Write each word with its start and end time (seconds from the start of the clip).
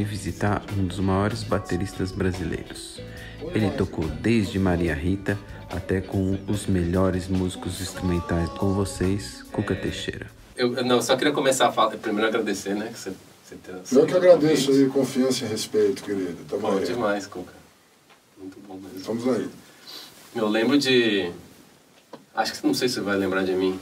vim 0.00 0.04
visitar 0.04 0.62
um 0.76 0.86
dos 0.86 0.98
maiores 0.98 1.42
bateristas 1.42 2.10
brasileiros. 2.10 3.00
Ele 3.54 3.70
tocou 3.70 4.06
desde 4.06 4.58
Maria 4.58 4.94
Rita 4.94 5.38
até 5.70 6.00
com 6.00 6.38
os 6.48 6.66
melhores 6.66 7.28
músicos 7.28 7.80
instrumentais 7.80 8.48
com 8.50 8.72
vocês, 8.72 9.44
Cuca 9.52 9.74
Teixeira. 9.74 10.26
Eu, 10.56 10.84
não, 10.84 11.00
só 11.00 11.16
queria 11.16 11.32
começar 11.32 11.68
a 11.68 11.72
falar, 11.72 11.96
primeiro 11.96 12.28
agradecer, 12.28 12.74
né? 12.74 12.90
Que 12.92 12.98
você, 12.98 13.12
você 13.44 13.56
ter, 13.56 13.96
eu 13.96 14.06
que 14.06 14.14
agradeço 14.14 14.70
aí, 14.70 14.88
confiança 14.88 15.44
e 15.44 15.48
respeito, 15.48 16.02
querido. 16.02 16.36
Tamo 16.48 16.62
bom 16.62 16.78
aí. 16.78 16.84
demais, 16.84 17.26
Cuca. 17.26 17.52
Muito 18.38 18.58
bom 18.66 18.74
mesmo. 18.74 18.98
Estamos 18.98 19.28
aí. 19.28 19.48
Eu 20.34 20.48
lembro 20.48 20.78
de. 20.78 21.30
Acho 22.34 22.52
que 22.54 22.66
não 22.66 22.74
sei 22.74 22.88
se 22.88 22.94
você 22.94 23.00
vai 23.00 23.16
lembrar 23.16 23.44
de 23.44 23.52
mim. 23.52 23.78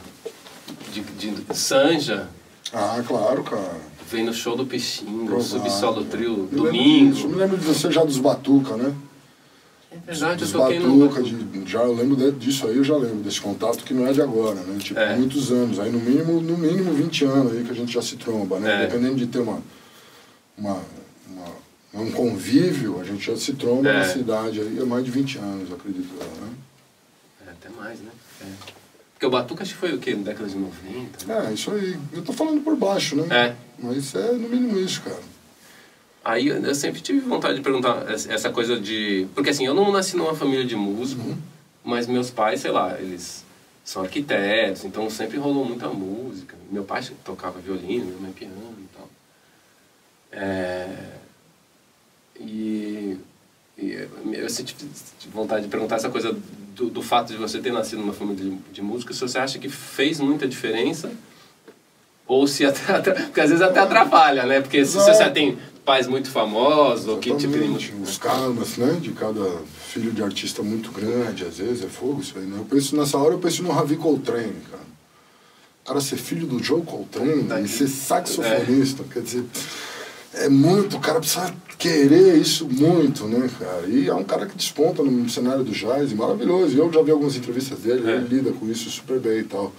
De, 0.93 1.01
de 1.01 1.57
Sanja. 1.57 2.29
Ah, 2.73 3.03
claro, 3.07 3.43
cara. 3.43 3.88
Vem 4.11 4.25
no 4.25 4.33
show 4.33 4.57
do 4.57 4.65
Peixinho, 4.65 5.41
Subsolo 5.43 6.03
Trio, 6.05 6.49
domingo. 6.51 7.13
Disso. 7.15 7.29
Me 7.29 7.37
lembro 7.37 7.59
de 7.59 7.65
você 7.67 7.93
já 7.93 8.03
dos 8.03 8.17
Batuca, 8.17 8.75
né? 8.75 8.95
É 9.93 9.97
verdade, 9.99 10.41
dos 10.41 10.55
eu 10.55 10.61
toquei 10.61 10.81
Batuca, 10.81 11.21
no... 11.21 11.27
de, 11.27 11.71
já 11.71 11.83
eu 11.83 11.95
lembro 11.95 12.33
disso 12.33 12.67
aí, 12.67 12.79
eu 12.79 12.85
já 12.85 12.97
lembro, 12.97 13.19
desse 13.19 13.39
contato 13.39 13.85
que 13.85 13.93
não 13.93 14.07
é 14.07 14.13
de 14.15 14.23
agora, 14.23 14.61
né? 14.61 14.79
Tipo, 14.79 14.99
é. 14.99 15.15
muitos 15.15 15.53
anos, 15.53 15.79
aí 15.79 15.93
no 15.93 15.99
mínimo, 15.99 16.41
no 16.41 16.57
mínimo 16.57 16.91
20 16.95 17.25
anos 17.27 17.53
aí 17.53 17.65
que 17.65 17.71
a 17.71 17.75
gente 17.75 17.93
já 17.93 18.01
se 18.01 18.17
tromba, 18.17 18.59
né? 18.59 18.85
É. 18.85 18.87
Dependendo 18.87 19.17
de 19.17 19.27
ter 19.27 19.41
uma, 19.41 19.61
uma, 20.57 20.81
uma, 21.31 22.03
um 22.03 22.11
convívio, 22.11 22.99
a 23.01 23.05
gente 23.05 23.27
já 23.27 23.37
se 23.37 23.53
tromba 23.53 23.91
é. 23.91 23.99
na 23.99 24.05
cidade 24.05 24.61
aí 24.63 24.79
há 24.81 24.87
mais 24.87 25.05
de 25.05 25.11
20 25.11 25.37
anos, 25.37 25.71
acredito 25.71 26.15
né? 26.15 26.51
É, 27.47 27.51
até 27.51 27.69
mais, 27.79 28.01
né? 28.01 28.11
É. 28.41 28.78
Porque 29.19 29.27
o 29.27 29.31
Batuca 29.31 29.65
acho 29.65 29.75
que 29.75 29.81
foi 29.81 29.93
o 29.93 29.99
quê? 29.99 30.15
Na 30.15 30.23
década 30.23 30.49
de 30.49 30.57
90? 30.57 31.27
Né? 31.27 31.49
É, 31.49 31.53
isso 31.53 31.73
aí. 31.73 31.99
Eu 32.13 32.23
tô 32.23 32.33
falando 32.33 32.63
por 32.63 32.77
baixo, 32.77 33.17
né? 33.17 33.27
É. 33.37 33.57
Mas 33.77 34.15
é 34.15 34.31
no 34.31 34.49
mínimo 34.49 34.79
isso, 34.79 35.03
cara. 35.03 35.19
Aí 36.25 36.47
eu 36.47 36.75
sempre 36.75 37.01
tive 37.01 37.19
vontade 37.19 37.57
de 37.57 37.61
perguntar 37.61 38.09
essa 38.09 38.49
coisa 38.51 38.79
de. 38.79 39.27
Porque 39.35 39.51
assim, 39.51 39.67
eu 39.67 39.75
não 39.75 39.91
nasci 39.91 40.17
numa 40.17 40.37
família 40.37 40.65
de 40.65 40.77
músico, 40.77 41.21
uhum. 41.21 41.37
mas 41.83 42.07
meus 42.07 42.31
pais, 42.31 42.61
sei 42.61 42.71
lá, 42.71 42.97
eles 43.01 43.45
são 43.85 44.03
arquitetos, 44.05 44.85
então 44.85 45.11
sempre 45.11 45.37
rolou 45.37 45.65
muita 45.65 45.89
música. 45.89 46.55
Meu 46.71 46.85
pai 46.85 47.03
tocava 47.25 47.59
violino, 47.59 48.05
minha 48.05 48.21
mãe 48.21 48.33
piano 48.33 48.77
e 48.79 48.97
tal. 48.97 49.11
É... 50.31 50.97
E, 52.39 53.19
e 53.79 53.93
eu 53.93 54.47
tive 54.49 55.33
vontade 55.33 55.63
de 55.63 55.69
perguntar 55.69 55.97
essa 55.97 56.11
coisa 56.11 56.37
do, 56.75 56.91
do, 56.91 57.01
fato 57.01 57.29
de 57.29 57.37
você 57.37 57.61
ter 57.61 57.73
nascido 57.73 58.01
numa 58.01 58.13
família 58.13 58.45
de, 58.45 58.57
de 58.73 58.83
música, 58.83 59.15
se 59.15 59.21
você 59.21 59.39
acha 59.39 59.59
que 59.59 59.69
fez 59.69 60.19
muita 60.19 60.49
diferença 60.49 61.13
ou 62.27 62.47
se 62.49 62.65
até, 62.65 63.01
porque 63.25 63.41
às 63.41 63.51
vezes 63.51 63.63
até 63.63 63.79
atrapalha, 63.79 64.45
né? 64.45 64.61
Porque 64.61 64.85
se 64.85 64.97
você 64.97 65.31
tem 65.31 65.57
pais 65.85 66.09
muito 66.09 66.29
famosos, 66.29 67.07
ou 67.07 67.19
que 67.19 67.35
tipo 67.37 67.57
de... 67.57 67.95
Os 68.03 68.19
karmas, 68.19 68.77
né? 68.77 68.99
De 69.01 69.13
cada 69.13 69.63
filho 69.87 70.11
de 70.11 70.23
artista 70.23 70.61
muito 70.61 70.91
grande, 70.91 71.45
às 71.45 71.59
vezes 71.59 71.85
é 71.85 71.89
fogo 71.89 72.21
isso 72.21 72.37
aí, 72.37 72.45
né? 72.45 72.59
Eu 72.59 72.65
penso, 72.65 72.97
nessa 72.97 73.17
hora 73.17 73.33
eu 73.35 73.39
penso 73.39 73.63
no 73.63 73.71
Ravi 73.71 73.97
Coltrane, 73.97 74.61
cara. 74.71 74.89
Cara 75.87 76.01
ser 76.01 76.17
filho 76.17 76.47
do 76.47 76.63
Joe 76.63 76.83
Coltrane 76.83 77.45
tá 77.45 77.61
e 77.61 77.69
ser 77.69 77.87
saxofonista, 77.89 79.05
é. 79.09 79.13
quer 79.15 79.23
dizer 79.23 79.45
é 80.35 80.49
muito, 80.49 80.97
o 80.97 81.01
cara 81.01 81.21
precisa 81.21 81.55
querer 81.79 82.37
isso 82.37 82.67
muito, 82.67 83.27
né, 83.27 83.49
cara? 83.59 83.87
E 83.87 84.09
é 84.09 84.15
um 84.15 84.25
cara 84.25 84.47
que 84.47 84.57
desponta 84.57 85.03
no 85.03 85.29
cenário 85.29 85.65
do 85.65 85.71
jazz, 85.71 86.13
maravilhoso. 86.13 86.77
Eu 86.77 86.93
já 86.93 87.03
vi 87.03 87.11
algumas 87.11 87.37
entrevistas 87.37 87.79
dele, 87.81 88.11
é. 88.11 88.17
ele 88.17 88.37
lida 88.37 88.53
com 88.53 88.69
isso 88.69 88.91
super 88.91 89.19
bem 89.19 89.41
e 89.41 89.45
tal. 89.45 89.73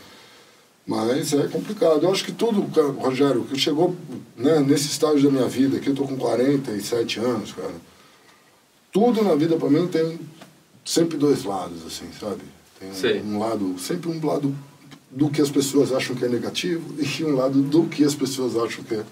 Mas 0.88 1.34
é 1.34 1.48
complicado. 1.48 2.04
Eu 2.04 2.12
acho 2.12 2.26
que 2.26 2.32
tudo, 2.32 2.62
Rogério, 3.00 3.44
que 3.44 3.60
chegou 3.60 3.96
né, 4.36 4.60
nesse 4.60 4.88
estágio 4.88 5.24
da 5.24 5.30
minha 5.30 5.48
vida, 5.48 5.80
que 5.80 5.90
eu 5.90 5.96
tô 5.96 6.04
com 6.06 6.18
47 6.18 7.20
anos, 7.20 7.52
cara, 7.52 7.76
tudo 8.92 9.24
na 9.24 9.36
vida 9.36 9.56
para 9.56 9.70
mim 9.70 9.88
tem 9.88 10.20
sempre 10.84 11.18
dois 11.18 11.44
lados, 11.44 11.86
assim, 11.86 12.08
sabe? 12.20 12.42
Tem 12.80 13.22
um, 13.22 13.36
um 13.36 13.40
lado, 13.40 13.76
sempre 13.78 14.10
um 14.10 14.26
lado 14.26 14.56
do 15.12 15.30
que 15.30 15.42
as 15.42 15.50
pessoas 15.52 15.92
acham 15.92 16.16
que 16.16 16.26
é 16.26 16.30
negativo 16.30 16.96
e 16.98 17.24
um 17.24 17.36
lado 17.36 17.62
do 17.62 17.84
que 17.84 18.04
as 18.04 18.16
pessoas 18.16 18.56
acham 18.56 18.84
que 18.84 18.96
é 18.96 19.04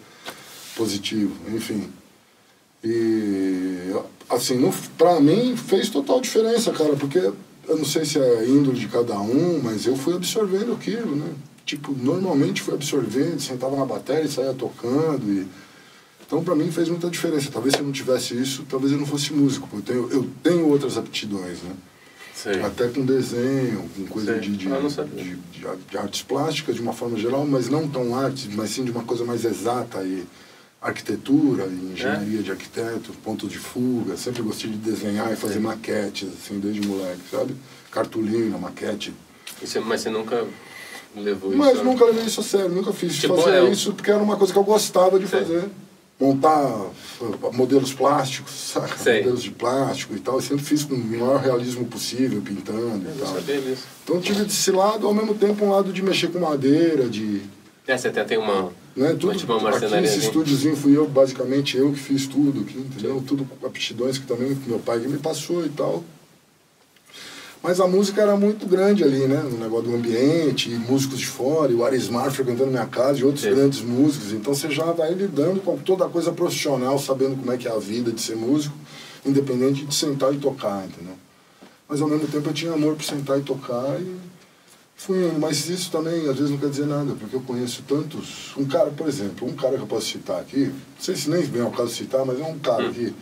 positivo, 0.78 1.34
enfim. 1.54 1.90
E, 2.84 3.92
assim, 4.30 4.72
para 4.98 5.20
mim 5.20 5.58
fez 5.58 5.90
total 5.90 6.22
diferença, 6.22 6.72
cara, 6.72 6.96
porque 6.96 7.18
eu 7.18 7.78
não 7.78 7.84
sei 7.84 8.06
se 8.06 8.20
é 8.20 8.46
índole 8.48 8.80
de 8.80 8.88
cada 8.88 9.20
um, 9.20 9.60
mas 9.62 9.86
eu 9.86 9.96
fui 9.96 10.14
absorvendo 10.14 10.74
aquilo, 10.74 11.16
né? 11.16 11.34
Tipo, 11.66 11.92
normalmente 11.92 12.62
fui 12.62 12.76
absorvendo, 12.76 13.42
sentava 13.42 13.76
na 13.76 13.86
bateria 13.86 14.24
e 14.24 14.32
saía 14.32 14.54
tocando. 14.54 15.24
E... 15.30 15.46
Então, 16.26 16.42
para 16.42 16.56
mim, 16.56 16.72
fez 16.72 16.88
muita 16.88 17.10
diferença. 17.10 17.50
Talvez 17.52 17.74
se 17.74 17.82
eu 17.82 17.86
não 17.86 17.92
tivesse 17.92 18.40
isso, 18.40 18.66
talvez 18.70 18.94
eu 18.94 19.00
não 19.00 19.06
fosse 19.06 19.34
músico. 19.34 19.68
Eu 19.74 19.82
tenho, 19.82 20.10
eu 20.12 20.30
tenho 20.42 20.68
outras 20.70 20.98
aptidões, 20.98 21.62
né? 21.64 21.72
Sei. 22.34 22.62
Até 22.62 22.88
com 22.88 23.04
desenho, 23.04 23.90
com 23.98 24.06
coisa 24.06 24.40
de, 24.40 24.56
de, 24.56 24.58
de, 24.58 24.68
de, 24.68 25.38
de 25.90 25.98
artes 25.98 26.22
plásticas 26.22 26.76
de 26.76 26.82
uma 26.82 26.94
forma 26.94 27.18
geral, 27.18 27.46
mas 27.46 27.68
não 27.68 27.88
tão 27.88 28.16
artes, 28.16 28.48
mas 28.54 28.70
sim 28.70 28.86
de 28.86 28.92
uma 28.92 29.04
coisa 29.04 29.26
mais 29.26 29.44
exata 29.44 30.04
e 30.04 30.24
arquitetura, 30.82 31.66
engenharia 31.66 32.40
é? 32.40 32.44
de 32.44 32.52
arquiteto, 32.52 33.12
ponto 33.24 33.48
de 33.48 33.58
fuga. 33.58 34.16
Sempre 34.16 34.42
gostei 34.42 34.70
de 34.70 34.78
desenhar 34.78 35.32
e 35.32 35.36
fazer 35.36 35.60
maquetes, 35.60 36.30
assim, 36.30 36.60
desde 36.60 36.86
moleque, 36.86 37.22
sabe? 37.32 37.56
Cartolina, 37.92 38.58
maquete. 38.58 39.14
Você, 39.62 39.80
mas 39.80 40.02
você 40.02 40.10
nunca 40.10 40.46
levou 41.16 41.50
isso? 41.50 41.58
Mas 41.58 41.84
nunca 41.84 42.06
levei 42.06 42.26
isso 42.26 42.42
a 42.42 42.44
sério, 42.44 42.70
nunca 42.70 42.94
fiz. 42.94 43.16
Tipo, 43.18 43.38
Fazia 43.38 43.60
é, 43.60 43.70
isso 43.70 43.94
porque 43.94 44.12
era 44.12 44.22
uma 44.22 44.38
coisa 44.38 44.54
que 44.54 44.60
eu 44.60 44.64
gostava 44.64 45.20
de 45.20 45.26
fazer. 45.26 45.66
Montar 46.20 46.66
uh, 46.66 47.54
modelos 47.54 47.94
plásticos, 47.94 48.52
saca? 48.74 48.98
Modelos 48.98 49.44
de 49.44 49.52
plástico 49.52 50.16
e 50.16 50.20
tal. 50.20 50.36
Eu 50.36 50.42
sempre 50.42 50.64
fiz 50.64 50.84
com 50.84 50.96
o 50.96 50.98
maior 50.98 51.40
realismo 51.40 51.86
possível, 51.86 52.42
pintando 52.42 52.80
eu 52.80 53.14
e 53.16 53.20
tal. 53.20 53.36
Sabia 53.36 53.62
disso. 53.62 53.84
Então 54.04 54.20
tive 54.20 54.44
desse 54.44 54.72
lado, 54.72 55.08
ao 55.08 55.14
mesmo 55.14 55.36
tempo, 55.36 55.66
um 55.66 55.72
lado 55.72 55.92
de 55.92 56.02
mexer 56.02 56.28
com 56.28 56.40
madeira, 56.40 57.08
de... 57.08 57.42
É, 57.88 57.98
você 57.98 58.10
até 58.10 58.24
tem 58.24 58.38
uma 58.38 58.72
né? 58.98 59.16
Tudo, 59.18 59.38
tipo 59.38 59.54
aqui 59.54 59.88
nesse 60.02 60.20
estúdiozinho 60.20 60.76
fui 60.76 60.98
eu, 60.98 61.08
basicamente 61.08 61.78
eu 61.78 61.94
que 61.94 62.00
fiz 62.00 62.26
tudo 62.26 62.62
aqui, 62.62 62.80
entendeu? 62.80 63.20
Sim. 63.20 63.26
Tudo 63.26 63.48
aptidões 63.64 64.18
que 64.18 64.26
também 64.26 64.58
meu 64.66 64.80
pai 64.80 64.98
me 65.00 65.20
passou 65.20 65.64
e 65.64 65.70
tal. 65.70 66.04
Mas 67.62 67.80
a 67.80 67.88
música 67.88 68.22
era 68.22 68.36
muito 68.36 68.66
grande 68.66 69.04
ali, 69.04 69.28
né? 69.28 69.40
O 69.44 69.58
negócio 69.58 69.90
do 69.90 69.96
ambiente, 69.96 70.70
músicos 70.70 71.20
de 71.20 71.28
fora, 71.28 71.72
e 71.72 71.76
o 71.76 71.86
Arismar 71.86 72.32
frequentando 72.32 72.72
minha 72.72 72.86
casa 72.86 73.20
e 73.20 73.24
outros 73.24 73.44
Sim. 73.44 73.52
grandes 73.52 73.82
músicos. 73.82 74.32
Então 74.32 74.54
você 74.54 74.70
já 74.72 74.86
vai 74.92 75.14
lidando 75.14 75.60
com 75.60 75.78
toda 75.78 76.06
a 76.06 76.10
coisa 76.10 76.32
profissional, 76.32 76.98
sabendo 76.98 77.36
como 77.36 77.52
é 77.52 77.58
que 77.58 77.68
é 77.68 77.72
a 77.72 77.78
vida 77.78 78.12
de 78.12 78.22
ser 78.22 78.36
músico, 78.36 78.76
independente 79.26 79.86
de 79.86 79.94
sentar 79.94 80.34
e 80.34 80.38
tocar, 80.38 80.86
entendeu? 80.86 81.16
Mas 81.88 82.02
ao 82.02 82.08
mesmo 82.08 82.28
tempo 82.28 82.50
eu 82.50 82.54
tinha 82.54 82.74
amor 82.74 82.96
por 82.96 83.04
sentar 83.04 83.38
e 83.40 83.42
tocar 83.42 84.00
e 84.02 84.16
Fui, 85.00 85.32
mas 85.38 85.70
isso 85.70 85.92
também 85.92 86.28
às 86.28 86.38
vezes 86.38 86.50
não 86.50 86.58
quer 86.58 86.72
dizer 86.72 86.88
nada, 86.88 87.14
porque 87.14 87.36
eu 87.36 87.42
conheço 87.42 87.84
tantos. 87.88 88.52
Um 88.58 88.66
cara, 88.66 88.90
por 88.90 89.08
exemplo, 89.08 89.48
um 89.48 89.54
cara 89.54 89.76
que 89.76 89.84
eu 89.84 89.88
posso 89.88 90.08
citar 90.08 90.40
aqui, 90.42 90.66
não 90.66 90.74
sei 91.00 91.16
se 91.16 91.30
nem 91.30 91.44
vem 91.44 91.62
ao 91.62 91.70
caso 91.70 91.94
citar, 91.94 92.26
mas 92.26 92.40
é 92.40 92.44
um 92.44 92.58
cara 92.58 92.90
hum. 92.90 92.94
que 92.94 93.14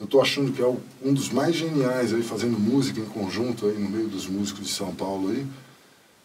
eu 0.00 0.04
estou 0.04 0.22
achando 0.22 0.50
que 0.50 0.62
é 0.62 0.74
um 1.04 1.12
dos 1.12 1.28
mais 1.28 1.54
geniais 1.54 2.14
aí, 2.14 2.22
fazendo 2.22 2.58
música 2.58 2.98
em 2.98 3.04
conjunto 3.04 3.66
aí 3.66 3.76
no 3.76 3.90
meio 3.90 4.08
dos 4.08 4.26
músicos 4.26 4.64
de 4.64 4.72
São 4.72 4.94
Paulo 4.94 5.28
aí, 5.28 5.46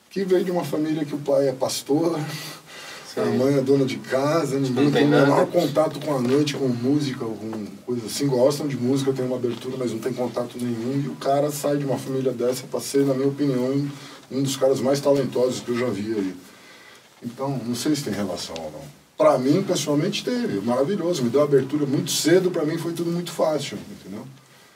que 0.10 0.24
veio 0.24 0.46
de 0.46 0.52
uma 0.52 0.64
família 0.64 1.04
que 1.04 1.14
o 1.14 1.20
pai 1.20 1.50
é 1.50 1.52
pastor, 1.52 2.18
Sim. 3.14 3.20
a 3.20 3.26
mãe 3.26 3.56
é 3.56 3.62
dona 3.62 3.84
de 3.84 3.98
casa, 3.98 4.58
ninguém 4.58 4.90
tem 4.90 5.08
o 5.08 5.10
menor 5.10 5.46
contato 5.48 6.00
com 6.00 6.16
a 6.16 6.22
noite, 6.22 6.56
com 6.56 6.70
música, 6.70 7.26
com 7.26 7.66
coisa 7.86 8.06
assim, 8.06 8.28
gostam 8.28 8.66
de 8.66 8.78
música, 8.78 9.12
tem 9.12 9.26
uma 9.26 9.36
abertura, 9.36 9.76
mas 9.78 9.92
não 9.92 10.00
tem 10.00 10.14
contato 10.14 10.58
nenhum, 10.58 11.04
e 11.04 11.10
o 11.10 11.16
cara 11.16 11.52
sai 11.52 11.76
de 11.76 11.84
uma 11.84 11.98
família 11.98 12.32
dessa 12.32 12.64
para 12.66 12.80
ser, 12.80 13.06
na 13.06 13.14
minha 13.14 13.28
opinião, 13.28 13.86
um 14.32 14.42
dos 14.42 14.56
caras 14.56 14.80
mais 14.80 15.00
talentosos 15.00 15.60
que 15.60 15.70
eu 15.70 15.78
já 15.78 15.88
vi 15.88 16.14
aí. 16.14 16.36
Então, 17.24 17.60
não 17.66 17.76
sei 17.76 17.96
se 17.96 18.04
tem 18.04 18.14
relação 18.14 18.56
ou 18.58 18.72
não. 18.72 18.82
Para 19.18 19.38
mim, 19.38 19.64
pessoalmente, 19.64 20.24
teve. 20.24 20.60
Maravilhoso. 20.60 21.24
Me 21.24 21.30
deu 21.30 21.42
abertura 21.42 21.86
muito 21.86 22.12
cedo, 22.12 22.52
para 22.52 22.66
mim 22.66 22.78
foi 22.78 22.94
tudo 22.94 23.12
muito 23.12 23.32
fácil, 23.32 23.78
entendeu? 23.90 24.26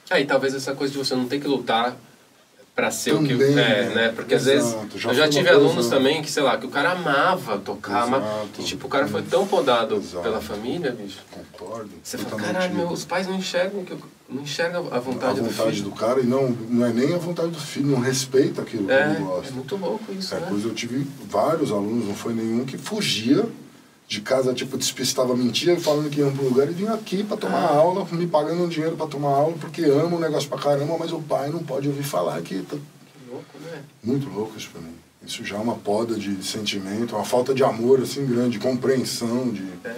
Aí, 0.10 0.26
talvez 0.26 0.56
essa 0.56 0.74
coisa 0.74 0.92
de 0.92 0.98
você 0.98 1.16
não 1.16 1.28
ter 1.28 1.40
que 1.40 1.48
lutar 1.48 1.98
para 2.80 2.92
ser 2.92 3.14
também, 3.14 3.36
o 3.36 3.38
que 3.38 3.44
é, 3.44 3.90
né? 3.94 4.14
Porque 4.16 4.34
Exato. 4.34 4.58
às 4.58 4.64
vezes 4.64 5.02
já 5.02 5.10
eu 5.10 5.16
já 5.16 5.28
tive 5.28 5.50
alunos 5.50 5.74
coisa... 5.74 5.90
também 5.90 6.22
que, 6.22 6.32
sei 6.32 6.44
lá, 6.44 6.58
que 6.58 6.66
o 6.66 6.70
cara 6.70 6.92
amava 6.92 7.58
tocar, 7.58 8.08
e 8.58 8.64
tipo, 8.64 8.88
o 8.88 8.90
cara 8.90 9.06
foi 9.06 9.22
tão 9.22 9.46
podado 9.46 9.96
Exato. 9.96 10.24
pela 10.24 10.40
família, 10.40 10.92
bicho. 10.92 11.20
Concordo. 11.30 11.90
Você 12.02 12.18
fala, 12.18 12.42
caralho, 12.42 12.74
meu, 12.74 12.90
os 12.90 13.04
pais 13.04 13.28
não 13.28 13.36
enxergam 13.36 13.84
que 13.84 13.92
eu, 13.92 14.00
não 14.30 14.44
enxergam 14.44 14.88
a 14.92 15.00
vontade, 15.00 15.40
a 15.40 15.44
vontade 15.44 15.82
do, 15.82 15.90
do 15.90 15.96
cara 15.96 16.22
e 16.22 16.26
não, 16.26 16.50
não 16.50 16.86
é 16.86 16.94
nem 16.94 17.14
a 17.14 17.18
vontade 17.18 17.50
do 17.50 17.60
filho, 17.60 17.88
não 17.88 18.00
respeita 18.00 18.62
aquilo 18.62 18.90
é, 18.90 19.04
que 19.04 19.16
ele 19.16 19.26
gosta. 19.26 19.52
É 19.52 19.56
muito 19.56 19.76
louco 19.76 20.14
isso, 20.14 20.36
é, 20.36 20.40
né? 20.40 20.48
Pois 20.50 20.64
eu 20.64 20.74
tive 20.74 21.06
vários 21.28 21.72
alunos, 21.72 22.08
não 22.08 22.16
foi 22.16 22.34
nenhum 22.34 22.64
que 22.64 22.78
fugia 22.78 23.46
de 24.10 24.22
casa, 24.22 24.56
tipo, 24.56 24.76
despistava 24.76 25.38
mentira, 25.38 25.80
falando 25.80 26.10
que 26.10 26.20
ia 26.20 26.32
para 26.32 26.42
um 26.42 26.48
lugar 26.50 26.68
e 26.68 26.74
vinha 26.74 26.94
aqui 26.94 27.24
para 27.24 27.38
tomar 27.38 27.60
ah. 27.60 27.76
aula, 27.76 28.08
me 28.12 28.26
pagando 28.26 28.68
dinheiro 28.68 28.98
para 28.98 29.06
tomar 29.06 29.30
aula, 29.30 29.56
porque 29.60 29.84
ama 29.84 30.18
o 30.18 30.20
negócio 30.20 30.50
pra 30.50 30.58
caramba, 30.58 30.98
mas 30.98 31.14
o 31.14 31.20
pai 31.20 31.52
não 31.52 31.60
pode 31.60 31.88
ouvir 31.88 32.02
falar 32.02 32.42
que 32.42 32.60
tá 32.64 32.76
louco, 33.30 33.60
né? 33.62 33.84
Muito 34.04 34.28
louco 34.28 34.58
isso 34.58 34.72
pra 34.72 34.82
mim. 34.82 34.96
Isso 35.24 35.46
já 35.46 35.58
é 35.58 35.60
uma 35.60 35.76
poda 35.76 36.16
de 36.16 36.44
sentimento, 36.44 37.16
uma 37.16 37.24
falta 37.24 37.54
de 37.54 37.64
amor 37.64 38.02
assim 38.02 38.26
grande, 38.26 38.58
de 38.58 38.60
compreensão, 38.60 39.52
de. 39.52 39.64
É. 39.86 39.96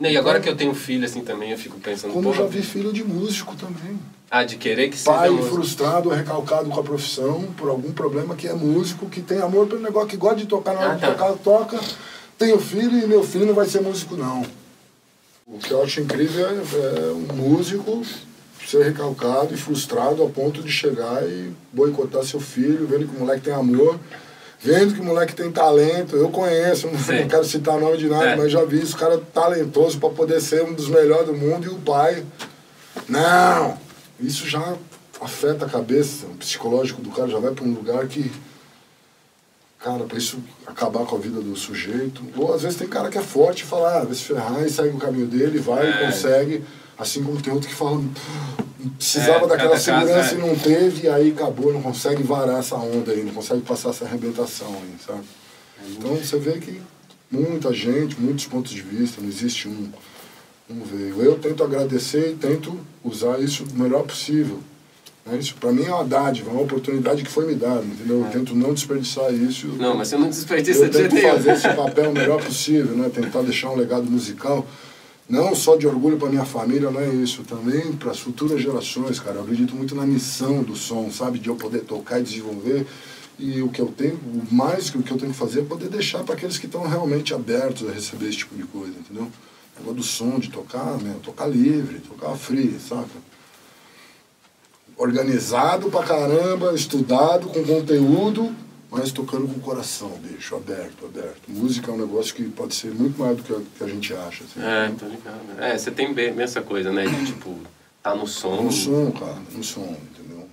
E 0.00 0.16
agora 0.18 0.38
então, 0.38 0.42
que 0.42 0.48
eu 0.50 0.56
tenho 0.56 0.74
filho 0.74 1.06
assim 1.06 1.22
também, 1.22 1.50
eu 1.50 1.58
fico 1.58 1.78
pensando... 1.78 2.12
Como 2.12 2.28
eu 2.28 2.34
já 2.34 2.44
vi 2.46 2.62
filho 2.62 2.92
de 2.92 3.04
músico 3.04 3.54
também. 3.54 3.98
Ah, 4.30 4.44
de 4.44 4.56
querer 4.56 4.88
que 4.90 4.98
seja 4.98 5.16
Pai 5.16 5.30
frustrado, 5.42 6.08
recalcado 6.10 6.68
com 6.68 6.80
a 6.80 6.82
profissão, 6.82 7.44
por 7.56 7.68
algum 7.68 7.92
problema 7.92 8.34
que 8.34 8.46
é 8.46 8.54
músico, 8.54 9.08
que 9.08 9.20
tem 9.20 9.40
amor 9.40 9.66
pelo 9.66 9.80
negócio, 9.80 10.08
que 10.08 10.16
gosta 10.16 10.36
de 10.36 10.46
tocar 10.46 10.74
na 10.74 10.80
hora 10.80 10.92
ah, 10.92 10.94
de 10.94 11.00
tá. 11.00 11.12
tocar, 11.12 11.32
toca. 11.38 11.80
Tenho 12.40 12.58
filho 12.58 12.98
e 12.98 13.06
meu 13.06 13.22
filho 13.22 13.44
não 13.44 13.52
vai 13.52 13.66
ser 13.66 13.82
músico, 13.82 14.16
não. 14.16 14.42
O 15.46 15.58
que 15.58 15.70
eu 15.72 15.82
acho 15.82 16.00
incrível 16.00 16.46
é, 16.48 16.52
é 16.52 17.12
um 17.12 17.36
músico 17.36 18.02
ser 18.66 18.82
recalcado 18.82 19.52
e 19.52 19.58
frustrado 19.58 20.22
ao 20.22 20.30
ponto 20.30 20.62
de 20.62 20.72
chegar 20.72 21.22
e 21.22 21.52
boicotar 21.70 22.24
seu 22.24 22.40
filho, 22.40 22.86
vendo 22.86 23.06
que 23.06 23.14
o 23.14 23.20
moleque 23.20 23.42
tem 23.42 23.52
amor, 23.52 24.00
vendo 24.58 24.94
que 24.94 25.00
o 25.00 25.04
moleque 25.04 25.34
tem 25.34 25.52
talento. 25.52 26.16
Eu 26.16 26.30
conheço, 26.30 26.86
não, 26.86 26.94
não 27.20 27.28
quero 27.28 27.44
citar 27.44 27.78
nome 27.78 27.98
de 27.98 28.08
nada, 28.08 28.30
é. 28.30 28.36
mas 28.36 28.50
já 28.50 28.64
vi 28.64 28.78
esse 28.78 28.96
cara 28.96 29.18
talentoso 29.18 30.00
para 30.00 30.08
poder 30.08 30.40
ser 30.40 30.64
um 30.64 30.72
dos 30.72 30.88
melhores 30.88 31.26
do 31.26 31.34
mundo 31.34 31.66
e 31.66 31.68
o 31.68 31.76
pai. 31.76 32.24
Não! 33.06 33.76
Isso 34.18 34.48
já 34.48 34.76
afeta 35.20 35.66
a 35.66 35.68
cabeça, 35.68 36.24
o 36.24 36.36
psicológico 36.36 37.02
do 37.02 37.10
cara 37.10 37.28
já 37.28 37.38
vai 37.38 37.52
para 37.52 37.66
um 37.66 37.74
lugar 37.74 38.06
que. 38.06 38.32
Cara, 39.82 40.04
para 40.04 40.18
isso 40.18 40.38
acabar 40.66 41.06
com 41.06 41.16
a 41.16 41.18
vida 41.18 41.40
do 41.40 41.56
sujeito. 41.56 42.22
Ou 42.36 42.54
às 42.54 42.62
vezes 42.62 42.76
tem 42.76 42.86
cara 42.86 43.08
que 43.08 43.16
é 43.16 43.22
forte 43.22 43.64
e 43.64 43.66
fala, 43.66 44.00
ah, 44.00 44.04
vai 44.04 44.14
se 44.14 44.24
ferrar 44.24 44.62
e 44.62 44.68
segue 44.68 44.90
o 44.90 44.98
caminho 44.98 45.26
dele, 45.26 45.58
vai 45.58 45.86
é. 45.86 45.90
e 45.90 46.06
consegue. 46.06 46.64
Assim 46.98 47.24
como 47.24 47.40
tem 47.40 47.50
outro 47.50 47.66
que 47.66 47.74
fala, 47.74 47.98
precisava 48.98 49.46
é, 49.46 49.48
daquela 49.48 49.78
segurança 49.78 50.14
caso, 50.14 50.34
é. 50.34 50.38
e 50.38 50.40
não 50.40 50.54
teve, 50.54 51.06
e 51.06 51.08
aí 51.08 51.30
acabou, 51.30 51.72
não 51.72 51.80
consegue 51.80 52.22
varar 52.22 52.58
essa 52.58 52.76
onda 52.76 53.10
aí, 53.10 53.24
não 53.24 53.32
consegue 53.32 53.62
passar 53.62 53.88
essa 53.88 54.04
arrebentação 54.04 54.68
aí, 54.68 54.96
sabe? 55.04 55.24
Então 55.88 56.14
você 56.14 56.38
vê 56.38 56.58
que 56.58 56.78
muita 57.30 57.72
gente, 57.72 58.20
muitos 58.20 58.46
pontos 58.46 58.72
de 58.72 58.82
vista, 58.82 59.22
não 59.22 59.28
existe 59.30 59.66
um, 59.66 59.90
um 60.68 60.84
veio. 60.84 61.22
Eu 61.22 61.38
tento 61.38 61.64
agradecer 61.64 62.32
e 62.32 62.34
tento 62.34 62.78
usar 63.02 63.40
isso 63.40 63.64
do 63.64 63.82
melhor 63.82 64.02
possível. 64.02 64.60
Né? 65.26 65.38
Isso 65.38 65.54
para 65.54 65.72
mim 65.72 65.84
é 65.84 65.94
uma 65.94 66.04
dádiva, 66.04 66.50
uma 66.50 66.62
oportunidade 66.62 67.22
que 67.22 67.30
foi 67.30 67.46
me 67.46 67.54
dada, 67.54 67.84
entendeu? 67.84 68.20
Eu 68.20 68.26
é. 68.26 68.30
tento 68.30 68.54
não 68.54 68.72
desperdiçar 68.72 69.32
isso. 69.32 69.66
Não, 69.78 69.96
mas 69.96 70.08
você 70.08 70.16
não 70.16 70.28
desperdiça 70.28 70.84
Eu 70.84 70.90
tento 70.90 71.16
fazer 71.16 71.52
esse 71.52 71.68
papel 71.74 72.10
o 72.10 72.14
melhor 72.14 72.42
possível, 72.42 72.96
né? 72.96 73.10
Tentar 73.12 73.42
deixar 73.42 73.70
um 73.70 73.76
legado 73.76 74.10
musical 74.10 74.66
não 75.30 75.54
só 75.54 75.76
de 75.76 75.86
orgulho 75.86 76.16
para 76.16 76.28
minha 76.28 76.44
família, 76.44 76.90
não 76.90 77.00
é 77.00 77.08
isso, 77.08 77.44
também 77.44 77.92
para 77.92 78.10
as 78.10 78.18
futuras 78.18 78.60
gerações, 78.60 79.20
cara. 79.20 79.36
Eu 79.36 79.42
acredito 79.42 79.76
muito 79.76 79.94
na 79.94 80.04
missão 80.04 80.60
do 80.60 80.74
som, 80.74 81.08
sabe? 81.08 81.38
De 81.38 81.48
eu 81.48 81.54
poder 81.54 81.82
tocar 81.82 82.18
e 82.18 82.24
desenvolver. 82.24 82.84
E 83.38 83.62
o 83.62 83.68
que 83.68 83.80
eu 83.80 83.86
tenho, 83.86 84.18
mais 84.50 84.90
que 84.90 84.98
o 84.98 85.02
que 85.02 85.12
eu 85.12 85.16
tenho 85.16 85.30
que 85.30 85.38
fazer 85.38 85.60
é 85.60 85.64
poder 85.64 85.88
deixar 85.88 86.24
para 86.24 86.34
aqueles 86.34 86.58
que 86.58 86.66
estão 86.66 86.86
realmente 86.86 87.32
abertos 87.32 87.88
a 87.88 87.92
receber 87.92 88.28
esse 88.28 88.38
tipo 88.38 88.56
de 88.56 88.64
coisa, 88.64 88.92
entendeu? 88.98 89.22
O 89.22 89.78
negócio 89.78 89.96
do 89.98 90.02
som, 90.02 90.38
de 90.38 90.50
tocar, 90.50 90.98
né? 90.98 91.14
tocar 91.22 91.46
livre, 91.46 92.00
tocar 92.00 92.36
free, 92.36 92.76
saca? 92.80 93.29
Organizado 95.00 95.90
pra 95.90 96.02
caramba, 96.02 96.74
estudado, 96.74 97.48
com 97.48 97.64
conteúdo, 97.64 98.54
mas 98.90 99.10
tocando 99.10 99.48
com 99.48 99.58
o 99.58 99.60
coração, 99.62 100.10
bicho, 100.22 100.54
aberto, 100.54 101.06
aberto. 101.06 101.40
Música 101.48 101.90
é 101.90 101.94
um 101.94 101.96
negócio 101.96 102.34
que 102.34 102.42
pode 102.44 102.74
ser 102.74 102.92
muito 102.92 103.18
mais 103.18 103.34
do 103.34 103.42
que 103.42 103.50
a, 103.50 103.60
que 103.78 103.82
a 103.82 103.86
gente 103.86 104.12
acha. 104.12 104.44
Assim, 104.44 104.60
é, 104.62 104.92
tô 104.98 105.06
ligado. 105.06 105.40
É, 105.58 105.78
você 105.78 105.90
tem 105.90 106.12
bem 106.12 106.38
essa 106.42 106.60
coisa, 106.60 106.92
né? 106.92 107.06
De 107.06 107.24
tipo, 107.24 107.56
tá 108.02 108.14
no 108.14 108.26
som. 108.26 108.64
No 108.64 108.70
som, 108.70 109.10
cara, 109.12 109.38
no 109.54 109.64
som, 109.64 109.96
entendeu? 110.10 110.46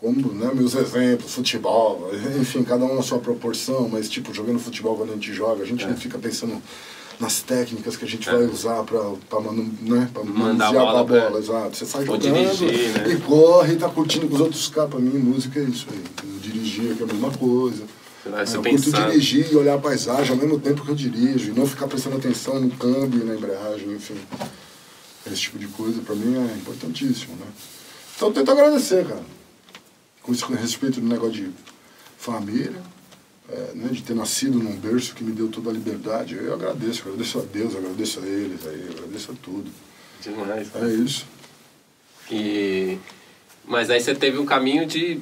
Como, 0.00 0.32
né, 0.32 0.50
meus 0.52 0.74
exemplos, 0.74 1.32
futebol, 1.32 2.10
enfim, 2.40 2.64
cada 2.64 2.84
um 2.84 2.96
na 2.96 3.02
sua 3.02 3.20
proporção, 3.20 3.88
mas 3.88 4.10
tipo, 4.10 4.34
jogando 4.34 4.58
futebol 4.58 4.96
quando 4.96 5.10
a 5.10 5.14
gente 5.14 5.32
joga, 5.32 5.62
a 5.62 5.66
gente 5.66 5.84
é. 5.84 5.86
não 5.86 5.96
fica 5.96 6.18
pensando 6.18 6.60
nas 7.20 7.42
técnicas 7.42 7.96
que 7.96 8.04
a 8.04 8.08
gente 8.08 8.28
é. 8.28 8.32
vai 8.32 8.44
usar 8.44 8.82
para 8.84 9.00
né, 9.80 10.08
pra 10.12 10.24
mandar 10.24 10.68
a 10.68 10.72
bola, 10.72 11.00
a 11.00 11.04
bola 11.04 11.38
exato. 11.38 11.76
Você 11.76 11.86
sai 11.86 12.04
jogando 12.04 12.22
dirigir, 12.22 12.90
né? 12.90 13.12
e 13.12 13.20
corre 13.20 13.74
e 13.74 13.76
tá 13.76 13.88
curtindo 13.88 14.28
com 14.28 14.34
os 14.34 14.40
outros 14.40 14.68
caras. 14.68 14.90
Pra 14.90 15.00
mim, 15.00 15.18
música 15.18 15.60
é 15.60 15.64
isso 15.64 15.86
aí. 15.90 16.02
Eu 16.24 16.38
dirigir 16.40 16.96
que 16.96 17.02
é 17.02 17.04
a 17.04 17.12
mesma 17.12 17.30
coisa. 17.30 17.84
Você 18.24 18.56
eu 18.56 18.62
curto 18.62 18.92
dirigir 18.92 19.52
e 19.52 19.56
olhar 19.56 19.74
a 19.74 19.78
paisagem 19.78 20.30
ao 20.30 20.36
mesmo 20.36 20.58
tempo 20.60 20.84
que 20.84 20.90
eu 20.90 20.94
dirijo, 20.94 21.50
e 21.50 21.54
não 21.54 21.66
ficar 21.66 21.88
prestando 21.88 22.16
atenção 22.16 22.60
no 22.60 22.70
câmbio, 22.70 23.24
na 23.24 23.34
embreagem, 23.34 23.92
enfim. 23.92 24.16
Esse 25.26 25.42
tipo 25.42 25.58
de 25.58 25.66
coisa 25.68 26.00
para 26.02 26.14
mim 26.14 26.36
é 26.36 26.56
importantíssimo, 26.56 27.34
né? 27.36 27.46
Então 28.14 28.28
eu 28.28 28.34
tento 28.34 28.50
agradecer, 28.50 29.06
cara. 29.06 29.22
Com 30.22 30.32
respeito 30.54 31.00
do 31.00 31.08
negócio 31.08 31.32
de 31.32 31.50
família, 32.16 32.80
é, 33.48 33.72
né, 33.74 33.88
de 33.90 34.02
ter 34.02 34.14
nascido 34.14 34.58
num 34.58 34.76
berço 34.76 35.14
que 35.14 35.24
me 35.24 35.32
deu 35.32 35.48
toda 35.48 35.70
a 35.70 35.72
liberdade. 35.72 36.36
Eu 36.36 36.54
agradeço, 36.54 37.02
agradeço 37.02 37.38
a 37.38 37.42
Deus, 37.42 37.76
agradeço 37.76 38.20
a 38.20 38.26
eles, 38.26 38.66
aí, 38.66 38.88
agradeço 38.90 39.32
a 39.32 39.34
tudo. 39.42 39.70
Demais. 40.20 40.68
É 40.74 40.88
isso. 40.88 41.26
E... 42.30 42.98
Mas 43.64 43.90
aí 43.90 44.00
você 44.00 44.14
teve 44.14 44.38
um 44.38 44.46
caminho 44.46 44.86
de, 44.86 45.20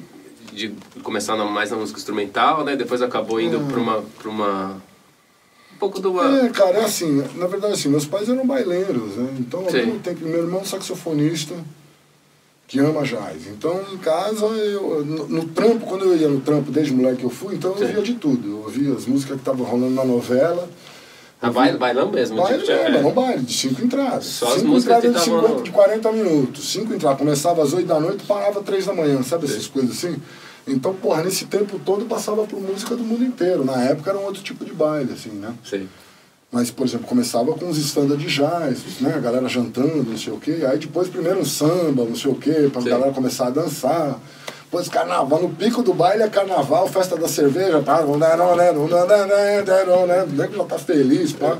de 0.51 0.73
começar 1.03 1.35
mais 1.35 1.71
na 1.71 1.77
música 1.77 1.99
instrumental, 1.99 2.63
né? 2.63 2.75
Depois 2.75 3.01
acabou 3.01 3.39
indo 3.39 3.59
hum. 3.59 3.67
para 3.67 3.79
uma, 3.79 4.01
pra 4.01 4.29
uma... 4.29 4.81
Um 5.73 5.77
pouco 5.77 5.99
do... 5.99 6.21
É, 6.21 6.49
cara, 6.49 6.77
é 6.79 6.85
assim, 6.85 7.23
na 7.35 7.47
verdade 7.47 7.73
assim, 7.73 7.89
meus 7.89 8.05
pais 8.05 8.29
eram 8.29 8.45
baileiros, 8.45 9.15
né? 9.15 9.35
Então, 9.39 9.65
ao 9.65 9.71
mesmo 9.71 9.99
tempo, 9.99 10.25
meu 10.25 10.43
irmão 10.43 10.63
saxofonista, 10.63 11.55
que 12.71 12.79
ama 12.79 13.03
jazz. 13.03 13.47
Então, 13.47 13.81
em 13.91 13.97
casa, 13.97 14.45
eu, 14.45 15.03
no, 15.03 15.27
no, 15.27 15.45
trampo, 15.49 15.85
quando 15.85 16.05
eu 16.05 16.15
ia 16.15 16.29
no 16.29 16.39
trampo, 16.39 16.71
desde 16.71 16.93
moleque 16.93 17.17
que 17.17 17.25
eu 17.25 17.29
fui, 17.29 17.55
então 17.55 17.75
eu 17.77 17.85
via 17.85 18.01
de 18.01 18.13
tudo. 18.13 18.49
Eu 18.49 18.57
ouvia 18.59 18.93
as 18.93 19.05
músicas 19.05 19.35
que 19.35 19.41
estavam 19.41 19.65
rolando 19.65 19.93
na 19.93 20.05
novela. 20.05 20.69
Ah, 21.41 21.51
baile, 21.51 21.77
bailão 21.77 22.09
mesmo? 22.09 22.37
Baile, 22.37 22.59
tipo, 22.59 22.71
é, 22.71 23.05
um 23.05 23.11
baile, 23.11 23.41
de 23.41 23.53
cinco 23.53 23.83
entradas. 23.83 24.23
Só 24.23 24.57
cinco 24.57 24.77
entradas 24.77 25.13
de, 25.13 25.19
50, 25.19 25.63
de 25.63 25.71
40 25.71 26.11
minutos. 26.13 26.71
Cinco 26.71 26.93
entradas. 26.93 27.19
Começava 27.19 27.61
às 27.61 27.73
8 27.73 27.85
da 27.85 27.99
noite 27.99 28.23
parava 28.25 28.59
às 28.59 28.65
3 28.65 28.85
da 28.85 28.93
manhã, 28.93 29.21
sabe 29.21 29.47
Sim. 29.47 29.53
essas 29.53 29.67
coisas 29.67 29.91
assim? 29.91 30.15
Então, 30.65 30.93
porra, 30.93 31.23
nesse 31.23 31.47
tempo 31.47 31.77
todo 31.77 32.05
passava 32.05 32.45
por 32.45 32.57
música 32.61 32.95
do 32.95 33.03
mundo 33.03 33.25
inteiro. 33.25 33.65
Na 33.65 33.83
época 33.83 34.11
era 34.11 34.19
um 34.19 34.23
outro 34.23 34.41
tipo 34.41 34.63
de 34.63 34.71
baile, 34.71 35.11
assim, 35.11 35.31
né? 35.31 35.53
Sim. 35.65 35.89
Mas, 36.51 36.69
por 36.69 36.85
exemplo, 36.85 37.07
começava 37.07 37.53
com 37.53 37.69
os 37.69 37.77
standard 37.77 38.21
de 38.21 38.29
jazz, 38.29 38.99
né? 38.99 39.13
A 39.15 39.19
galera 39.19 39.47
jantando, 39.47 40.03
não 40.03 40.17
sei 40.17 40.33
o 40.33 40.37
quê. 40.37 40.65
Aí 40.69 40.77
depois 40.77 41.07
primeiro 41.07 41.39
um 41.39 41.45
samba, 41.45 42.03
não 42.03 42.15
sei 42.15 42.29
o 42.29 42.35
quê, 42.35 42.69
pra 42.71 42.81
Sim. 42.81 42.89
galera 42.89 43.13
começar 43.13 43.47
a 43.47 43.51
dançar. 43.51 44.19
Depois 44.65 44.89
carnaval, 44.89 45.41
no 45.41 45.49
pico 45.49 45.81
do 45.81 45.93
baile 45.93 46.23
é 46.23 46.29
carnaval, 46.29 46.87
festa 46.87 47.15
da 47.15 47.27
cerveja, 47.27 47.81
tá? 47.81 48.01
O 48.01 48.17
nego 48.17 48.89
já 50.55 50.63
tá 50.65 50.77
feliz, 50.77 51.31
pá. 51.31 51.57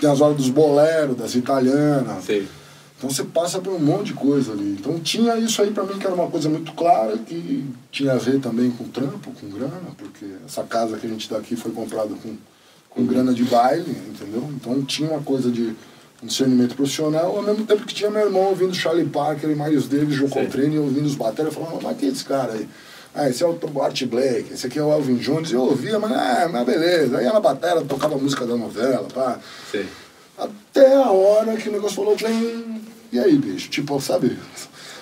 Tem 0.00 0.10
as 0.10 0.22
horas 0.22 0.38
dos 0.38 0.48
boleros, 0.48 1.16
das 1.16 1.34
italianas. 1.34 2.24
Sim. 2.24 2.48
Então 2.96 3.10
você 3.10 3.24
passa 3.24 3.60
por 3.60 3.72
um 3.72 3.78
monte 3.78 4.08
de 4.08 4.14
coisa 4.14 4.52
ali. 4.52 4.76
Então 4.78 4.98
tinha 5.00 5.36
isso 5.36 5.60
aí 5.60 5.70
pra 5.70 5.84
mim 5.84 5.98
que 5.98 6.06
era 6.06 6.14
uma 6.14 6.28
coisa 6.28 6.48
muito 6.48 6.72
clara, 6.72 7.16
que 7.18 7.66
tinha 7.90 8.12
a 8.12 8.18
ver 8.18 8.40
também 8.40 8.70
com 8.70 8.84
trampo, 8.84 9.30
com 9.32 9.48
grana, 9.48 9.90
porque 9.96 10.26
essa 10.46 10.62
casa 10.62 10.98
que 10.98 11.06
a 11.06 11.10
gente 11.10 11.28
tá 11.28 11.36
aqui 11.36 11.56
foi 11.56 11.72
comprada 11.72 12.14
com 12.22 12.36
com 12.90 13.06
grana 13.06 13.32
de 13.32 13.44
baile, 13.44 13.90
entendeu? 14.08 14.48
Então 14.54 14.82
tinha 14.82 15.10
uma 15.10 15.22
coisa 15.22 15.50
de 15.50 15.74
discernimento 16.22 16.74
profissional, 16.74 17.36
ao 17.36 17.42
mesmo 17.42 17.64
tempo 17.64 17.86
que 17.86 17.94
tinha 17.94 18.10
meu 18.10 18.26
irmão 18.26 18.42
ouvindo 18.42 18.74
Charlie 18.74 19.08
Parker 19.08 19.48
e 19.48 19.54
Miles 19.54 19.88
Davis, 19.88 20.14
Joe 20.14 20.28
Coltrane, 20.28 20.78
ouvindo 20.78 21.06
os 21.06 21.14
bateras, 21.14 21.54
falando, 21.54 21.82
mas 21.82 21.96
que 21.96 22.06
é 22.06 22.08
esse 22.08 22.24
cara 22.24 22.52
aí? 22.52 22.68
Ah, 23.14 23.28
esse 23.28 23.42
é 23.42 23.46
o 23.46 23.82
Art 23.82 24.04
Blake, 24.04 24.52
esse 24.52 24.66
aqui 24.66 24.78
é 24.78 24.82
o 24.82 24.92
Alvin 24.92 25.16
Jones. 25.16 25.50
Eu 25.50 25.62
ouvia, 25.62 25.98
mas, 25.98 26.12
ah, 26.12 26.48
mas 26.52 26.64
beleza. 26.64 27.18
Aí 27.18 27.24
na 27.24 27.40
bateria 27.40 27.82
tocava 27.82 28.14
a 28.14 28.18
música 28.18 28.46
da 28.46 28.56
novela, 28.56 29.08
pá. 29.12 29.38
Sim. 29.70 29.84
Até 30.38 30.94
a 30.94 31.10
hora 31.10 31.56
que 31.56 31.68
o 31.68 31.72
negócio 31.72 31.96
falou, 31.96 32.16
bem, 32.16 32.80
e 33.12 33.18
aí, 33.18 33.36
bicho? 33.36 33.68
Tipo, 33.68 34.00
sabe? 34.00 34.38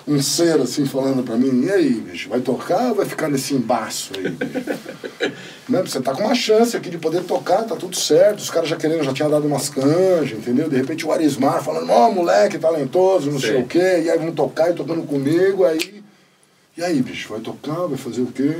Um 0.09 0.21
ser 0.21 0.59
assim 0.59 0.85
falando 0.85 1.23
pra 1.23 1.37
mim, 1.37 1.65
e 1.65 1.71
aí, 1.71 1.91
bicho, 1.91 2.29
vai 2.29 2.39
tocar 2.39 2.89
ou 2.89 2.95
vai 2.95 3.05
ficar 3.05 3.29
nesse 3.29 3.53
embaço 3.53 4.11
aí? 4.17 4.23
né? 5.69 5.81
Você 5.81 6.01
tá 6.01 6.15
com 6.15 6.23
uma 6.23 6.33
chance 6.33 6.75
aqui 6.75 6.89
de 6.89 6.97
poder 6.97 7.23
tocar, 7.23 7.63
tá 7.63 7.75
tudo 7.75 7.95
certo, 7.95 8.39
os 8.39 8.49
caras 8.49 8.67
já 8.67 8.75
querendo, 8.75 9.03
já 9.03 9.13
tinha 9.13 9.29
dado 9.29 9.45
umas 9.45 9.69
canjas, 9.69 10.39
entendeu? 10.39 10.67
De 10.67 10.75
repente 10.75 11.05
o 11.05 11.11
Arismar 11.11 11.63
falando, 11.63 11.91
ó, 11.91 12.07
oh, 12.07 12.11
moleque 12.11 12.57
talentoso, 12.57 13.29
não 13.29 13.39
Sim. 13.39 13.47
sei 13.47 13.61
o 13.61 13.67
quê, 13.67 14.01
e 14.03 14.09
aí 14.09 14.17
vão 14.17 14.31
tocar 14.31 14.71
e 14.71 14.73
tocando 14.73 15.03
comigo, 15.03 15.63
aí. 15.63 16.03
E 16.75 16.83
aí, 16.83 16.99
bicho, 17.01 17.29
vai 17.29 17.39
tocar, 17.39 17.85
vai 17.85 17.97
fazer 17.97 18.21
o 18.21 18.27
quê? 18.27 18.55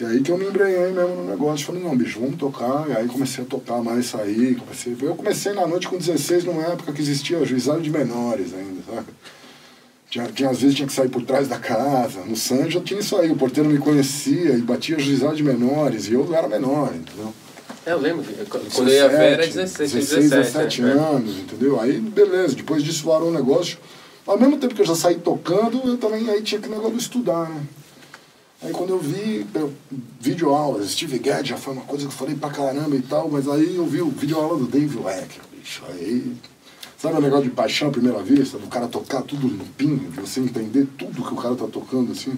E 0.00 0.04
aí 0.04 0.22
que 0.22 0.30
eu 0.30 0.38
me 0.38 0.46
embrenhei 0.46 0.92
mesmo 0.92 1.16
no 1.16 1.24
negócio. 1.24 1.66
Falei, 1.66 1.82
não, 1.82 1.96
bicho, 1.96 2.20
vamos 2.20 2.36
tocar. 2.36 2.88
E 2.88 2.92
aí 2.92 3.08
comecei 3.08 3.42
a 3.42 3.46
tocar 3.46 3.82
mais, 3.82 4.06
sair. 4.06 4.54
Comecei... 4.54 4.96
Eu 5.02 5.16
comecei 5.16 5.52
na 5.52 5.66
noite 5.66 5.88
com 5.88 5.98
16, 5.98 6.44
numa 6.44 6.62
época 6.62 6.92
que 6.92 7.02
existia 7.02 7.44
juizado 7.44 7.80
de 7.80 7.90
menores 7.90 8.54
ainda, 8.54 8.80
sabe? 8.86 9.08
Tinha, 10.10 10.26
tinha, 10.26 10.48
às 10.48 10.60
vezes 10.60 10.74
tinha 10.74 10.86
que 10.86 10.92
sair 10.92 11.08
por 11.08 11.22
trás 11.22 11.48
da 11.48 11.58
casa. 11.58 12.20
No 12.20 12.36
San 12.36 12.70
já 12.70 12.80
tinha 12.80 13.00
isso 13.00 13.16
aí, 13.16 13.30
o 13.30 13.36
porteiro 13.36 13.68
me 13.68 13.78
conhecia 13.78 14.52
e 14.52 14.62
batia 14.62 14.98
juizado 14.98 15.36
de 15.36 15.42
menores, 15.42 16.08
e 16.08 16.14
eu 16.14 16.34
era 16.34 16.48
menor, 16.48 16.94
entendeu? 16.94 17.32
É, 17.84 17.92
eu 17.92 17.98
lembro, 17.98 18.24
quando 18.48 18.88
eu 18.88 18.94
ia 18.94 19.08
ver 19.08 19.32
era 19.32 19.46
16, 19.46 19.92
16 19.92 20.30
17, 20.30 20.80
17 20.80 20.82
é. 20.82 20.84
anos, 20.84 21.38
entendeu? 21.38 21.80
Aí, 21.80 21.98
beleza, 21.98 22.54
depois 22.54 22.82
disso 22.82 23.06
varou 23.06 23.28
um 23.28 23.32
negócio. 23.32 23.78
Ao 24.26 24.38
mesmo 24.38 24.58
tempo 24.58 24.74
que 24.74 24.82
eu 24.82 24.86
já 24.86 24.94
saí 24.94 25.16
tocando, 25.16 25.80
eu 25.84 25.96
também 25.96 26.28
aí 26.28 26.42
tinha 26.42 26.60
que 26.60 26.68
negócio 26.68 26.96
de 26.96 27.02
estudar, 27.02 27.48
né? 27.48 27.62
Aí 28.60 28.72
quando 28.72 28.90
eu 28.90 28.98
vi 28.98 29.46
eu, 29.54 29.72
vídeo 30.20 30.50
aulas, 30.50 30.90
Steve 30.90 31.18
Gadd 31.18 31.48
já 31.48 31.56
foi 31.56 31.72
uma 31.74 31.84
coisa 31.84 32.06
que 32.06 32.12
eu 32.12 32.16
falei 32.16 32.34
pra 32.34 32.50
caramba 32.50 32.96
e 32.96 33.02
tal, 33.02 33.28
mas 33.30 33.48
aí 33.48 33.76
eu 33.76 33.86
vi 33.86 34.02
o 34.02 34.10
vídeo 34.10 34.36
aula 34.36 34.58
do 34.58 34.66
Dave 34.66 34.98
Wecker, 34.98 35.40
bicho. 35.56 35.82
Aí 35.88 36.34
Sabe 36.98 37.16
o 37.16 37.20
negócio 37.20 37.44
de 37.44 37.50
paixão 37.50 37.88
à 37.88 37.90
primeira 37.92 38.20
vista? 38.24 38.58
Do 38.58 38.66
cara 38.66 38.88
tocar 38.88 39.22
tudo 39.22 39.46
limpinho, 39.46 40.10
de 40.10 40.20
você 40.20 40.40
entender 40.40 40.86
tudo 40.98 41.22
que 41.22 41.32
o 41.32 41.36
cara 41.36 41.54
tá 41.54 41.66
tocando, 41.66 42.10
assim. 42.10 42.36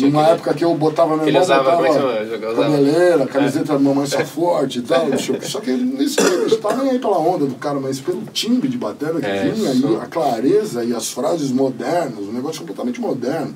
Numa 0.00 0.24
que 0.24 0.30
época 0.30 0.54
que 0.54 0.64
eu 0.64 0.72
botava 0.74 1.16
meu 1.16 1.26
irmão, 1.26 1.42
usava, 1.42 1.76
botava 1.76 2.38
cabeleira, 2.38 3.26
camiseta 3.26 3.72
é. 3.72 3.74
da 3.74 3.78
mamãe 3.78 4.06
só 4.06 4.24
forte 4.24 4.78
e 4.78 4.82
tal. 4.82 5.08
só 5.42 5.60
que 5.60 5.72
nesse 5.72 6.20
não 6.20 6.46
estava 6.46 6.82
nem 6.82 6.92
aí 6.92 6.98
pela 7.00 7.18
onda 7.18 7.44
do 7.46 7.56
cara, 7.56 7.80
mas 7.80 7.98
pelo 7.98 8.22
timbre 8.26 8.68
de 8.68 8.78
bateria 8.78 9.20
que 9.20 9.26
é, 9.26 9.50
vinha, 9.50 9.72
e 9.72 9.96
a 9.96 10.06
clareza 10.06 10.84
e 10.84 10.94
as 10.94 11.10
frases 11.10 11.50
modernas, 11.50 12.20
um 12.20 12.32
negócio 12.32 12.60
completamente 12.60 13.00
moderno. 13.00 13.52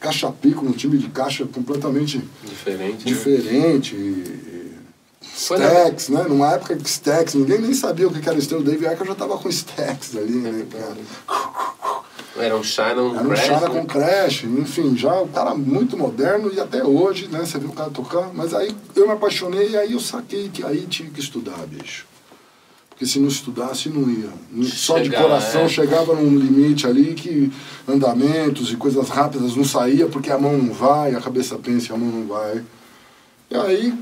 Caixa 0.00 0.32
pico, 0.32 0.64
um 0.64 0.72
timbre 0.72 0.98
de 0.98 1.08
caixa 1.10 1.46
completamente 1.46 2.20
diferente. 2.42 3.04
Né? 3.04 3.04
diferente. 3.04 3.94
Né? 3.94 4.69
Stacks, 5.40 6.08
né? 6.10 6.24
Numa 6.28 6.52
época 6.52 6.76
de 6.76 6.88
Stacks, 6.88 7.34
ninguém 7.34 7.58
nem 7.60 7.72
sabia 7.72 8.06
o 8.06 8.12
que 8.12 8.28
era 8.28 8.38
o 8.38 8.62
Dave 8.62 8.86
Ecker 8.86 9.06
já 9.06 9.14
tava 9.14 9.38
com 9.38 9.48
Stacks 9.48 10.14
ali, 10.16 10.36
né, 10.36 10.66
cara? 10.70 10.96
Era 12.36 12.56
um 12.56 12.62
Shannon 12.62 13.14
Era 13.14 13.22
um 13.22 13.28
Crash, 13.28 13.46
Shannon 13.46 13.60
né? 13.60 13.80
com 13.80 13.86
Crash, 13.86 14.44
enfim, 14.44 14.96
já 14.96 15.20
o 15.20 15.28
cara 15.28 15.54
muito 15.54 15.96
moderno 15.96 16.52
e 16.52 16.60
até 16.60 16.84
hoje, 16.84 17.28
né? 17.28 17.40
Você 17.40 17.58
viu 17.58 17.70
o 17.70 17.72
cara 17.72 17.90
tocar. 17.90 18.30
Mas 18.34 18.54
aí 18.54 18.74
eu 18.94 19.06
me 19.06 19.12
apaixonei 19.12 19.70
e 19.70 19.76
aí 19.76 19.92
eu 19.92 20.00
saquei 20.00 20.48
que 20.48 20.62
aí 20.64 20.86
tinha 20.86 21.10
que 21.10 21.20
estudar, 21.20 21.66
bicho. 21.66 22.06
Porque 22.88 23.06
se 23.06 23.18
não 23.18 23.28
estudasse, 23.28 23.88
não 23.88 24.08
ia. 24.10 24.28
Só 24.68 24.98
Chegar, 24.98 25.16
de 25.16 25.22
coração 25.22 25.62
é. 25.62 25.68
chegava 25.68 26.14
num 26.14 26.38
limite 26.38 26.86
ali 26.86 27.14
que 27.14 27.50
andamentos 27.88 28.70
e 28.70 28.76
coisas 28.76 29.08
rápidas 29.08 29.56
não 29.56 29.64
saía 29.64 30.06
porque 30.06 30.30
a 30.30 30.38
mão 30.38 30.56
não 30.56 30.72
vai, 30.72 31.14
a 31.14 31.20
cabeça 31.20 31.56
pensa 31.56 31.92
e 31.92 31.94
a 31.94 31.98
mão 31.98 32.08
não 32.08 32.26
vai. 32.26 32.62
E 33.50 33.56
aí, 33.56 33.92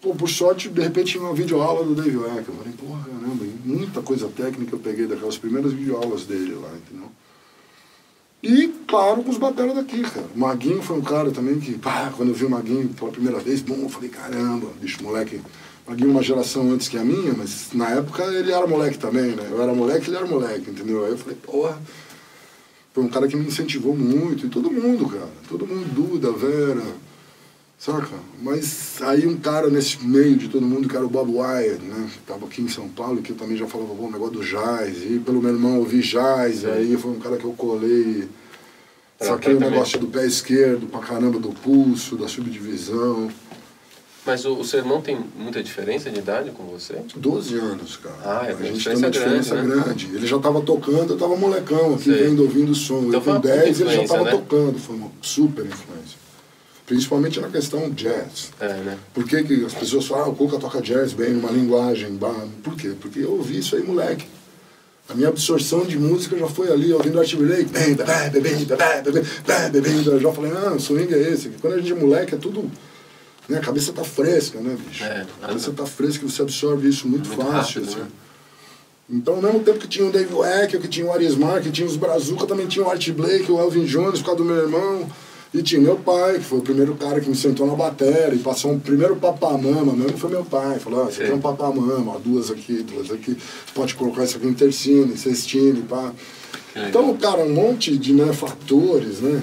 pô, 0.00 0.14
por 0.14 0.28
sorte, 0.28 0.68
de 0.68 0.80
repente 0.80 1.12
tinha 1.12 1.24
uma 1.24 1.34
videoaula 1.34 1.84
do 1.84 1.94
Dave 1.94 2.16
Eck. 2.16 2.48
Eu 2.48 2.54
falei, 2.54 2.72
porra, 2.78 3.04
caramba, 3.04 3.44
muita 3.64 4.00
coisa 4.00 4.28
técnica 4.28 4.76
eu 4.76 4.78
peguei 4.78 5.06
daquelas 5.06 5.36
primeiras 5.36 5.72
videoaulas 5.72 6.24
dele 6.24 6.54
lá, 6.54 6.70
entendeu? 6.76 7.10
E, 8.40 8.68
claro, 8.86 9.22
com 9.22 9.30
os 9.30 9.38
bateras 9.38 9.74
daqui, 9.74 10.02
cara. 10.02 10.26
O 10.34 10.38
Maguinho 10.38 10.82
foi 10.82 10.98
um 10.98 11.02
cara 11.02 11.30
também 11.32 11.58
que, 11.58 11.78
pá, 11.78 12.12
quando 12.16 12.28
eu 12.28 12.34
vi 12.34 12.44
o 12.44 12.50
Maguinho 12.50 12.88
pela 12.90 13.10
primeira 13.10 13.40
vez, 13.40 13.60
bom, 13.60 13.76
eu 13.82 13.88
falei, 13.88 14.08
caramba, 14.08 14.68
bicho, 14.80 15.02
moleque. 15.02 15.40
Maguinho 15.86 16.10
uma 16.10 16.22
geração 16.22 16.70
antes 16.70 16.88
que 16.88 16.96
a 16.96 17.04
minha, 17.04 17.34
mas 17.34 17.68
na 17.72 17.90
época 17.90 18.22
ele 18.24 18.52
era 18.52 18.66
moleque 18.68 18.98
também, 18.98 19.34
né? 19.34 19.48
Eu 19.50 19.60
era 19.60 19.74
moleque, 19.74 20.08
ele 20.08 20.16
era 20.16 20.26
moleque, 20.26 20.70
entendeu? 20.70 21.04
Aí 21.04 21.10
eu 21.10 21.18
falei, 21.18 21.36
porra. 21.42 21.80
Foi 22.92 23.02
um 23.02 23.08
cara 23.08 23.26
que 23.26 23.34
me 23.34 23.46
incentivou 23.46 23.96
muito, 23.96 24.46
e 24.46 24.48
todo 24.48 24.70
mundo, 24.70 25.08
cara. 25.08 25.30
Todo 25.48 25.66
mundo, 25.66 25.92
Duda, 25.92 26.30
Vera, 26.30 26.84
saca? 27.84 28.16
Mas 28.40 29.00
aí 29.02 29.26
um 29.26 29.36
cara 29.36 29.68
nesse 29.68 30.04
meio 30.04 30.36
de 30.36 30.48
todo 30.48 30.66
mundo, 30.66 30.88
que 30.88 30.96
era 30.96 31.04
o 31.04 31.10
Bob 31.10 31.32
Wyatt, 31.32 31.82
né? 31.82 32.10
Que 32.12 32.18
tava 32.20 32.46
aqui 32.46 32.62
em 32.62 32.68
São 32.68 32.88
Paulo, 32.88 33.22
que 33.22 33.32
eu 33.32 33.36
também 33.36 33.56
já 33.56 33.66
falava, 33.66 33.92
bom, 33.94 34.10
negócio 34.10 34.34
do 34.34 34.44
jazz, 34.44 34.98
e 35.02 35.18
pelo 35.18 35.42
meu 35.42 35.52
irmão 35.52 35.78
ouvi 35.78 36.00
jazz, 36.00 36.64
aí 36.64 36.96
foi 36.96 37.10
um 37.10 37.18
cara 37.18 37.36
que 37.36 37.44
eu 37.44 37.52
colei 37.52 38.28
Saquei 39.22 39.54
o 39.54 39.60
negócio 39.60 39.98
do 39.98 40.08
pé 40.08 40.26
esquerdo 40.26 40.86
pra 40.88 41.00
caramba, 41.00 41.38
do 41.38 41.50
pulso, 41.50 42.16
da 42.16 42.26
subdivisão. 42.26 43.30
Mas 44.24 44.44
o, 44.44 44.54
o 44.54 44.64
seu 44.64 44.80
irmão 44.80 45.00
tem 45.00 45.18
muita 45.36 45.62
diferença 45.62 46.10
de 46.10 46.18
idade 46.18 46.50
com 46.50 46.64
você? 46.64 47.00
12 47.16 47.56
anos, 47.56 47.96
cara. 47.96 48.16
Ah, 48.24 48.46
é, 48.46 48.52
a 48.52 48.62
gente 48.72 48.84
tem 48.84 48.96
uma 48.96 49.10
diferença 49.10 49.54
grande, 49.56 49.76
né? 49.76 49.82
grande. 49.84 50.06
Ele 50.14 50.26
já 50.26 50.36
estava 50.36 50.60
tocando, 50.60 51.10
eu 51.10 51.14
estava 51.14 51.36
molecão 51.36 51.94
aqui, 51.94 52.04
Sei. 52.04 52.28
vendo, 52.28 52.42
ouvindo 52.42 52.70
o 52.70 52.74
som. 52.74 53.04
Então 53.04 53.14
eu 53.14 53.20
com 53.20 53.40
10 53.40 53.80
ele 53.80 53.94
já 53.94 54.02
estava 54.02 54.24
né? 54.24 54.30
tocando, 54.30 54.78
foi 54.78 54.96
uma 54.96 55.10
super 55.20 55.66
influência. 55.66 56.21
Principalmente 56.86 57.40
na 57.40 57.48
questão 57.48 57.90
jazz. 57.90 58.50
É, 58.60 58.68
né? 58.68 58.98
Por 59.14 59.24
que, 59.24 59.42
que 59.44 59.64
as 59.64 59.72
pessoas 59.72 60.06
falam, 60.06 60.24
ah, 60.24 60.28
o 60.28 60.34
Cuca 60.34 60.58
toca 60.58 60.80
jazz 60.80 61.12
bem, 61.12 61.30
numa 61.30 61.50
linguagem, 61.50 62.18
por 62.62 62.76
quê? 62.76 62.92
Porque 63.00 63.20
eu 63.20 63.32
ouvi 63.32 63.58
isso 63.58 63.76
aí, 63.76 63.82
moleque. 63.82 64.26
A 65.08 65.14
minha 65.14 65.28
absorção 65.28 65.84
de 65.84 65.98
música 65.98 66.36
já 66.36 66.48
foi 66.48 66.72
ali, 66.72 66.92
ouvindo 66.92 67.18
Art 67.18 67.34
Blake, 67.34 67.64
bem, 67.64 67.94
bem, 67.94 68.42
bem, 68.42 68.66
bem, 69.70 69.82
bem, 69.82 70.04
eu 70.06 70.20
já 70.20 70.32
falei, 70.32 70.52
ah, 70.52 70.72
o 70.72 70.80
swing 70.80 71.12
é 71.12 71.18
esse. 71.18 71.50
Quando 71.60 71.74
a 71.74 71.78
gente 71.78 71.92
é 71.92 71.94
moleque, 71.94 72.34
é 72.34 72.38
tudo. 72.38 72.70
Né, 73.48 73.58
a 73.58 73.60
cabeça 73.60 73.92
tá 73.92 74.04
fresca, 74.04 74.60
né, 74.60 74.76
bicho? 74.86 75.04
É, 75.04 75.26
a 75.42 75.46
cabeça 75.48 75.72
tá 75.72 75.84
fresca, 75.84 76.26
você 76.26 76.42
absorve 76.42 76.88
isso 76.88 77.08
muito, 77.08 77.28
muito 77.28 77.42
fácil. 77.42 77.82
Rápido, 77.82 77.88
assim. 77.90 78.00
né? 78.00 78.06
Então, 79.10 79.34
ao 79.34 79.42
mesmo 79.42 79.60
tempo 79.60 79.78
que 79.78 79.88
tinha 79.88 80.06
o 80.06 80.10
Dave 80.10 80.32
Weck, 80.32 80.78
que 80.78 80.88
tinha 80.88 81.04
o 81.04 81.12
Arismar, 81.12 81.60
que 81.60 81.70
tinha 81.70 81.86
os 81.86 81.96
Brazuca, 81.96 82.46
também 82.46 82.66
tinha 82.66 82.84
o 82.84 82.90
Art 82.90 83.10
Blake, 83.10 83.50
o 83.50 83.58
Elvin 83.58 83.84
Jones, 83.84 84.20
por 84.20 84.26
causa 84.26 84.38
do 84.38 84.44
meu 84.44 84.56
irmão. 84.56 85.06
E 85.54 85.62
tinha 85.62 85.80
meu 85.80 85.96
pai, 85.96 86.38
que 86.38 86.44
foi 86.44 86.60
o 86.60 86.62
primeiro 86.62 86.94
cara 86.94 87.20
que 87.20 87.28
me 87.28 87.36
sentou 87.36 87.66
na 87.66 87.74
bateria 87.74 88.34
e 88.34 88.38
passou 88.38 88.72
um 88.72 88.78
primeiro 88.78 89.16
papamama 89.16 89.92
mesmo, 89.92 90.16
foi 90.16 90.30
meu 90.30 90.44
pai. 90.44 90.78
Falou, 90.78 91.02
ah, 91.02 91.04
você 91.06 91.24
tem 91.24 91.34
um 91.34 91.40
papamama, 91.40 92.18
duas 92.18 92.50
aqui, 92.50 92.82
duas 92.82 93.10
aqui, 93.10 93.36
pode 93.74 93.94
colocar 93.94 94.24
isso 94.24 94.38
aqui 94.38 94.46
em 94.46 94.54
tercine, 94.54 95.16
sextine, 95.16 95.82
pá. 95.82 96.10
Então, 96.74 97.14
cara, 97.18 97.42
um 97.42 97.52
monte 97.52 97.98
de 97.98 98.14
né, 98.14 98.32
fatores, 98.32 99.20
né? 99.20 99.42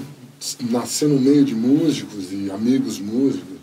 Nascer 0.72 1.08
no 1.08 1.20
meio 1.20 1.46
de 1.46 1.54
músicos 1.54 2.32
e 2.32 2.50
amigos 2.50 3.00
músicos. 3.00 3.60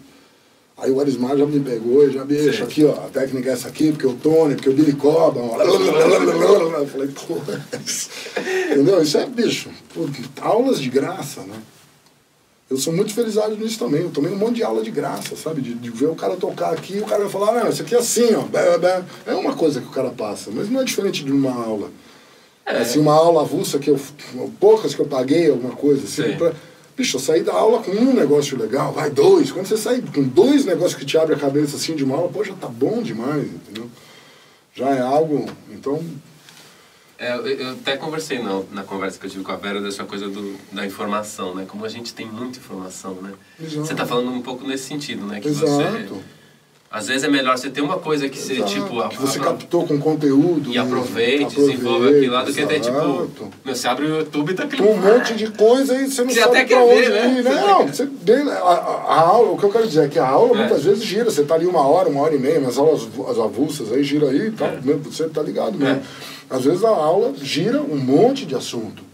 Aí 0.79 0.91
o 0.91 1.01
Arismar 1.01 1.37
já 1.37 1.47
me 1.47 1.59
pegou 1.59 2.07
e 2.07 2.13
já, 2.13 2.23
bicho, 2.23 2.63
aqui, 2.63 2.85
ó, 2.85 2.93
a 2.93 3.09
técnica 3.09 3.49
é 3.49 3.53
essa 3.55 3.67
aqui, 3.67 3.91
porque 3.91 4.07
o 4.07 4.13
Tony, 4.13 4.55
porque 4.55 4.69
o 4.69 4.75
Billy 4.75 4.93
Coba. 4.93 5.41
Eu 5.41 6.87
falei, 6.87 7.09
pô, 7.09 7.39
entendeu? 8.71 9.03
Isso 9.03 9.17
é, 9.17 9.27
bicho, 9.27 9.71
pô, 9.93 10.07
aulas 10.43 10.79
de 10.79 10.91
graça, 10.91 11.41
né? 11.41 11.57
Eu 12.69 12.77
sou 12.77 12.93
muito 12.93 13.15
felizado 13.15 13.57
nisso 13.57 13.79
também. 13.79 14.03
Eu 14.03 14.11
tomei 14.11 14.33
um 14.33 14.37
monte 14.37 14.57
de 14.57 14.65
aula 14.65 14.83
de 14.83 14.91
graça, 14.91 15.37
sabe? 15.37 15.61
De, 15.61 15.75
de 15.75 15.91
ver 15.91 16.07
o 16.07 16.17
cara 16.17 16.37
tocar 16.37 16.73
aqui 16.73 16.97
e 16.97 17.01
o 17.01 17.07
cara 17.07 17.23
vai 17.23 17.31
falar, 17.31 17.53
não, 17.53 17.71
isso 17.71 17.83
aqui 17.83 17.95
é 17.95 17.99
assim, 17.99 18.35
ó. 18.35 18.45
É 19.25 19.35
uma 19.35 19.55
coisa 19.55 19.81
que 19.81 19.87
o 19.87 19.93
cara 19.93 20.11
passa, 20.11 20.51
mas 20.53 20.69
não 20.69 20.81
é 20.81 20.85
diferente 20.85 21.25
de 21.25 21.31
uma 21.31 21.53
aula. 21.53 21.91
É. 22.67 22.79
Assim, 22.79 22.99
uma 22.99 23.15
aula 23.15 23.43
avulsa 23.43 23.79
que 23.79 23.89
eu. 23.89 24.01
Poucas 24.59 24.93
que 24.93 25.01
eu 25.01 25.07
paguei, 25.07 25.49
alguma 25.49 25.77
coisa 25.77 26.05
assim. 26.05 26.37
Pra, 26.37 26.53
bicho, 26.97 27.17
eu 27.17 27.21
saí 27.21 27.45
da 27.45 27.53
aula 27.53 27.81
com 27.81 27.93
um 27.93 28.13
negócio 28.13 28.59
legal, 28.59 28.93
vai 28.93 29.09
dois. 29.09 29.53
Quando 29.53 29.67
você 29.67 29.77
sai 29.77 30.03
com 30.03 30.25
dois 30.25 30.65
negócios 30.65 30.95
que 30.95 31.07
te 31.07 31.17
abrem 31.17 31.37
a 31.37 31.41
cabeça 31.41 31.77
assim 31.77 31.95
de 31.95 32.03
uma 32.03 32.17
aula, 32.17 32.29
pô, 32.29 32.43
já 32.43 32.55
tá 32.55 32.67
bom 32.67 33.01
demais, 33.01 33.45
entendeu? 33.45 33.89
Já 34.75 34.91
é 34.91 35.01
algo. 35.01 35.49
Então, 35.71 36.03
é, 37.19 37.35
eu, 37.35 37.73
até 37.73 37.97
conversei 37.97 38.39
na, 38.39 38.63
na 38.73 38.85
conversa 38.85 39.19
que 39.19 39.27
eu 39.27 39.31
tive 39.31 39.45
com 39.45 39.53
a 39.53 39.57
Vera 39.57 39.81
dessa 39.81 40.05
coisa 40.05 40.29
do, 40.29 40.57
da 40.73 40.85
informação, 40.85 41.55
né? 41.55 41.65
Como 41.67 41.85
a 41.85 41.89
gente 41.89 42.13
tem 42.13 42.27
muita 42.27 42.59
informação, 42.59 43.15
né? 43.15 43.33
Exato. 43.59 43.87
Você 43.87 43.93
está 43.93 44.07
falando 44.07 44.31
um 44.31 44.43
pouco 44.43 44.67
nesse 44.67 44.85
sentido, 44.85 45.27
né? 45.27 45.41
Que 45.41 45.49
Exato. 45.49 45.67
Você, 45.67 46.23
às 46.91 47.09
vezes 47.09 47.25
é 47.25 47.29
melhor 47.29 47.59
você 47.59 47.69
ter 47.69 47.81
uma 47.81 47.99
coisa 47.99 48.29
que 48.29 48.39
você, 48.39 48.63
tipo... 48.63 49.01
A, 49.01 49.09
que 49.09 49.21
você 49.21 49.39
a, 49.39 49.43
captou 49.43 49.87
com 49.87 49.99
conteúdo. 49.99 50.71
E 50.71 50.79
aproveite, 50.79 51.45
aproveite 51.45 51.57
desenvolva 51.57 52.09
aquilo 52.11 52.33
lá, 52.33 52.45
do 52.45 52.53
que 52.53 52.61
até, 52.61 52.79
tipo... 52.79 53.31
Meu, 53.65 53.75
você 53.75 53.89
abre 53.89 54.07
o 54.07 54.19
YouTube 54.19 54.53
e 54.53 54.55
tá 54.55 54.65
aquele... 54.65 54.83
Um 54.83 54.97
monte 54.97 55.35
de 55.35 55.51
coisa 55.51 55.95
e 56.01 56.11
você 56.11 56.23
não 56.23 56.31
você 56.31 56.41
sabe 56.41 56.59
até 56.59 56.65
pra 56.67 56.85
onde 56.85 57.01
ver, 57.01 57.11
né? 57.11 57.39
ir. 57.39 57.43
Né? 57.43 57.51
Não, 57.55 57.87
você, 57.89 58.07
bem, 58.07 58.49
a, 58.49 58.55
a, 58.55 59.21
aula, 59.21 59.53
o 59.53 59.59
que 59.59 59.65
eu 59.65 59.71
quero 59.71 59.87
dizer 59.87 60.05
é 60.05 60.09
que 60.09 60.19
a 60.19 60.29
aula 60.29 60.55
é. 60.55 60.59
muitas 60.61 60.85
vezes 60.85 61.03
gira. 61.03 61.25
Você 61.25 61.43
tá 61.43 61.55
ali 61.55 61.67
uma 61.67 61.87
hora, 61.87 62.09
uma 62.09 62.23
hora 62.23 62.35
e 62.35 62.39
meia, 62.39 62.61
nas 62.61 62.79
aulas 62.79 63.09
as 63.29 63.39
avulsas 63.39 63.93
aí, 63.93 64.05
gira 64.05 64.29
aí 64.29 64.49
e 64.49 64.51
tal. 64.53 64.69
É. 64.69 64.81
Você 65.05 65.29
tá 65.29 65.43
ligado 65.43 65.77
mesmo. 65.77 65.97
É. 65.97 66.01
Às 66.49 66.65
vezes 66.65 66.85
a 66.85 66.89
aula 66.89 67.35
gira 67.43 67.81
um 67.81 67.97
monte 67.97 68.47
de 68.47 68.55
assunto. 68.55 69.06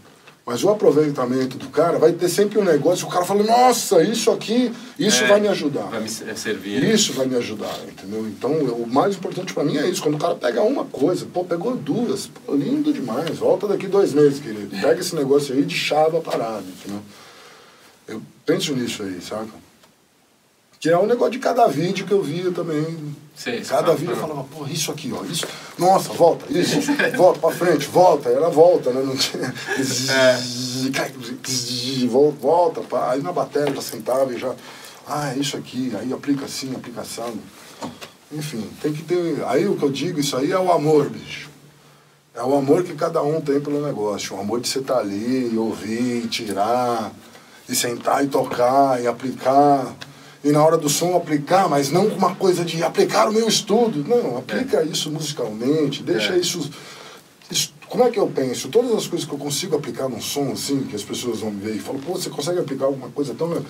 Mas 0.45 0.61
o 0.61 0.69
aproveitamento 0.69 1.57
do 1.57 1.69
cara 1.69 1.97
vai 1.97 2.11
ter 2.11 2.27
sempre 2.27 2.59
um 2.59 2.65
negócio, 2.65 3.07
o 3.07 3.09
cara 3.09 3.23
fala, 3.23 3.43
nossa, 3.43 4.03
isso 4.03 4.29
aqui, 4.29 4.73
isso 4.99 5.23
é, 5.23 5.27
vai 5.27 5.39
me 5.39 5.47
ajudar. 5.47 5.83
Vai 5.83 6.01
me 6.01 6.09
servir. 6.09 6.81
Né? 6.81 6.93
Isso 6.93 7.13
vai 7.13 7.25
me 7.25 7.37
ajudar, 7.37 7.73
entendeu? 7.87 8.27
Então, 8.27 8.51
o 8.51 8.85
mais 8.85 9.15
importante 9.15 9.53
para 9.53 9.63
mim 9.63 9.77
é 9.77 9.87
isso. 9.87 10.03
Quando 10.03 10.15
o 10.15 10.19
cara 10.19 10.35
pega 10.35 10.61
uma 10.61 10.83
coisa, 10.83 11.25
pô, 11.25 11.45
pegou 11.45 11.77
duas, 11.77 12.27
pô, 12.27 12.55
lindo 12.55 12.91
demais. 12.91 13.37
Volta 13.37 13.69
daqui 13.69 13.87
dois 13.87 14.13
meses, 14.13 14.41
querido. 14.41 14.69
Pega 14.81 14.99
esse 14.99 15.15
negócio 15.15 15.55
aí 15.55 15.63
de 15.63 15.75
chava 15.75 16.19
parado, 16.19 16.65
entendeu? 16.67 17.01
Eu 18.05 18.21
penso 18.45 18.75
nisso 18.75 19.01
aí, 19.01 19.21
saca? 19.21 19.62
Que 20.83 20.89
é 20.89 20.99
um 20.99 21.05
negócio 21.05 21.31
de 21.31 21.39
cada 21.39 21.65
vídeo 21.65 22.05
que 22.05 22.11
eu 22.11 22.21
via 22.21 22.51
também. 22.51 23.15
Sim, 23.33 23.61
cada 23.61 23.95
vídeo 23.95 24.11
eu 24.11 24.17
falava, 24.17 24.43
pô, 24.43 24.67
isso 24.67 24.91
aqui, 24.91 25.13
ó, 25.17 25.23
isso. 25.23 25.47
Nossa, 25.77 26.11
volta, 26.11 26.45
isso, 26.51 26.77
volta 27.15 27.39
pra 27.39 27.51
frente, 27.51 27.87
volta, 27.87 28.27
ela 28.27 28.49
volta, 28.49 28.91
né? 28.91 29.01
Não 29.01 29.15
tinha. 29.15 29.53
É. 30.13 30.37
Volta, 32.37 32.81
pá. 32.81 33.11
Aí 33.11 33.21
na 33.21 33.31
bateria 33.31 33.73
já 33.73 33.81
sentava 33.81 34.33
e 34.33 34.37
já. 34.37 34.53
Ah, 35.07 35.33
é 35.33 35.37
isso 35.37 35.55
aqui, 35.55 35.95
aí 35.97 36.11
aplica 36.11 36.43
assim, 36.43 36.75
aplica 36.75 36.99
assado. 36.99 37.39
Enfim, 38.29 38.69
tem 38.81 38.91
que 38.91 39.03
ter. 39.03 39.41
Aí 39.45 39.65
o 39.65 39.77
que 39.77 39.83
eu 39.83 39.89
digo, 39.89 40.19
isso 40.19 40.35
aí 40.35 40.51
é 40.51 40.59
o 40.59 40.69
amor, 40.69 41.09
bicho. 41.09 41.49
É 42.35 42.43
o 42.43 42.57
amor 42.57 42.83
que 42.83 42.93
cada 42.93 43.23
um 43.23 43.39
tem 43.39 43.61
pelo 43.61 43.85
negócio. 43.85 44.35
O 44.35 44.39
amor 44.41 44.59
de 44.59 44.67
você 44.67 44.79
estar 44.79 44.95
tá 44.95 44.99
ali, 44.99 45.57
ouvir, 45.57 46.27
tirar, 46.27 47.09
e 47.69 47.73
sentar 47.73 48.21
e 48.25 48.27
tocar, 48.27 49.01
e 49.01 49.07
aplicar 49.07 49.95
e 50.43 50.51
na 50.51 50.63
hora 50.63 50.77
do 50.77 50.89
som 50.89 51.15
aplicar, 51.15 51.69
mas 51.69 51.89
não 51.89 52.07
uma 52.07 52.35
coisa 52.35 52.65
de 52.65 52.83
aplicar 52.83 53.29
o 53.29 53.33
meu 53.33 53.47
estudo. 53.47 54.03
Não, 54.07 54.37
aplica 54.37 54.81
é. 54.81 54.85
isso 54.85 55.09
musicalmente, 55.09 56.03
deixa 56.03 56.33
é. 56.33 56.37
isso, 56.37 56.69
isso, 57.49 57.73
Como 57.87 58.03
é 58.03 58.09
que 58.09 58.19
eu 58.19 58.27
penso? 58.27 58.67
Todas 58.67 58.91
as 58.91 59.07
coisas 59.07 59.27
que 59.27 59.33
eu 59.33 59.39
consigo 59.39 59.75
aplicar 59.75 60.09
num 60.09 60.21
som 60.21 60.51
assim, 60.51 60.83
que 60.83 60.95
as 60.95 61.03
pessoas 61.03 61.39
vão 61.39 61.51
ver 61.51 61.75
e 61.75 61.79
falam, 61.79 62.01
pô, 62.01 62.13
você 62.13 62.29
consegue 62.29 62.59
aplicar 62.59 62.85
alguma 62.85 63.09
coisa 63.09 63.33
tão. 63.33 63.63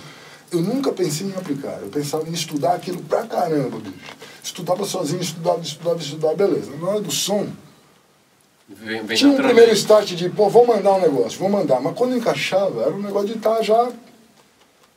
Eu 0.51 0.61
nunca 0.61 0.91
pensei 0.91 1.27
em 1.27 1.33
aplicar, 1.33 1.79
eu 1.81 1.89
pensava 1.89 2.27
em 2.27 2.33
estudar 2.33 2.73
aquilo 2.73 3.01
pra 3.03 3.23
caramba, 3.23 3.77
bicho. 3.77 3.95
Estudava 4.43 4.85
sozinho, 4.85 5.21
estudava, 5.21 5.61
estudava, 5.61 5.99
estudava, 5.99 6.35
beleza. 6.35 6.71
Na 6.79 6.89
hora 6.89 7.01
do 7.01 7.11
som, 7.11 7.47
Vem, 8.67 9.03
vem 9.03 9.17
Tinha 9.17 9.31
um 9.31 9.35
primeiro 9.35 9.71
start 9.73 10.13
de, 10.13 10.29
pô, 10.29 10.49
vou 10.49 10.65
mandar 10.65 10.93
um 10.93 11.01
negócio, 11.01 11.37
vou 11.37 11.49
mandar. 11.49 11.79
Mas 11.81 11.95
quando 11.95 12.15
encaixava, 12.15 12.81
era 12.81 12.91
um 12.91 13.01
negócio 13.01 13.27
de 13.27 13.35
estar 13.35 13.57
tá 13.57 13.61
já 13.61 13.91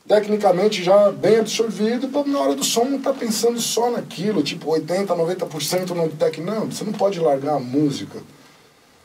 tecnicamente 0.07 0.83
já 0.83 1.11
bem 1.11 1.39
absorvido, 1.39 2.09
para 2.09 2.27
na 2.29 2.41
hora 2.41 2.55
do 2.55 2.65
som 2.65 2.85
não 2.85 3.01
tá 3.01 3.13
pensando 3.13 3.61
só 3.61 3.91
naquilo, 3.91 4.43
tipo 4.43 4.71
80, 4.71 5.15
90% 5.15 5.91
no 5.91 6.09
tech. 6.11 6.41
Não, 6.41 6.67
você 6.67 6.85
não 6.85 6.93
pode 6.93 7.19
largar 7.19 7.55
a 7.55 7.61
música. 7.61 8.19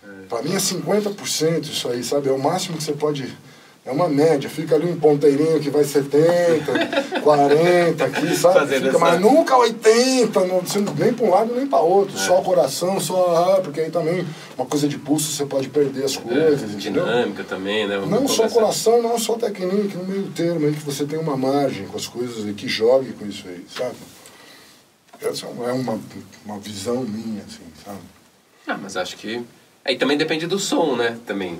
É. 0.03 0.25
Para 0.27 0.43
mim 0.43 0.53
é 0.53 0.58
50% 0.58 1.63
isso 1.63 1.89
aí, 1.89 2.03
sabe? 2.03 2.29
É 2.29 2.31
o 2.31 2.39
máximo 2.39 2.77
que 2.77 2.84
você 2.84 2.93
pode 2.93 3.36
é 3.83 3.91
uma 3.91 4.07
média, 4.07 4.47
fica 4.47 4.75
ali 4.75 4.85
um 4.85 5.00
ponteirinho 5.00 5.59
que 5.59 5.71
vai 5.71 5.83
70, 5.83 7.19
40 7.21 8.05
aqui, 8.05 8.35
sabe? 8.35 8.79
Fica, 8.79 9.00
mas 9.00 9.19
nunca 9.19 9.57
80, 9.57 10.39
não, 10.45 10.63
nem 11.00 11.13
para 11.13 11.25
um 11.25 11.29
lado 11.31 11.55
nem 11.55 11.65
para 11.65 11.79
outro, 11.79 12.15
é. 12.15 12.19
só 12.19 12.39
o 12.39 12.43
coração, 12.43 13.00
só 13.00 13.55
ah, 13.55 13.61
porque 13.61 13.81
aí 13.81 13.89
também 13.89 14.23
uma 14.55 14.67
coisa 14.67 14.88
de 14.88 15.00
pulso 15.00 15.31
você 15.31 15.45
pode 15.47 15.67
perder 15.69 16.05
as 16.05 16.15
é, 16.15 16.19
coisas. 16.19 16.73
É, 16.73 16.77
dinâmica 16.77 17.43
também, 17.43 17.88
né? 17.88 17.97
Não 18.07 18.27
só 18.27 18.47
coração, 18.47 19.01
não 19.01 19.17
só 19.17 19.33
técnica, 19.35 19.97
no 19.97 20.05
meio 20.05 20.27
termo 20.29 20.67
aí 20.67 20.73
que 20.73 20.83
você 20.83 21.03
tem 21.05 21.17
uma 21.17 21.35
margem 21.35 21.88
com 21.88 21.97
as 21.97 22.07
coisas 22.07 22.47
e 22.47 22.53
que 22.53 22.67
jogue 22.67 23.13
com 23.13 23.25
isso 23.25 23.47
aí, 23.47 23.65
sabe? 23.75 23.95
Essa 25.19 25.45
é 25.45 25.71
uma, 25.71 26.00
uma 26.45 26.59
visão 26.59 27.01
minha, 27.01 27.43
assim, 27.43 27.63
sabe? 27.83 28.00
Ah, 28.67 28.77
mas 28.77 28.95
acho 28.95 29.17
que. 29.17 29.43
Aí 29.83 29.95
também 29.95 30.17
depende 30.17 30.45
do 30.45 30.59
som, 30.59 30.95
né? 30.95 31.17
Também. 31.25 31.59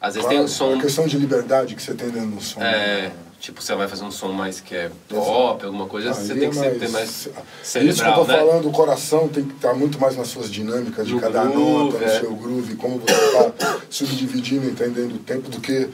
Às 0.00 0.14
vezes 0.14 0.28
claro, 0.28 0.36
tem 0.36 0.44
um 0.44 0.48
som. 0.48 0.74
A 0.74 0.80
questão 0.80 1.06
de 1.06 1.18
liberdade 1.18 1.74
que 1.74 1.82
você 1.82 1.94
tem 1.94 2.08
dentro 2.08 2.30
do 2.30 2.42
som. 2.42 2.60
É. 2.60 3.02
Né? 3.02 3.12
Tipo, 3.40 3.62
você 3.62 3.72
vai 3.76 3.86
fazer 3.86 4.02
um 4.04 4.10
som 4.10 4.32
mais 4.32 4.60
que 4.60 4.74
é 4.74 4.90
pop, 5.08 5.64
alguma 5.64 5.86
coisa, 5.86 6.12
você 6.12 6.34
tem 6.34 6.50
que 6.50 6.58
é 6.58 6.60
mais, 6.60 6.78
ter 6.78 6.88
mais 6.88 7.28
cerebral, 7.62 7.94
Isso 7.94 8.02
que 8.02 8.08
eu 8.08 8.14
tô 8.14 8.24
né? 8.24 8.36
falando, 8.36 8.68
o 8.68 8.72
coração 8.72 9.28
tem 9.28 9.44
que 9.44 9.54
estar 9.54 9.74
muito 9.74 10.00
mais 10.00 10.16
nas 10.16 10.26
suas 10.26 10.50
dinâmicas 10.50 11.06
de 11.06 11.14
no 11.14 11.20
cada 11.20 11.44
groove, 11.44 11.92
nota, 11.92 11.98
no 11.98 12.04
é. 12.04 12.18
seu 12.18 12.34
groove, 12.34 12.74
como 12.74 12.98
você 12.98 13.12
está 13.12 13.52
subdividindo, 13.88 14.68
entendendo 14.68 15.14
o 15.14 15.18
tempo 15.18 15.48
do 15.48 15.60
que 15.60 15.88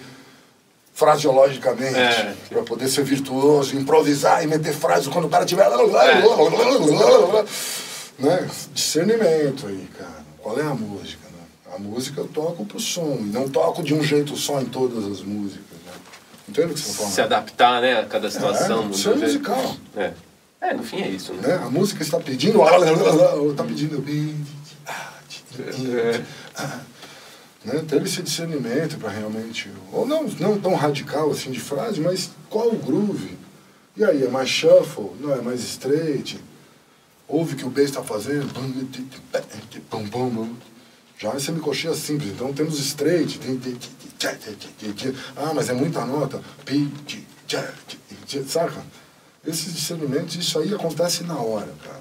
fraseologicamente, 0.94 1.99
é. 1.99 2.34
para 2.49 2.62
poder 2.62 2.88
ser 2.88 3.04
virtuoso, 3.04 3.76
improvisar 3.76 4.42
e 4.42 4.46
meter 4.46 4.73
frase 4.73 5.11
quando 5.11 5.26
o 5.26 5.28
cara 5.28 5.44
tiver... 5.44 5.66
É. 5.66 6.23
Né? 8.18 8.49
Discernimento 8.73 9.66
aí, 9.66 9.87
cara. 9.99 10.25
Qual 10.40 10.58
é 10.58 10.62
a 10.62 10.75
música? 10.75 11.24
A 11.75 11.78
música 11.78 12.21
eu 12.21 12.28
toco 12.28 12.64
pro 12.64 12.78
som, 12.78 13.16
e 13.19 13.25
não 13.25 13.49
toco 13.49 13.83
de 13.83 13.93
um 13.93 14.02
jeito 14.02 14.37
só 14.37 14.61
em 14.61 14.66
todas 14.66 15.04
as 15.04 15.23
músicas. 15.23 15.76
Né? 15.85 15.93
Entende 16.49 16.71
o 16.71 16.75
que 16.75 16.81
você 16.81 16.87
está 16.90 16.99
falando? 16.99 17.14
Se 17.14 17.21
adaptar, 17.21 17.83
né, 17.83 18.00
a 18.00 18.04
cada 18.04 18.31
situação. 18.31 18.85
É, 18.85 18.90
isso 18.90 19.11
é 19.11 19.16
musical. 19.16 19.76
É. 19.97 20.12
é, 20.61 20.75
no 20.75 20.85
fim 20.85 21.02
é 21.02 21.09
isso, 21.09 21.33
né? 21.33 21.49
né? 21.49 21.54
A 21.54 21.71
música 21.71 22.02
está 22.02 22.21
pedindo, 22.21 22.61
está 23.50 23.64
pedindo... 23.64 24.04
Né? 27.64 27.83
Ter 27.88 28.02
esse 28.02 28.23
discernimento 28.23 28.97
para 28.99 29.11
realmente... 29.11 29.69
Ou 29.93 30.07
não, 30.07 30.25
não 30.38 30.61
tão 30.61 30.75
radical 30.76 31.31
assim 31.33 31.50
de 31.50 31.59
frase, 31.59 32.00
mas 32.00 32.31
qual 32.49 32.69
o 32.69 32.76
groove? 32.76 33.37
E 33.97 34.04
aí, 34.04 34.23
é 34.23 34.28
mais 34.28 34.49
shuffle? 34.49 35.11
Não, 35.19 35.33
é 35.33 35.40
mais 35.40 35.61
straight? 35.61 36.38
Ouve 37.26 37.57
que 37.57 37.64
o 37.64 37.71
bass 37.71 37.87
está 37.87 38.02
fazendo? 38.02 38.52
Já 41.16 41.30
é 41.30 41.38
semicocheia 41.38 41.94
simples, 41.94 42.33
então 42.33 42.52
temos 42.52 42.78
straight, 42.78 43.38
tem, 43.38 43.59
ah, 45.37 45.52
mas 45.54 45.68
é 45.68 45.73
muita 45.73 46.04
nota, 46.04 46.40
saca? 48.47 48.85
Esses 49.47 49.75
discernimentos, 49.75 50.35
isso 50.35 50.59
aí 50.59 50.75
acontece 50.75 51.23
na 51.25 51.38
hora, 51.38 51.73
cara. 51.85 52.00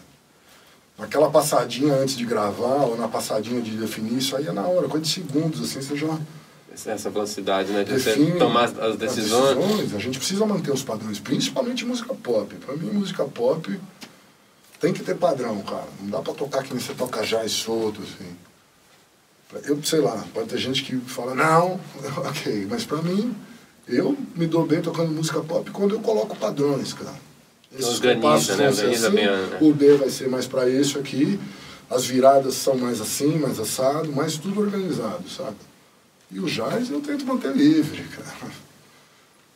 Naquela 0.97 1.29
passadinha 1.29 1.93
antes 1.95 2.15
de 2.15 2.25
gravar, 2.25 2.85
ou 2.85 2.97
na 2.97 3.07
passadinha 3.07 3.61
de 3.61 3.71
definir, 3.71 4.17
isso 4.17 4.35
aí 4.35 4.47
é 4.47 4.51
na 4.51 4.65
hora, 4.65 4.87
coisa 4.87 5.05
de 5.05 5.11
segundos, 5.11 5.61
assim, 5.61 5.81
você 5.81 5.97
já... 5.97 6.19
Essa 6.73 7.09
velocidade, 7.09 7.71
né? 7.71 7.83
De 7.83 7.91
você 7.93 8.15
tomar 8.31 8.63
as 8.63 8.95
decisões. 8.97 9.49
as 9.49 9.55
decisões. 9.55 9.95
A 9.95 9.99
gente 9.99 10.17
precisa 10.17 10.43
manter 10.43 10.71
os 10.71 10.81
padrões, 10.81 11.19
principalmente 11.19 11.85
música 11.85 12.15
pop. 12.15 12.55
Pra 12.55 12.75
mim, 12.75 12.89
música 12.89 13.23
pop 13.25 13.79
tem 14.79 14.91
que 14.91 15.03
ter 15.03 15.15
padrão, 15.15 15.61
cara. 15.61 15.87
Não 16.01 16.09
dá 16.09 16.19
pra 16.19 16.33
tocar 16.33 16.63
que 16.63 16.73
nem 16.73 16.81
você 16.81 16.95
toca 16.95 17.23
jazz 17.23 17.51
solto, 17.51 18.01
assim. 18.01 18.35
Eu 19.65 19.81
sei 19.83 19.99
lá, 19.99 20.23
pode 20.33 20.49
ter 20.49 20.57
gente 20.57 20.83
que 20.83 20.95
fala, 20.97 21.35
não, 21.35 21.79
ok, 22.25 22.67
mas 22.69 22.83
pra 22.83 23.01
mim, 23.01 23.35
eu 23.87 24.17
me 24.35 24.47
dou 24.47 24.65
bem 24.65 24.81
tocando 24.81 25.11
música 25.11 25.41
pop 25.41 25.69
quando 25.71 25.95
eu 25.95 25.99
coloco 25.99 26.35
padrões, 26.35 26.93
cara. 26.93 27.13
Esses 27.71 27.95
Organiza, 27.95 28.55
né? 28.55 28.69
Organiza 28.69 29.07
assim, 29.07 29.15
bem, 29.15 29.25
né? 29.25 29.57
O 29.61 29.73
B 29.73 29.97
vai 29.97 30.09
ser 30.09 30.29
mais 30.29 30.45
pra 30.45 30.69
isso 30.69 30.99
aqui, 30.99 31.39
as 31.89 32.05
viradas 32.05 32.55
são 32.55 32.77
mais 32.77 33.01
assim, 33.01 33.37
mais 33.37 33.59
assado, 33.59 34.11
mas 34.11 34.37
tudo 34.37 34.61
organizado, 34.61 35.27
sabe? 35.29 35.57
E 36.31 36.39
o 36.39 36.45
jazz 36.45 36.89
eu 36.89 37.01
tento 37.01 37.25
manter 37.25 37.55
livre, 37.55 38.03
cara. 38.03 38.51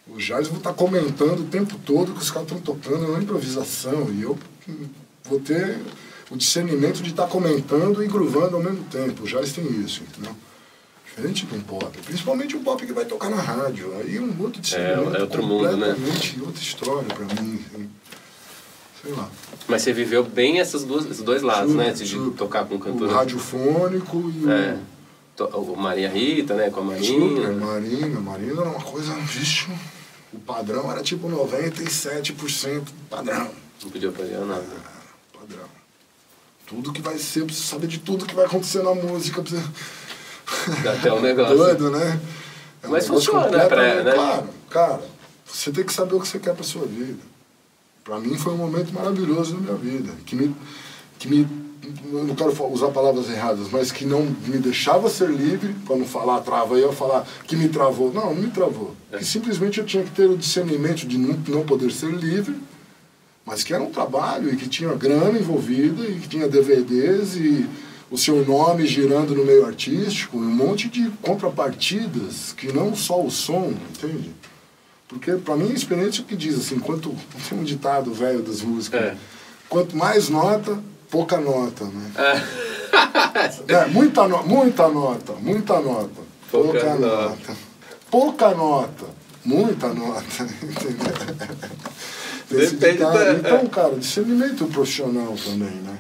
O 0.10 0.18
jazz 0.20 0.46
eu 0.46 0.54
vou 0.54 0.60
estar 0.60 0.72
tá 0.72 0.76
comentando 0.76 1.42
o 1.42 1.48
tempo 1.48 1.78
todo 1.86 2.14
que 2.14 2.22
os 2.22 2.32
caras 2.32 2.48
estão 2.50 2.62
tocando, 2.62 3.04
é 3.04 3.08
uma 3.10 3.22
improvisação. 3.22 4.10
E 4.14 4.22
eu 4.22 4.40
vou 5.26 5.38
ter 5.38 5.78
o 6.30 6.36
discernimento 6.36 7.02
de 7.02 7.12
estar 7.12 7.24
tá 7.24 7.30
comentando 7.30 8.04
e 8.04 8.08
groovando 8.08 8.58
ao 8.58 8.64
mesmo 8.64 8.84
tempo. 8.86 9.24
O 9.24 9.28
jazz 9.28 9.54
tem 9.54 9.66
isso, 9.82 10.04
entendeu? 10.04 10.36
Diferente 11.06 11.46
de 11.46 11.56
um 11.56 11.62
pop. 11.62 11.98
Principalmente 12.06 12.56
um 12.56 12.64
pop 12.64 12.86
que 12.86 12.94
vai 12.94 13.06
tocar 13.06 13.30
na 13.30 13.42
rádio. 13.42 13.94
Aí 14.00 14.20
um 14.20 14.36
outro 14.42 14.62
discernimento. 14.62 15.16
É, 15.16 15.20
é 15.20 15.22
outro 15.22 15.44
mundo, 15.44 15.78
né? 15.78 15.96
outra 16.42 16.62
história 16.62 17.08
para 17.08 17.42
mim. 17.42 17.60
Sei 19.02 19.14
lá. 19.14 19.30
Mas 19.68 19.82
você 19.82 19.94
viveu 19.94 20.24
bem 20.24 20.60
essas 20.60 20.84
duas, 20.84 21.06
esses 21.06 21.24
dois 21.24 21.42
lados, 21.42 21.74
né? 21.74 21.92
De 21.92 22.32
tocar 22.32 22.66
com 22.66 22.78
cantor. 22.78 23.08
O 23.08 23.12
radiofônico 23.12 24.32
e 24.36 24.50
é. 24.52 24.78
o... 25.40 25.58
O 25.58 25.78
Maria 25.78 26.10
Rita, 26.10 26.56
né? 26.56 26.70
Com 26.70 26.82
a 26.82 26.84
Marina. 26.84 27.08
Super, 27.08 27.52
Marina. 27.54 28.20
Marina 28.20 28.62
era 28.62 28.70
uma 28.70 28.82
coisa... 28.82 29.14
Vixe, 29.14 29.68
o 30.34 30.40
padrão 30.40 30.92
era 30.92 31.02
tipo 31.02 31.30
97% 31.30 32.84
padrão. 33.10 33.50
Não 33.82 33.90
podia 33.90 34.12
fazer 34.12 34.38
nada. 34.40 34.62
É, 34.62 35.38
padrão 35.40 35.77
tudo 36.68 36.92
que 36.92 37.02
vai 37.02 37.18
ser, 37.18 37.42
eu 37.42 37.46
preciso 37.46 37.68
saber 37.68 37.88
de 37.88 37.98
tudo 37.98 38.26
que 38.26 38.36
vai 38.36 38.46
acontecer 38.46 38.84
na 38.84 38.94
música. 38.94 39.42
Preciso... 39.42 39.72
Dá 40.84 40.94
até 40.94 41.12
um 41.12 41.22
negócio. 41.22 41.58
Doido, 41.58 41.90
né? 41.90 42.20
É 42.84 42.88
Mas 42.88 43.08
funciona, 43.08 43.50
né? 43.50 43.66
Pra, 43.66 44.04
né? 44.04 44.12
Claro, 44.14 44.50
cara, 44.70 45.02
você 45.46 45.72
tem 45.72 45.84
que 45.84 45.94
saber 45.94 46.16
o 46.16 46.20
que 46.20 46.28
você 46.28 46.40
quer 46.40 46.54
pra 46.54 46.64
sua 46.64 46.86
vida. 46.86 47.20
Pra 48.04 48.20
mim 48.20 48.38
foi 48.38 48.54
um 48.54 48.58
momento 48.58 48.94
maravilhoso 48.94 49.56
na 49.56 49.62
minha 49.62 49.76
vida, 49.76 50.14
que 50.26 50.36
me, 50.36 50.56
que 51.18 51.28
me 51.28 51.48
eu 52.12 52.24
não 52.26 52.36
quero 52.36 52.52
usar 52.72 52.90
palavras 52.90 53.30
erradas, 53.30 53.68
mas 53.72 53.92
que 53.92 54.06
não 54.06 54.24
me 54.24 54.58
deixava 54.58 55.10
ser 55.10 55.30
livre, 55.30 55.74
para 55.86 55.96
não 55.96 56.06
falar 56.06 56.42
trava, 56.42 56.76
aí 56.76 56.82
eu 56.82 56.92
falar 56.92 57.26
que 57.46 57.56
me 57.56 57.70
travou. 57.70 58.14
Não, 58.14 58.34
não 58.34 58.42
me 58.42 58.50
travou. 58.50 58.94
É. 59.12 59.18
Que 59.18 59.26
simplesmente 59.26 59.80
eu 59.80 59.86
tinha 59.86 60.04
que 60.04 60.12
ter 60.12 60.30
o 60.30 60.38
discernimento 60.38 61.08
de 61.08 61.18
não, 61.18 61.38
não 61.48 61.66
poder 61.66 61.92
ser 61.92 62.12
livre 62.12 62.56
mas 63.48 63.64
que 63.64 63.74
era 63.74 63.82
um 63.82 63.90
trabalho 63.90 64.54
e 64.54 64.58
que 64.58 64.68
tinha 64.68 64.94
grana 64.94 65.40
envolvida 65.40 66.04
e 66.06 66.20
que 66.20 66.28
tinha 66.28 66.50
DVDs 66.50 67.38
e 67.38 67.66
o 68.12 68.18
seu 68.18 68.46
nome 68.46 68.86
girando 68.86 69.34
no 69.34 69.46
meio 69.46 69.66
artístico, 69.66 70.38
um 70.38 70.42
monte 70.42 70.90
de 70.90 71.10
contrapartidas 71.22 72.52
que 72.52 72.74
não 72.74 72.94
só 72.94 73.24
o 73.24 73.32
som, 73.32 73.74
entende? 73.90 74.36
Porque 75.08 75.32
para 75.36 75.56
mim 75.56 75.72
a 75.72 75.74
experiência 75.74 76.20
é 76.20 76.24
o 76.24 76.28
que 76.28 76.36
diz 76.36 76.58
assim, 76.60 76.78
quanto 76.78 77.16
tem 77.48 77.58
um 77.58 77.64
ditado 77.64 78.14
velho 78.14 78.42
das 78.42 78.62
músicas, 78.62 79.02
é. 79.02 79.16
quanto 79.70 79.96
mais 79.96 80.28
nota, 80.28 80.78
pouca 81.10 81.38
nota, 81.38 81.86
né? 81.86 82.12
É, 83.68 83.72
é 83.76 83.86
muita, 83.88 84.28
no, 84.28 84.44
muita 84.44 84.90
nota, 84.90 85.34
muita 85.40 85.80
nota, 85.80 86.22
pouca, 86.52 86.80
pouca 86.80 86.96
nota. 86.96 87.30
nota. 87.30 87.58
Pouca 88.12 88.50
nota, 88.54 89.06
muita 89.46 89.88
nota, 89.94 90.44
entendeu? 90.64 91.88
Depende 92.50 93.00
da... 93.00 93.34
Então, 93.34 93.68
cara, 93.68 93.96
discernimento 93.96 94.66
profissional 94.68 95.36
também, 95.44 95.76
né? 95.82 95.98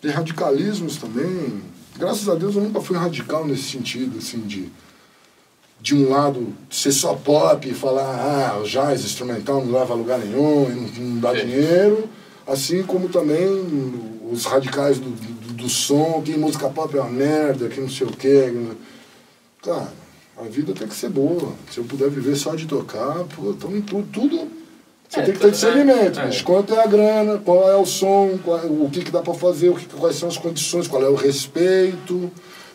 Tem 0.00 0.10
radicalismos 0.10 0.96
também. 0.96 1.62
Graças 1.98 2.28
a 2.28 2.34
Deus 2.34 2.54
eu 2.54 2.62
nunca 2.62 2.80
fui 2.80 2.96
radical 2.96 3.46
nesse 3.46 3.64
sentido, 3.64 4.18
assim, 4.18 4.40
de 4.40 4.70
de 5.80 5.94
um 5.94 6.10
lado 6.10 6.54
ser 6.70 6.92
só 6.92 7.14
pop 7.14 7.68
e 7.68 7.72
falar, 7.72 8.02
ah, 8.02 8.58
o 8.58 8.64
jazz 8.64 9.04
instrumental 9.04 9.64
não 9.64 9.78
leva 9.78 9.94
a 9.94 9.96
lugar 9.96 10.18
nenhum, 10.18 10.68
não, 10.68 11.04
não 11.04 11.20
dá 11.20 11.32
dinheiro, 11.32 12.08
assim 12.46 12.82
como 12.82 13.08
também 13.08 13.46
os 14.30 14.44
radicais 14.44 14.98
do, 14.98 15.10
do, 15.10 15.52
do, 15.54 15.68
som, 15.68 16.20
que 16.22 16.36
música 16.36 16.68
pop 16.68 16.96
é 16.96 17.00
uma 17.00 17.10
merda, 17.10 17.68
que 17.68 17.80
não 17.80 17.88
sei 17.88 18.06
o 18.06 18.10
quê. 18.10 18.52
Cara, 19.62 19.92
a 20.36 20.42
vida 20.42 20.72
tem 20.72 20.88
que 20.88 20.94
ser 20.94 21.10
boa. 21.10 21.52
Se 21.70 21.78
eu 21.78 21.84
puder 21.84 22.10
viver 22.10 22.36
só 22.36 22.54
de 22.54 22.66
tocar, 22.66 23.24
pô, 23.36 23.50
então 23.50 23.80
tudo, 23.80 24.08
tudo 24.12 24.57
você 25.08 25.20
é, 25.20 25.22
tem 25.22 25.34
que 25.34 25.40
ter 25.40 25.50
discernimento. 25.50 26.20
É. 26.20 26.42
Quanto 26.42 26.74
é 26.74 26.82
a 26.82 26.86
grana, 26.86 27.38
qual 27.38 27.70
é 27.70 27.76
o 27.76 27.86
som, 27.86 28.38
qual, 28.44 28.58
o 28.58 28.90
que, 28.92 29.02
que 29.02 29.10
dá 29.10 29.20
para 29.22 29.34
fazer, 29.34 29.70
o 29.70 29.74
que, 29.74 29.86
quais 29.86 30.16
são 30.16 30.28
as 30.28 30.36
condições, 30.36 30.86
qual 30.86 31.02
é 31.02 31.08
o 31.08 31.14
respeito. 31.14 32.30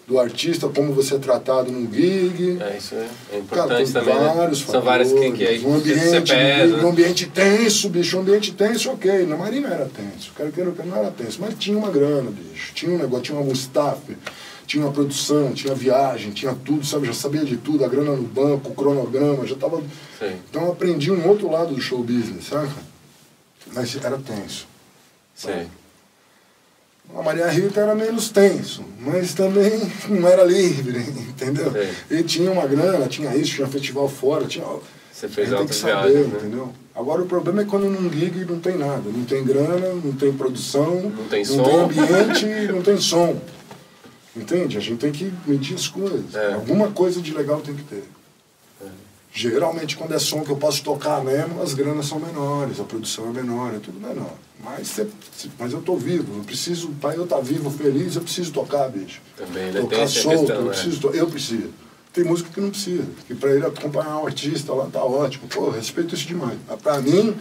do 0.06 0.20
artista, 0.20 0.68
como 0.68 0.92
você 0.92 1.16
é 1.16 1.18
tratado 1.18 1.72
num 1.72 1.92
gig. 1.92 2.58
É, 2.60 2.78
isso 2.78 2.94
é, 2.94 3.08
é 3.32 3.38
importante 3.40 3.94
Cara, 3.94 4.06
também. 4.06 4.22
né? 4.22 4.34
vários 4.36 4.60
São 4.60 4.82
várias 4.82 5.14
que, 5.14 5.32
que 5.32 5.48
aí 5.48 5.66
um 5.66 5.76
ambiente, 5.76 6.34
pesa. 6.34 6.76
um 6.76 6.82
né? 6.82 6.90
ambiente 6.90 7.26
tenso, 7.28 7.90
bicho, 7.90 8.18
um 8.18 8.22
ambiente 8.22 8.52
tenso, 8.52 8.92
ok. 8.92 9.26
Na 9.26 9.38
Marina 9.38 9.70
era 9.70 9.86
tenso, 9.86 10.32
o 10.32 10.34
cara 10.34 10.52
que 10.52 10.62
não 10.62 10.98
era 10.98 11.10
tenso, 11.12 11.40
mas 11.40 11.56
tinha 11.58 11.78
uma 11.78 11.90
grana, 11.90 12.30
bicho. 12.32 12.74
Tinha 12.74 12.92
um 12.92 12.98
negócio, 12.98 13.24
tinha 13.24 13.40
um 13.40 13.52
staff, 13.54 14.02
tinha 14.66 14.84
uma 14.86 14.92
produção, 14.94 15.54
tinha 15.54 15.74
viagem, 15.76 16.32
tinha 16.32 16.54
tudo, 16.66 16.86
sabe? 16.86 17.08
Já 17.08 17.14
sabia 17.14 17.44
de 17.46 17.58
tudo, 17.58 17.84
a 17.84 17.88
grana 17.88 18.16
no 18.16 18.24
banco, 18.24 18.70
o 18.70 18.76
cronograma, 18.76 19.46
já 19.46 19.56
tava. 19.56 19.82
Sim. 20.20 20.36
Então 20.50 20.64
eu 20.64 20.72
aprendi 20.72 21.12
um 21.12 21.28
outro 21.28 21.50
lado 21.52 21.74
do 21.76 21.82
show 21.82 22.04
business, 22.04 22.46
saca? 22.46 22.72
Mas 23.74 23.96
era 24.04 24.18
tenso. 24.18 24.68
Sim. 25.36 25.68
A 27.16 27.22
Maria 27.22 27.48
Rita 27.48 27.82
era 27.82 27.94
menos 27.94 28.30
tenso, 28.30 28.84
mas 29.00 29.34
também 29.34 29.72
não 30.10 30.28
era 30.28 30.44
livre, 30.44 31.00
entendeu? 31.00 31.72
Sim. 31.72 32.16
E 32.18 32.24
tinha 32.24 32.52
uma 32.52 32.66
grana, 32.66 33.08
tinha 33.08 33.36
isso, 33.36 33.56
tinha 33.56 33.68
festival 33.68 34.08
fora, 34.08 34.46
tinha. 34.46 34.66
Você 35.12 35.28
fez 35.28 35.50
tem 35.50 35.68
que 35.68 35.76
saber, 35.76 36.12
viagens, 36.12 36.28
né? 36.34 36.40
entendeu? 36.40 36.74
Agora 36.96 37.22
o 37.22 37.26
problema 37.26 37.62
é 37.62 37.66
quando 37.66 37.90
num 37.90 38.12
gig 38.12 38.46
não 38.46 38.60
tem 38.60 38.78
nada, 38.78 39.04
não 39.06 39.24
tem 39.26 39.44
grana, 39.44 39.94
não 40.04 40.12
tem 40.14 40.34
produção, 40.34 41.02
Não 41.02 41.26
tem 41.26 41.46
não 41.46 41.56
som. 41.56 41.64
tem 41.64 41.80
ambiente, 41.80 42.46
não 42.74 42.82
tem 42.82 42.98
som. 42.98 43.42
Entende? 44.36 44.78
A 44.78 44.82
gente 44.82 45.00
tem 45.00 45.12
que 45.12 45.32
medir 45.46 45.76
as 45.76 45.88
coisas. 45.88 46.34
É. 46.34 46.54
Alguma 46.54 46.90
coisa 46.92 47.22
de 47.22 47.34
legal 47.34 47.62
tem 47.62 47.76
que 47.76 47.84
ter. 47.84 48.04
É. 48.82 48.86
Geralmente 49.32 49.96
quando 49.98 50.14
é 50.14 50.20
som 50.20 50.42
que 50.44 50.50
eu 50.52 50.58
posso 50.58 50.84
tocar 50.84 51.24
mesmo, 51.24 51.62
as 51.62 51.74
granas 51.74 52.06
são 52.08 52.20
menores, 52.20 52.80
a 52.80 52.84
produção 52.84 53.30
é 53.30 53.32
menor, 53.34 53.74
é 53.76 53.80
tudo 53.80 54.00
menor. 54.00 54.34
Mas, 54.64 54.88
cê- 54.88 55.08
mas 55.60 55.74
eu 55.74 55.82
tô 55.82 55.96
vivo, 55.98 56.38
eu 56.38 56.44
preciso, 56.44 56.90
para 57.02 57.16
eu 57.16 57.26
estar 57.26 57.42
vivo, 57.42 57.70
feliz, 57.70 58.16
eu 58.16 58.22
preciso 58.22 58.52
tocar, 58.52 58.88
bicho. 58.90 59.22
Também, 59.36 59.66
né? 59.66 59.72
Tem 59.74 59.82
Tocar 59.82 60.02
essa 60.04 60.20
solto, 60.22 60.38
questão, 60.40 60.56
eu 60.56 60.62
né? 60.64 60.70
preciso, 60.72 61.00
to- 61.02 61.10
eu 61.14 61.28
preciso. 61.28 61.70
Tem 62.14 62.24
música 62.24 62.50
que 62.54 62.62
não 62.62 62.70
precisa, 62.70 63.06
que 63.28 63.34
para 63.36 63.52
ele 63.52 63.66
acompanhar 63.66 64.18
um 64.20 64.26
artista 64.28 64.72
lá 64.72 64.86
tá 64.86 65.04
ótimo. 65.04 65.48
Pô, 65.48 65.70
respeito 65.72 66.14
isso 66.16 66.28
demais. 66.28 66.58
Mas 66.68 66.80
para 66.80 67.02
mim, 67.02 67.36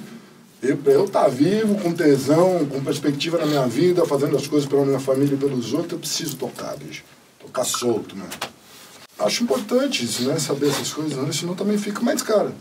eu, 0.63 1.05
estar 1.05 1.29
vivo, 1.29 1.75
com 1.81 1.93
tesão, 1.93 2.65
com 2.67 2.83
perspectiva 2.85 3.37
na 3.39 3.47
minha 3.47 3.67
vida, 3.67 4.07
fazendo 4.07 4.37
as 4.37 4.47
coisas 4.47 4.69
pela 4.69 4.85
minha 4.85 5.01
família 5.01 5.35
e 5.35 5.37
pelos 5.37 5.73
outros, 5.73 5.93
eu 5.93 5.99
preciso 5.99 6.37
tocar, 6.37 6.77
bicho. 6.77 7.03
Tocar 7.41 7.65
solto, 7.65 8.15
né? 8.15 8.25
Acho 9.19 9.43
importante 9.43 10.05
isso, 10.05 10.23
né? 10.23 10.39
Saber 10.39 10.69
essas 10.69 10.93
coisas, 10.93 11.17
né? 11.19 11.33
senão 11.33 11.57
também 11.57 11.77
fica. 11.77 12.01
Mas, 12.01 12.23
cara, 12.23 12.53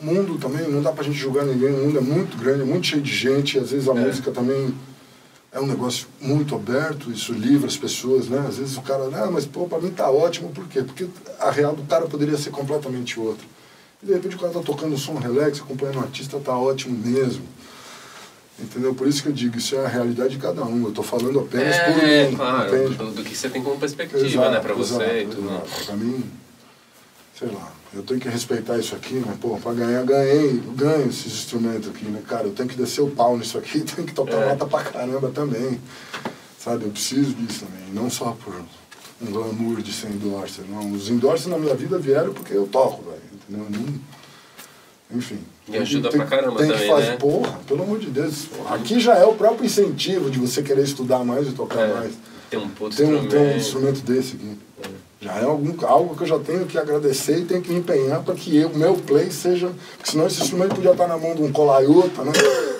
o 0.00 0.04
mundo 0.04 0.38
também, 0.38 0.68
não 0.68 0.82
dá 0.82 0.92
pra 0.92 1.02
gente 1.02 1.16
julgar 1.16 1.46
ninguém, 1.46 1.70
o 1.70 1.86
mundo 1.86 1.98
é 1.98 2.02
muito 2.02 2.36
grande, 2.36 2.60
é 2.60 2.64
muito 2.64 2.86
cheio 2.86 3.02
de 3.02 3.12
gente, 3.12 3.58
às 3.58 3.70
vezes 3.70 3.88
a 3.88 3.92
É. 3.92 3.94
música 3.94 4.30
também 4.30 4.74
é 5.50 5.58
um 5.58 5.66
negócio 5.66 6.06
muito 6.20 6.54
aberto, 6.54 7.10
isso 7.10 7.32
livra 7.32 7.66
as 7.68 7.76
pessoas, 7.76 8.28
né? 8.28 8.44
Às 8.46 8.58
vezes 8.58 8.76
o 8.76 8.82
cara, 8.82 9.08
ah, 9.14 9.30
mas 9.30 9.46
pô, 9.46 9.66
pra 9.66 9.80
mim 9.80 9.90
tá 9.90 10.10
ótimo, 10.10 10.50
por 10.50 10.68
quê? 10.68 10.82
Porque 10.82 11.06
a 11.40 11.50
real 11.50 11.74
do 11.74 11.82
cara 11.84 12.06
poderia 12.06 12.36
ser 12.36 12.50
completamente 12.50 13.18
outra. 13.18 13.46
E 14.02 14.06
de 14.06 14.12
repente 14.12 14.36
o 14.36 14.38
cara 14.38 14.52
tá 14.52 14.60
tocando 14.60 14.96
som 14.96 15.14
relax, 15.14 15.60
acompanhando 15.60 15.98
um 15.98 16.02
artista, 16.02 16.38
tá 16.38 16.56
ótimo 16.56 16.96
mesmo. 16.98 17.44
Entendeu? 18.60 18.92
Por 18.94 19.06
isso 19.06 19.22
que 19.22 19.28
eu 19.28 19.32
digo, 19.32 19.56
isso 19.56 19.76
é 19.76 19.84
a 19.84 19.88
realidade 19.88 20.30
de 20.30 20.38
cada 20.38 20.64
um. 20.64 20.84
Eu 20.86 20.92
tô 20.92 21.02
falando 21.02 21.38
apenas 21.40 21.76
por 21.78 22.04
É, 22.04 22.28
mim. 22.28 22.36
claro, 22.36 22.74
entende? 22.76 22.94
do, 22.96 23.10
do 23.12 23.22
que 23.24 23.36
você 23.36 23.48
tem 23.48 23.62
como 23.62 23.78
perspectiva, 23.78 24.50
né, 24.50 24.58
pra 24.58 24.74
você 24.74 24.94
exato, 24.94 25.14
e 25.16 25.26
tudo. 25.26 25.42
né? 25.42 25.62
exato. 25.64 25.84
Pra 25.86 25.96
mim, 25.96 26.24
sei 27.38 27.48
lá, 27.48 27.72
eu 27.94 28.02
tenho 28.02 28.18
que 28.18 28.28
respeitar 28.28 28.76
isso 28.76 28.96
aqui, 28.96 29.14
né? 29.14 29.36
Pô, 29.40 29.56
pra 29.58 29.72
ganhar, 29.72 30.04
ganhei, 30.04 30.60
ganho 30.74 31.08
esses 31.08 31.26
instrumentos 31.32 31.88
aqui, 31.88 32.04
né? 32.06 32.20
Cara, 32.26 32.48
eu 32.48 32.52
tenho 32.52 32.68
que 32.68 32.74
descer 32.76 33.00
o 33.02 33.10
pau 33.10 33.38
nisso 33.38 33.56
aqui, 33.58 33.78
tenho 33.94 34.06
que 34.06 34.12
tocar 34.14 34.34
É. 34.42 34.48
nota 34.48 34.66
pra 34.66 34.82
caramba 34.82 35.30
também. 35.30 35.80
Sabe, 36.58 36.84
eu 36.84 36.90
preciso 36.90 37.32
disso 37.34 37.64
também, 37.64 37.92
não 37.94 38.10
só 38.10 38.36
por 38.44 38.54
um 39.20 39.26
glamour 39.32 39.82
de 39.82 39.92
ser 39.92 40.08
endorser, 40.08 40.64
não. 40.68 40.92
Os 40.92 41.08
endorsers 41.10 41.46
na 41.46 41.58
minha 41.58 41.74
vida 41.74 41.98
vieram 41.98 42.32
porque 42.32 42.52
eu 42.54 42.66
toco, 42.66 43.02
velho, 43.04 43.22
entendeu? 43.32 43.66
Não- 43.70 44.18
enfim. 45.18 45.38
E 45.68 45.76
ajuda 45.76 46.10
tem, 46.10 46.18
pra 46.20 46.28
caramba 46.28 46.58
tem 46.58 46.68
também, 46.68 46.82
que 46.82 46.88
fazer, 46.92 47.06
né? 47.10 47.16
Porra, 47.16 47.58
pelo 47.66 47.82
amor 47.82 47.98
de 47.98 48.06
Deus. 48.10 48.46
Aqui 48.70 49.00
já 49.00 49.16
é 49.16 49.24
o 49.24 49.34
próprio 49.34 49.64
incentivo 49.66 50.30
de 50.30 50.38
você 50.38 50.62
querer 50.62 50.82
estudar 50.84 51.24
mais 51.24 51.48
e 51.48 51.52
tocar 51.52 51.80
É, 51.80 51.94
mais. 51.94 52.12
tem 52.50 52.58
um 52.60 52.68
puto 52.68 52.94
Tem 52.96 53.06
um, 53.14 53.26
tem 53.26 53.38
um 53.40 53.56
instrumento. 53.56 54.00
desse 54.02 54.36
aqui. 54.36 54.56
Já 55.20 55.32
é 55.34 55.44
algum, 55.44 55.74
algo 55.84 56.14
que 56.14 56.22
eu 56.22 56.26
já 56.28 56.38
tenho 56.38 56.64
que 56.66 56.78
agradecer 56.78 57.38
e 57.40 57.44
tenho 57.44 57.60
que 57.60 57.74
empenhar 57.74 58.22
para 58.22 58.34
que 58.36 58.64
o 58.64 58.76
meu 58.78 58.94
play 58.94 59.30
seja. 59.32 59.72
Porque 59.96 60.12
senão 60.12 60.26
esse 60.28 60.42
instrumento 60.42 60.74
podia 60.76 60.92
estar 60.92 61.08
na 61.08 61.18
mão 61.18 61.34
de 61.34 61.42
um 61.42 61.50
colaiota, 61.50 62.22
né? 62.22 62.32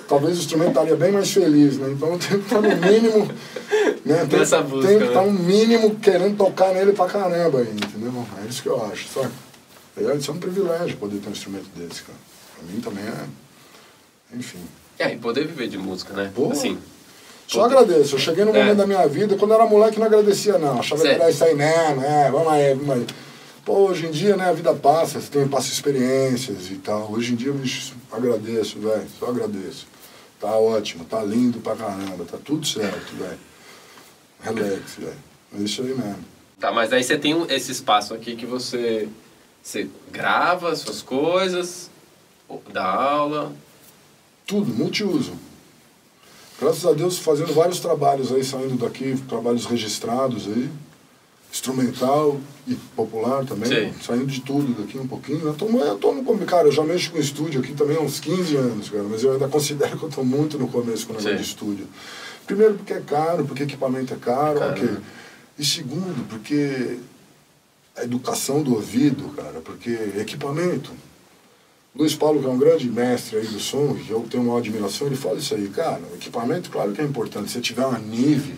Talvez 0.09 0.39
o 0.39 0.41
instrumento 0.41 0.71
estaria 0.71 0.97
bem 0.97 1.13
mais 1.13 1.31
feliz, 1.31 1.77
né? 1.77 1.91
Então 1.93 2.13
eu 2.13 2.19
tenho 2.19 2.41
que 2.41 2.47
estar 2.47 2.61
no 2.63 2.77
mínimo. 2.77 3.31
Né? 4.07 4.27
Tem, 4.29 4.39
Nessa 4.39 4.63
busca, 4.63 4.89
tenho 4.89 5.01
que 5.01 5.07
estar 5.09 5.23
né? 5.23 5.31
no 5.31 5.39
mínimo 5.39 5.95
querendo 5.97 6.37
tocar 6.39 6.73
nele 6.73 6.93
pra 6.93 7.07
caramba 7.07 7.59
aí, 7.59 7.71
entendeu? 7.71 8.25
É 8.43 8.49
isso 8.49 8.63
que 8.63 8.69
eu 8.71 8.83
acho, 8.87 9.07
sabe? 9.09 9.29
É, 9.99 10.17
isso 10.17 10.31
é 10.31 10.35
um 10.35 10.39
privilégio 10.39 10.97
poder 10.97 11.19
ter 11.19 11.29
um 11.29 11.33
instrumento 11.33 11.67
desse, 11.77 12.03
cara. 12.03 12.19
Pra 12.57 12.73
mim 12.73 12.81
também 12.81 13.05
é. 13.05 14.37
Enfim. 14.37 14.59
É, 14.99 15.13
e 15.13 15.17
poder 15.19 15.47
viver 15.47 15.69
de 15.69 15.77
música, 15.77 16.15
né? 16.15 16.31
Porra. 16.35 16.53
Assim, 16.53 16.79
Só 17.47 17.65
agradeço. 17.65 18.15
Eu 18.15 18.19
cheguei 18.19 18.45
num 18.45 18.55
É. 18.55 18.61
momento 18.61 18.79
da 18.79 18.87
minha 18.87 19.07
vida, 19.07 19.37
quando 19.37 19.51
eu 19.53 19.57
era 19.61 19.67
moleque, 19.69 19.99
não 19.99 20.07
agradecia, 20.07 20.57
não. 20.59 20.81
Achava 20.81 21.03
que 21.03 21.09
era 21.09 21.31
isso 21.31 21.45
aí 21.45 21.55
mesmo, 21.55 22.03
é, 22.03 22.31
vamos 22.31 22.49
aí, 22.49 22.75
vamos 22.75 22.91
aí. 22.91 23.07
Pô, 23.65 23.89
hoje 23.89 24.07
em 24.07 24.11
dia, 24.11 24.37
né, 24.37 24.49
a 24.49 24.53
vida 24.53 24.73
passa, 24.73 25.21
você 25.21 25.29
tem, 25.31 25.47
passa 25.47 25.69
experiências 25.71 26.71
e 26.71 26.77
tal. 26.77 27.13
Hoje 27.13 27.35
em 27.35 27.37
dia, 27.37 27.49
eu 27.53 27.61
agradeço, 28.11 28.79
velho, 28.79 29.07
só 29.19 29.27
agradeço. 29.27 29.87
Tá 30.41 30.57
ótimo, 30.57 31.05
tá 31.05 31.23
lindo 31.23 31.61
pra 31.61 31.75
caramba, 31.75 32.25
tá 32.25 32.39
tudo 32.43 32.67
certo, 32.67 33.15
velho. 33.17 33.39
Relax, 34.41 34.97
velho. 34.97 35.19
É 35.55 35.63
isso 35.63 35.83
aí 35.83 35.89
mesmo. 35.89 36.25
Tá, 36.61 36.71
mas 36.73 36.93
aí 36.93 37.03
você 37.03 37.19
tem 37.19 37.35
esse 37.51 37.73
espaço 37.73 38.15
aqui 38.15 38.37
que 38.37 38.47
você, 38.47 39.09
você 39.63 39.89
grava 40.11 40.71
as 40.71 40.81
suas 40.81 41.03
coisas, 41.03 41.91
dá 42.73 42.85
aula. 42.85 43.53
Tudo, 44.47 44.73
multiuso. 44.73 45.35
Graças 46.61 46.85
a 46.85 46.93
Deus, 46.93 47.19
fazendo 47.19 47.53
vários 47.53 47.79
trabalhos 47.79 48.33
aí, 48.33 48.45
saindo 48.45 48.77
daqui, 48.77 49.17
trabalhos 49.29 49.67
registrados 49.67 50.47
aí, 50.49 50.69
instrumental 51.51 52.39
e 52.67 52.75
popular 52.75 53.45
também, 53.45 53.91
Sim. 53.91 53.95
saindo 54.03 54.27
de 54.27 54.41
tudo 54.41 54.81
daqui 54.81 54.99
um 54.99 55.07
pouquinho. 55.07 55.41
Eu 55.47 55.55
tô, 55.55 55.67
eu 55.67 55.97
tô 55.97 56.13
no 56.13 56.23
começo, 56.23 56.47
cara, 56.47 56.69
eu 56.69 56.73
já 56.73 56.85
mexo 56.85 57.11
com 57.11 57.19
estúdio 57.19 57.61
aqui 57.61 57.73
também 57.73 57.97
há 57.97 58.01
uns 58.01 58.21
15 58.21 58.57
anos, 58.57 58.91
cara, 58.91 59.05
mas 59.05 59.23
eu 59.23 59.33
ainda 59.33 59.49
considero 59.49 59.99
que 59.99 60.05
eu 60.05 60.11
tô 60.11 60.23
muito 60.23 60.59
no 60.59 60.69
começo 60.69 61.07
com 61.07 61.15
o 61.15 61.17
negócio 61.17 61.37
Sim. 61.37 61.43
de 61.43 61.49
estúdio. 61.49 61.87
Primeiro 62.47 62.75
porque 62.75 62.93
é 62.93 63.01
caro, 63.01 63.45
porque 63.45 63.63
equipamento 63.63 64.13
é 64.13 64.17
caro, 64.17 64.61
né? 64.61 64.99
E 65.59 65.65
segundo, 65.65 66.27
porque 66.29 66.99
a 67.97 68.05
educação 68.05 68.63
do 68.63 68.75
ouvido, 68.75 69.29
cara, 69.35 69.61
porque 69.61 69.91
equipamento. 70.19 70.93
Luiz 71.97 72.15
Paulo, 72.15 72.41
que 72.41 72.47
é 72.47 72.49
um 72.49 72.59
grande 72.59 72.89
mestre 72.89 73.39
aí 73.39 73.47
do 73.47 73.59
som, 73.59 73.95
que 73.95 74.11
eu 74.11 74.21
tenho 74.31 74.45
uma 74.45 74.59
admiração, 74.59 75.09
ele 75.09 75.17
fala 75.17 75.39
isso 75.39 75.55
aí, 75.55 75.69
cara, 75.69 76.01
equipamento, 76.15 76.71
claro 76.71 76.93
que 76.93 77.01
é 77.01 77.05
importante. 77.05 77.49
Se 77.49 77.55
você 77.55 77.61
tiver 77.61 77.85
uma 77.85 77.99
Nive, 77.99 78.55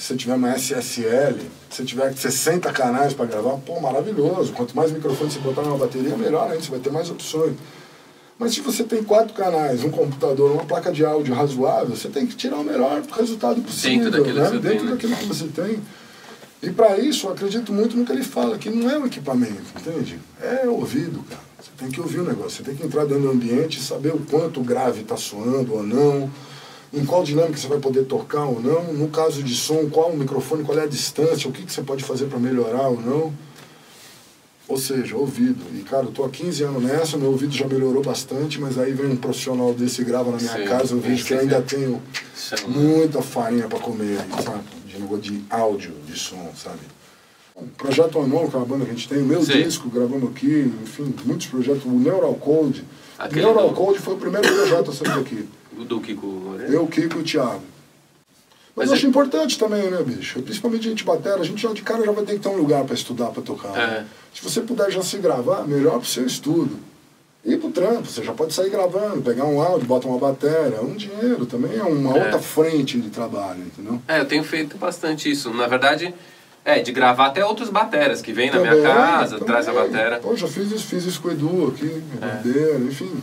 se 0.00 0.06
você 0.06 0.16
tiver 0.16 0.34
uma 0.34 0.56
SSL, 0.56 1.36
se 1.68 1.76
você 1.76 1.84
tiver 1.84 2.10
60 2.16 2.72
canais 2.72 3.12
para 3.12 3.26
gravar, 3.26 3.58
pô, 3.58 3.78
maravilhoso. 3.80 4.50
Quanto 4.54 4.74
mais 4.74 4.90
microfone 4.90 5.30
você 5.30 5.38
botar 5.40 5.60
numa 5.60 5.76
bateria, 5.76 6.16
melhor 6.16 6.50
ainda, 6.50 6.62
você 6.62 6.70
vai 6.70 6.80
ter 6.80 6.90
mais 6.90 7.10
opções. 7.10 7.54
Mas 8.38 8.54
se 8.54 8.62
você 8.62 8.82
tem 8.82 9.04
quatro 9.04 9.34
canais, 9.34 9.84
um 9.84 9.90
computador, 9.90 10.52
uma 10.52 10.64
placa 10.64 10.90
de 10.90 11.04
áudio 11.04 11.34
razoável, 11.34 11.94
você 11.94 12.08
tem 12.08 12.26
que 12.26 12.34
tirar 12.34 12.56
o 12.56 12.64
melhor 12.64 13.02
resultado 13.14 13.60
possível, 13.60 14.10
daquilo 14.10 14.24
que 14.24 14.40
né? 14.40 14.48
você 14.48 14.58
dentro 14.58 14.70
tem, 14.70 14.86
né? 14.86 14.90
daquilo 14.92 15.16
que 15.16 15.26
você 15.26 15.46
tem. 15.48 15.82
E 16.62 16.70
para 16.70 16.98
isso, 16.98 17.26
eu 17.26 17.32
acredito 17.32 17.70
muito 17.70 17.94
no 17.94 18.06
que 18.06 18.12
ele 18.12 18.24
fala, 18.24 18.56
que 18.56 18.70
não 18.70 18.90
é 18.90 18.98
o 18.98 19.04
equipamento, 19.04 19.64
entende? 19.78 20.18
É 20.40 20.66
ouvido, 20.66 21.22
cara. 21.28 21.42
Você 21.60 21.70
tem 21.76 21.90
que 21.90 22.00
ouvir 22.00 22.20
o 22.20 22.24
negócio, 22.24 22.52
você 22.52 22.62
tem 22.62 22.74
que 22.74 22.86
entrar 22.86 23.04
dentro 23.04 23.24
do 23.24 23.30
ambiente 23.30 23.78
e 23.78 23.82
saber 23.82 24.14
o 24.14 24.20
quanto 24.30 24.60
o 24.60 24.64
grave 24.64 25.02
está 25.02 25.18
soando 25.18 25.74
ou 25.74 25.82
não, 25.82 26.30
em 26.92 27.04
qual 27.04 27.22
dinâmica 27.22 27.56
você 27.56 27.68
vai 27.68 27.78
poder 27.78 28.04
tocar 28.04 28.44
ou 28.44 28.60
não, 28.60 28.92
no 28.92 29.08
caso 29.08 29.42
de 29.42 29.54
som, 29.54 29.88
qual 29.88 30.10
o 30.10 30.16
microfone, 30.16 30.64
qual 30.64 30.78
é 30.78 30.82
a 30.82 30.86
distância, 30.86 31.48
o 31.48 31.52
que, 31.52 31.62
que 31.62 31.72
você 31.72 31.82
pode 31.82 32.02
fazer 32.02 32.26
para 32.26 32.38
melhorar 32.38 32.88
ou 32.88 33.00
não. 33.00 33.32
Ou 34.66 34.76
seja, 34.76 35.16
ouvido. 35.16 35.64
E, 35.74 35.82
cara, 35.82 36.04
eu 36.04 36.12
tô 36.12 36.24
há 36.24 36.28
15 36.28 36.62
anos 36.62 36.82
nessa, 36.82 37.16
meu 37.16 37.30
ouvido 37.30 37.52
já 37.52 37.66
melhorou 37.66 38.02
bastante, 38.02 38.60
mas 38.60 38.78
aí 38.78 38.92
vem 38.92 39.06
um 39.06 39.16
profissional 39.16 39.72
desse 39.74 40.04
grava 40.04 40.30
na 40.30 40.36
minha 40.36 40.52
Sim, 40.52 40.64
casa, 40.64 40.94
eu 40.94 41.00
vejo 41.00 41.24
que 41.24 41.34
eu 41.34 41.40
ainda 41.40 41.60
tenho 41.60 42.00
Chama. 42.36 42.68
muita 42.68 43.20
farinha 43.20 43.66
para 43.66 43.80
comer 43.80 44.18
sabe? 44.44 44.62
De 44.86 44.98
negócio 44.98 45.22
de 45.22 45.44
áudio, 45.50 45.92
de 46.06 46.16
som, 46.16 46.52
sabe? 46.56 46.78
O 47.56 47.66
Projeto 47.66 48.20
Anon, 48.20 48.48
que 48.48 48.54
é 48.54 48.58
uma 48.58 48.64
banda 48.64 48.84
que 48.84 48.92
a 48.92 48.94
gente 48.94 49.08
tem, 49.08 49.18
o 49.18 49.26
meu 49.26 49.42
Sim. 49.44 49.62
disco, 49.62 49.90
gravamos 49.90 50.30
aqui, 50.30 50.72
enfim, 50.82 51.12
muitos 51.24 51.48
projetos. 51.48 51.84
O 51.84 51.90
Neural 51.90 52.34
Code. 52.34 52.82
O 53.18 53.22
Aquele 53.22 53.42
Neural 53.42 53.72
Code 53.72 53.98
foi 53.98 54.14
o 54.14 54.18
primeiro 54.18 54.46
projeto 54.46 54.90
a 54.90 54.94
sair 54.94 55.14
daqui. 55.14 55.48
Do 55.84 56.00
Kiko 56.00 56.26
Loureiro. 56.26 56.72
Eu, 56.72 56.86
Kiko 56.86 57.18
e 57.18 57.20
o 57.20 57.24
Thiago. 57.24 57.62
Mas, 58.76 58.84
Mas 58.84 58.88
eu 58.88 58.94
acho 58.94 59.06
é- 59.06 59.08
importante 59.08 59.58
também, 59.58 59.90
né, 59.90 60.02
bicho? 60.02 60.40
Principalmente 60.42 60.86
a 60.86 60.90
gente 60.90 61.04
batera, 61.04 61.40
a 61.40 61.44
gente 61.44 61.60
já 61.60 61.72
de 61.72 61.82
cara 61.82 62.04
já 62.04 62.12
vai 62.12 62.24
ter 62.24 62.34
que 62.34 62.38
ter 62.40 62.48
um 62.48 62.56
lugar 62.56 62.84
para 62.84 62.94
estudar, 62.94 63.26
para 63.26 63.42
tocar. 63.42 63.76
É. 63.78 64.04
Se 64.32 64.42
você 64.42 64.60
puder 64.60 64.90
já 64.90 65.02
se 65.02 65.18
gravar, 65.18 65.66
melhor 65.66 65.98
pro 65.98 66.08
seu 66.08 66.24
estudo. 66.24 66.78
E 67.44 67.56
pro 67.56 67.70
trampo, 67.70 68.06
você 68.06 68.22
já 68.22 68.32
pode 68.32 68.52
sair 68.52 68.68
gravando, 68.70 69.22
pegar 69.22 69.44
um 69.46 69.60
áudio, 69.62 69.86
bota 69.86 70.06
uma 70.06 70.18
bateria, 70.18 70.76
é 70.76 70.80
um 70.80 70.94
dinheiro 70.94 71.46
também, 71.46 71.74
é 71.78 71.82
uma 71.82 72.16
É. 72.16 72.24
outra 72.24 72.38
frente 72.38 73.00
de 73.00 73.08
trabalho, 73.10 73.60
entendeu? 73.62 74.00
É, 74.06 74.20
eu 74.20 74.26
tenho 74.26 74.44
feito 74.44 74.76
bastante 74.76 75.30
isso. 75.30 75.50
Na 75.52 75.66
verdade, 75.66 76.14
É, 76.62 76.78
de 76.80 76.92
gravar 76.92 77.28
até 77.28 77.42
outros 77.42 77.70
bateras 77.70 78.20
que 78.20 78.34
vem 78.34 78.50
na 78.50 78.60
minha 78.60 78.82
casa, 78.82 79.38
também. 79.38 79.46
traz 79.46 79.66
a 79.66 79.72
batera. 79.72 80.18
Pô, 80.20 80.36
já 80.36 80.46
fiz 80.46 80.70
isso, 80.70 80.84
fiz 80.86 81.06
isso 81.06 81.18
com 81.22 81.28
o 81.28 81.30
Edu 81.32 81.68
aqui, 81.74 82.02
é. 82.20 82.76
enfim. 82.86 83.22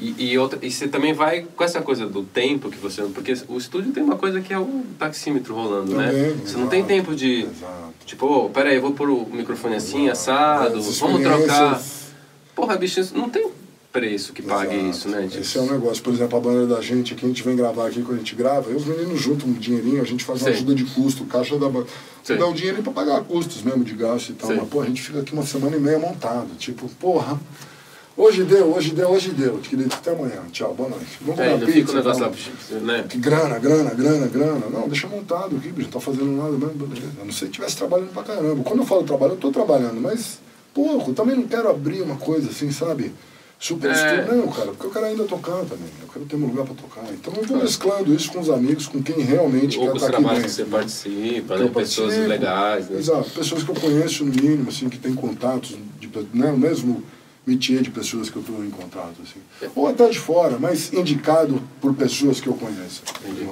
E, 0.00 0.30
e, 0.30 0.38
outra, 0.38 0.58
e 0.62 0.70
você 0.70 0.86
também 0.86 1.12
vai 1.12 1.44
com 1.56 1.64
essa 1.64 1.82
coisa 1.82 2.06
do 2.06 2.22
tempo 2.22 2.70
que 2.70 2.78
você. 2.78 3.02
Porque 3.02 3.34
o 3.48 3.58
estúdio 3.58 3.90
tem 3.92 4.02
uma 4.02 4.16
coisa 4.16 4.40
que 4.40 4.52
é 4.52 4.58
o 4.58 4.84
taxímetro 4.96 5.54
rolando, 5.54 5.96
né? 5.96 6.06
também, 6.06 6.22
né? 6.22 6.28
Você 6.28 6.42
exato, 6.42 6.58
não 6.58 6.68
tem 6.68 6.84
tempo 6.84 7.14
de. 7.16 7.42
Exato. 7.42 7.94
Tipo, 8.06 8.26
oh, 8.26 8.48
peraí, 8.48 8.76
eu 8.76 8.80
vou 8.80 8.92
pôr 8.92 9.10
o 9.10 9.28
microfone 9.30 9.74
assim, 9.74 10.08
assado, 10.08 10.80
vamos 10.80 11.20
trocar. 11.20 11.82
Porra, 12.54 12.76
bicho, 12.76 13.00
não 13.14 13.28
tem 13.28 13.50
preço 13.92 14.32
que 14.32 14.40
pague 14.42 14.74
Exato. 14.74 14.90
isso, 14.90 15.08
né? 15.08 15.26
Tipo... 15.26 15.40
Esse 15.40 15.58
é 15.58 15.60
um 15.60 15.70
negócio. 15.70 16.02
Por 16.02 16.12
exemplo, 16.12 16.38
a 16.38 16.40
banda 16.40 16.76
da 16.76 16.80
gente, 16.80 17.14
aqui 17.14 17.24
a 17.24 17.28
gente 17.28 17.42
vem 17.42 17.56
gravar 17.56 17.88
aqui, 17.88 18.00
quando 18.02 18.16
a 18.16 18.18
gente 18.18 18.36
grava, 18.36 18.70
eu 18.70 18.76
os 18.76 18.84
meninos 18.84 19.20
juntam 19.20 19.48
um 19.48 19.52
dinheirinho, 19.52 20.00
a 20.00 20.04
gente 20.04 20.24
faz 20.24 20.42
uma 20.42 20.50
Sim. 20.50 20.56
ajuda 20.56 20.74
de 20.76 20.84
custo, 20.84 21.24
caixa 21.24 21.58
da 21.58 21.68
banda. 21.68 21.86
Você 22.22 22.36
dá 22.36 22.46
um 22.46 22.52
dinheiro 22.52 22.82
pra 22.82 22.92
pagar 22.92 23.20
custos 23.24 23.62
mesmo 23.62 23.82
de 23.82 23.94
gasto 23.94 24.30
e 24.30 24.34
tal. 24.34 24.50
Sim. 24.50 24.56
Mas, 24.58 24.68
pô, 24.68 24.80
a 24.80 24.86
gente 24.86 25.02
fica 25.02 25.20
aqui 25.20 25.32
uma 25.32 25.44
semana 25.44 25.76
e 25.76 25.80
meia 25.80 25.98
montado. 25.98 26.48
Tipo, 26.56 26.88
porra. 27.00 27.40
Hoje 28.18 28.42
deu, 28.42 28.74
hoje 28.74 28.90
deu, 28.90 29.10
hoje 29.10 29.30
deu. 29.30 29.58
Querido, 29.58 29.94
até 29.94 30.10
amanhã. 30.10 30.42
Tchau, 30.50 30.74
boa 30.74 30.88
noite. 30.88 31.06
Vamos 31.20 31.38
é, 31.38 31.52
comer 31.52 31.72
pizza. 31.72 31.94
Negócio 31.94 32.22
lá, 32.24 32.32
né? 32.80 33.04
Que 33.08 33.16
grana, 33.16 33.60
grana, 33.60 33.94
grana, 33.94 34.26
grana. 34.26 34.66
Não, 34.72 34.88
deixa 34.88 35.06
montado 35.06 35.56
aqui, 35.56 35.68
bicho. 35.68 35.88
Não 35.88 35.92
tá 35.92 36.00
fazendo 36.00 36.32
nada 36.32 36.50
mesmo, 36.50 36.74
beleza. 36.74 37.12
A 37.22 37.24
não 37.24 37.30
sei 37.30 37.46
que 37.46 37.52
estivesse 37.52 37.76
trabalhando 37.76 38.12
pra 38.12 38.24
caramba. 38.24 38.64
Quando 38.64 38.80
eu 38.80 38.86
falo 38.86 39.04
trabalho, 39.04 39.34
eu 39.34 39.36
tô 39.36 39.52
trabalhando, 39.52 40.00
mas, 40.00 40.40
eu 40.76 41.14
também 41.14 41.36
não 41.36 41.44
quero 41.44 41.70
abrir 41.70 42.02
uma 42.02 42.16
coisa 42.16 42.50
assim, 42.50 42.72
sabe? 42.72 43.12
Super 43.60 43.92
é. 43.92 44.24
Não, 44.24 44.48
cara, 44.48 44.68
porque 44.72 44.86
eu 44.86 44.90
quero 44.90 45.06
ainda 45.06 45.22
tocar 45.22 45.58
também. 45.58 45.88
Eu 46.02 46.08
quero 46.12 46.24
ter 46.24 46.34
um 46.34 46.46
lugar 46.46 46.64
para 46.66 46.74
tocar. 46.74 47.04
Então 47.12 47.32
eu 47.36 47.44
vou 47.44 47.58
mesclando 47.58 48.12
isso 48.12 48.32
com 48.32 48.40
os 48.40 48.50
amigos, 48.50 48.88
com 48.88 49.00
quem 49.00 49.20
realmente 49.20 49.78
Ou 49.78 49.86
quer 49.86 49.96
estar 49.96 50.10
tá 50.10 50.18
aqui 50.18 50.26
dentro. 50.26 50.42
que 50.42 50.50
você 50.50 50.64
participa, 50.64 51.56
né? 51.56 51.70
pessoas 51.72 52.16
legais. 52.16 52.88
Né? 52.88 52.98
Exato, 52.98 53.30
pessoas 53.30 53.62
que 53.62 53.70
eu 53.70 53.76
conheço 53.76 54.24
no 54.24 54.32
mínimo, 54.32 54.68
assim, 54.68 54.88
que 54.88 54.98
tem 54.98 55.14
contatos, 55.14 55.76
de, 56.00 56.10
né? 56.34 56.50
o 56.50 56.58
mesmo 56.58 57.04
métier 57.48 57.80
de 57.80 57.90
pessoas 57.90 58.28
que 58.28 58.36
eu 58.36 58.42
estou 58.42 58.62
em 58.62 58.70
contato. 58.70 59.14
Assim. 59.22 59.70
Ou 59.74 59.86
até 59.86 60.08
de 60.10 60.18
fora, 60.18 60.58
mas 60.58 60.92
indicado 60.92 61.62
por 61.80 61.94
pessoas 61.94 62.40
que 62.40 62.46
eu 62.46 62.54
conheço. 62.54 63.02
Entendi. 63.24 63.48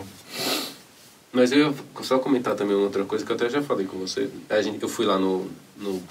Mas 1.33 1.53
eu 1.53 1.59
ia 1.59 1.75
só 2.03 2.19
comentar 2.19 2.55
também 2.55 2.77
uma 2.77 2.85
outra 2.85 3.05
coisa 3.05 3.25
que 3.25 3.33
eu 3.33 3.37
até 3.37 3.49
já 3.49 3.63
falei 3.63 3.87
com 3.87 3.99
você. 3.99 4.29
A 4.51 4.61
gente, 4.61 4.83
eu 4.83 4.89
fui 4.89 5.07
lá 5.07 5.19
no, 5.19 5.47
no, 5.77 6.03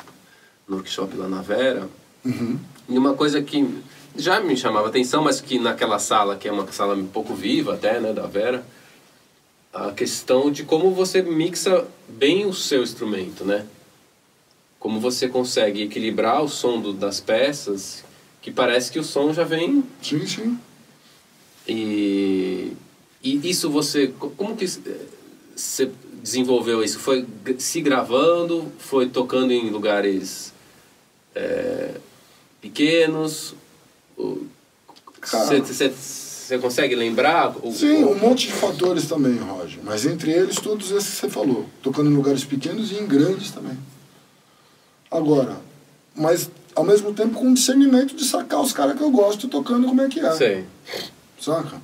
no 0.67 0.75
workshop 0.75 1.15
lá 1.15 1.27
na 1.27 1.41
Vera. 1.41 1.87
Uhum. 2.23 2.59
E 2.89 2.97
uma 2.97 3.13
coisa 3.13 3.41
que 3.41 3.67
já 4.17 4.39
me 4.39 4.57
chamava 4.57 4.87
atenção, 4.87 5.23
mas 5.23 5.39
que 5.39 5.59
naquela 5.59 5.99
sala, 5.99 6.35
que 6.35 6.47
é 6.47 6.51
uma 6.51 6.71
sala 6.71 6.95
um 6.95 7.07
pouco 7.07 7.35
viva 7.35 7.73
até, 7.73 7.99
né, 7.99 8.13
da 8.13 8.25
Vera, 8.25 8.65
a 9.73 9.91
questão 9.91 10.51
de 10.51 10.63
como 10.63 10.91
você 10.91 11.21
mixa 11.21 11.85
bem 12.07 12.45
o 12.45 12.53
seu 12.53 12.81
instrumento, 12.81 13.43
né? 13.43 13.65
Como 14.79 14.99
você 14.99 15.27
consegue 15.27 15.83
equilibrar 15.83 16.43
o 16.43 16.47
som 16.47 16.79
do, 16.79 16.93
das 16.93 17.19
peças, 17.19 18.03
que 18.41 18.51
parece 18.51 18.91
que 18.91 18.99
o 18.99 19.03
som 19.03 19.33
já 19.33 19.43
vem... 19.43 19.83
Sim, 20.01 20.25
sim. 20.25 20.59
E, 21.67 22.73
e 23.23 23.49
isso 23.49 23.69
você... 23.69 24.13
Como 24.37 24.55
que 24.55 24.67
você 24.67 25.91
desenvolveu 26.21 26.83
isso? 26.83 26.99
Foi 26.99 27.25
se 27.57 27.81
gravando? 27.81 28.71
Foi 28.77 29.07
tocando 29.09 29.51
em 29.51 29.69
lugares... 29.69 30.53
É, 31.33 31.95
pequenos? 32.61 33.53
Você 35.21 36.57
consegue 36.59 36.95
lembrar? 36.95 37.53
Sim, 37.73 38.03
um 38.05 38.17
monte 38.17 38.47
de 38.47 38.53
fatores 38.53 39.05
também, 39.07 39.35
Roger. 39.37 39.79
Mas 39.83 40.05
entre 40.05 40.31
eles, 40.31 40.55
todos 40.57 40.91
esses 40.91 41.15
que 41.15 41.21
você 41.21 41.29
falou. 41.29 41.65
Tocando 41.83 42.09
em 42.09 42.13
lugares 42.15 42.43
pequenos 42.43 42.91
e 42.91 42.95
em 42.95 43.05
grandes 43.05 43.51
também. 43.51 43.77
Agora, 45.15 45.57
mas 46.15 46.49
ao 46.75 46.83
mesmo 46.83 47.13
tempo 47.13 47.39
com 47.39 47.53
discernimento 47.53 48.15
de 48.15 48.25
sacar 48.25 48.61
os 48.61 48.73
caras 48.73 48.97
que 48.97 49.03
eu 49.03 49.09
gosto 49.09 49.47
tocando 49.47 49.87
como 49.87 50.01
é 50.01 50.09
que 50.09 50.19
é. 50.19 50.31
Sei. 50.33 50.65
Saca? 51.39 51.81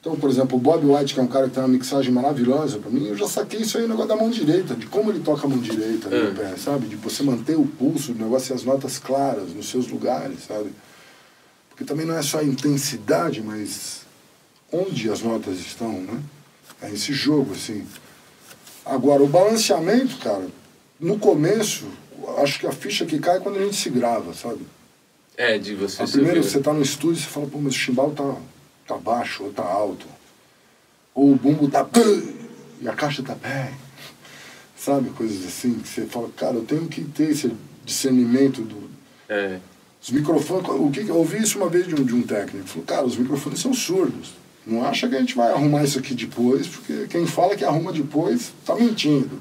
Então, 0.00 0.16
por 0.16 0.30
exemplo, 0.30 0.56
o 0.56 0.60
Bob 0.60 0.86
White, 0.86 1.12
que 1.12 1.20
é 1.20 1.22
um 1.22 1.28
cara 1.28 1.48
que 1.48 1.54
tem 1.54 1.62
uma 1.62 1.68
mixagem 1.68 2.12
maravilhosa 2.12 2.78
pra 2.78 2.90
mim, 2.90 3.06
eu 3.06 3.16
já 3.16 3.26
saquei 3.28 3.60
isso 3.60 3.76
aí 3.76 3.82
no 3.82 3.90
negócio 3.90 4.08
da 4.08 4.16
mão 4.16 4.30
direita, 4.30 4.74
de 4.74 4.86
como 4.86 5.10
ele 5.10 5.20
toca 5.20 5.44
a 5.44 5.48
mão 5.50 5.58
direita 5.58 6.08
no 6.08 6.28
é. 6.28 6.30
pé, 6.30 6.56
sabe? 6.56 6.86
De 6.86 6.96
você 6.96 7.22
manter 7.22 7.56
o 7.56 7.66
pulso 7.66 8.12
do 8.12 8.24
negócio 8.24 8.52
e 8.52 8.54
as 8.54 8.62
notas 8.62 8.98
claras 8.98 9.52
nos 9.52 9.68
seus 9.68 9.88
lugares, 9.88 10.44
sabe? 10.46 10.72
Porque 11.68 11.84
também 11.84 12.06
não 12.06 12.14
é 12.14 12.22
só 12.22 12.38
a 12.38 12.44
intensidade, 12.44 13.42
mas 13.42 14.02
onde 14.72 15.10
as 15.10 15.20
notas 15.20 15.58
estão, 15.58 15.92
né? 15.92 16.20
É 16.80 16.92
esse 16.92 17.12
jogo, 17.12 17.52
assim. 17.52 17.84
Agora, 18.86 19.22
o 19.22 19.26
balanceamento, 19.26 20.16
cara, 20.18 20.46
no 21.00 21.18
começo, 21.18 21.86
acho 22.42 22.58
que 22.58 22.66
a 22.66 22.72
ficha 22.72 23.04
que 23.06 23.18
cai 23.18 23.36
é 23.36 23.40
quando 23.40 23.58
a 23.58 23.64
gente 23.64 23.76
se 23.76 23.90
grava, 23.90 24.34
sabe? 24.34 24.60
É, 25.36 25.58
de 25.58 25.74
você 25.74 26.02
a 26.02 26.06
Primeiro, 26.06 26.42
você 26.42 26.60
tá 26.60 26.72
no 26.72 26.82
estúdio 26.82 27.20
e 27.20 27.22
você 27.22 27.28
fala, 27.28 27.46
pô, 27.46 27.58
mas 27.58 27.74
o 27.74 27.78
chimbal 27.78 28.10
tá 28.10 28.34
tá 28.88 28.96
baixo 28.96 29.44
ou 29.44 29.52
tá 29.52 29.62
alto. 29.62 30.06
Ou 31.14 31.32
o 31.32 31.36
bumbo 31.36 31.68
tá 31.68 31.86
e 32.80 32.88
a 32.88 32.94
caixa 32.94 33.22
tá 33.22 33.34
bem. 33.34 33.74
Sabe, 34.76 35.10
coisas 35.10 35.44
assim, 35.44 35.74
que 35.74 35.88
você 35.88 36.06
fala, 36.06 36.28
cara, 36.30 36.56
eu 36.56 36.64
tenho 36.64 36.88
que 36.88 37.04
ter 37.04 37.30
esse 37.30 37.52
discernimento 37.84 38.62
do. 38.62 38.88
É. 39.28 39.58
Os 40.00 40.10
microfones, 40.10 40.68
o 40.68 40.90
que 40.90 41.06
eu 41.08 41.16
ouvi 41.16 41.42
isso 41.42 41.58
uma 41.58 41.68
vez 41.68 41.86
de 41.86 41.94
um, 41.94 42.04
de 42.04 42.14
um 42.14 42.22
técnico, 42.22 42.68
falou, 42.68 42.86
cara, 42.86 43.04
os 43.04 43.16
microfones 43.16 43.60
são 43.60 43.74
surdos. 43.74 44.30
Não 44.64 44.84
acha 44.84 45.08
que 45.08 45.16
a 45.16 45.20
gente 45.20 45.34
vai 45.34 45.50
arrumar 45.50 45.82
isso 45.82 45.98
aqui 45.98 46.14
depois, 46.14 46.68
porque 46.68 47.06
quem 47.08 47.26
fala 47.26 47.56
que 47.56 47.64
arruma 47.64 47.92
depois 47.92 48.52
tá 48.64 48.76
mentindo. 48.76 49.40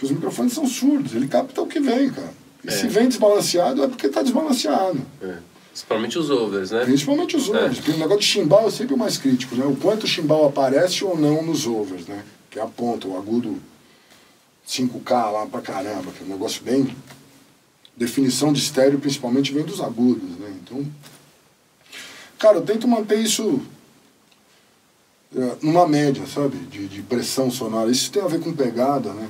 Porque 0.00 0.06
os 0.06 0.12
microfones 0.12 0.54
são 0.54 0.66
surdos, 0.66 1.14
ele 1.14 1.28
capta 1.28 1.60
o 1.60 1.66
que 1.66 1.78
vem, 1.78 2.08
cara. 2.08 2.32
E 2.64 2.68
é. 2.68 2.70
se 2.70 2.88
vem 2.88 3.06
desbalanceado 3.06 3.84
é 3.84 3.86
porque 3.86 4.08
tá 4.08 4.22
desbalanceado. 4.22 4.98
É. 5.20 5.36
Principalmente 5.68 6.18
os 6.18 6.30
overs, 6.30 6.70
né? 6.70 6.84
Principalmente 6.86 7.36
os 7.36 7.50
overs. 7.50 7.72
É. 7.72 7.74
Porque 7.74 7.90
o 7.90 7.98
negócio 7.98 8.20
de 8.20 8.26
chimbal 8.26 8.66
é 8.66 8.70
sempre 8.70 8.94
o 8.94 8.98
mais 8.98 9.18
crítico, 9.18 9.54
né? 9.54 9.66
O 9.66 9.76
quanto 9.76 10.04
o 10.04 10.06
chimbal 10.06 10.46
aparece 10.46 11.04
ou 11.04 11.18
não 11.18 11.42
nos 11.42 11.66
overs, 11.66 12.06
né? 12.06 12.24
Que 12.48 12.58
é 12.58 12.62
a 12.62 12.66
ponta, 12.66 13.06
o 13.06 13.16
agudo 13.18 13.60
5K 14.66 15.32
lá 15.32 15.46
pra 15.46 15.60
caramba, 15.60 16.10
que 16.12 16.22
é 16.22 16.26
um 16.26 16.30
negócio 16.30 16.62
bem... 16.62 16.96
Definição 17.94 18.54
de 18.54 18.58
estéreo 18.58 18.98
principalmente 18.98 19.52
vem 19.52 19.64
dos 19.64 19.82
agudos, 19.82 20.30
né? 20.38 20.50
Então... 20.62 20.86
Cara, 22.38 22.56
eu 22.56 22.62
tento 22.62 22.88
manter 22.88 23.18
isso 23.18 23.60
é, 25.36 25.56
numa 25.60 25.86
média, 25.86 26.26
sabe? 26.26 26.56
De, 26.56 26.88
de 26.88 27.02
pressão 27.02 27.50
sonora. 27.50 27.90
Isso 27.90 28.10
tem 28.10 28.22
a 28.22 28.26
ver 28.28 28.40
com 28.40 28.50
pegada, 28.50 29.12
né? 29.12 29.28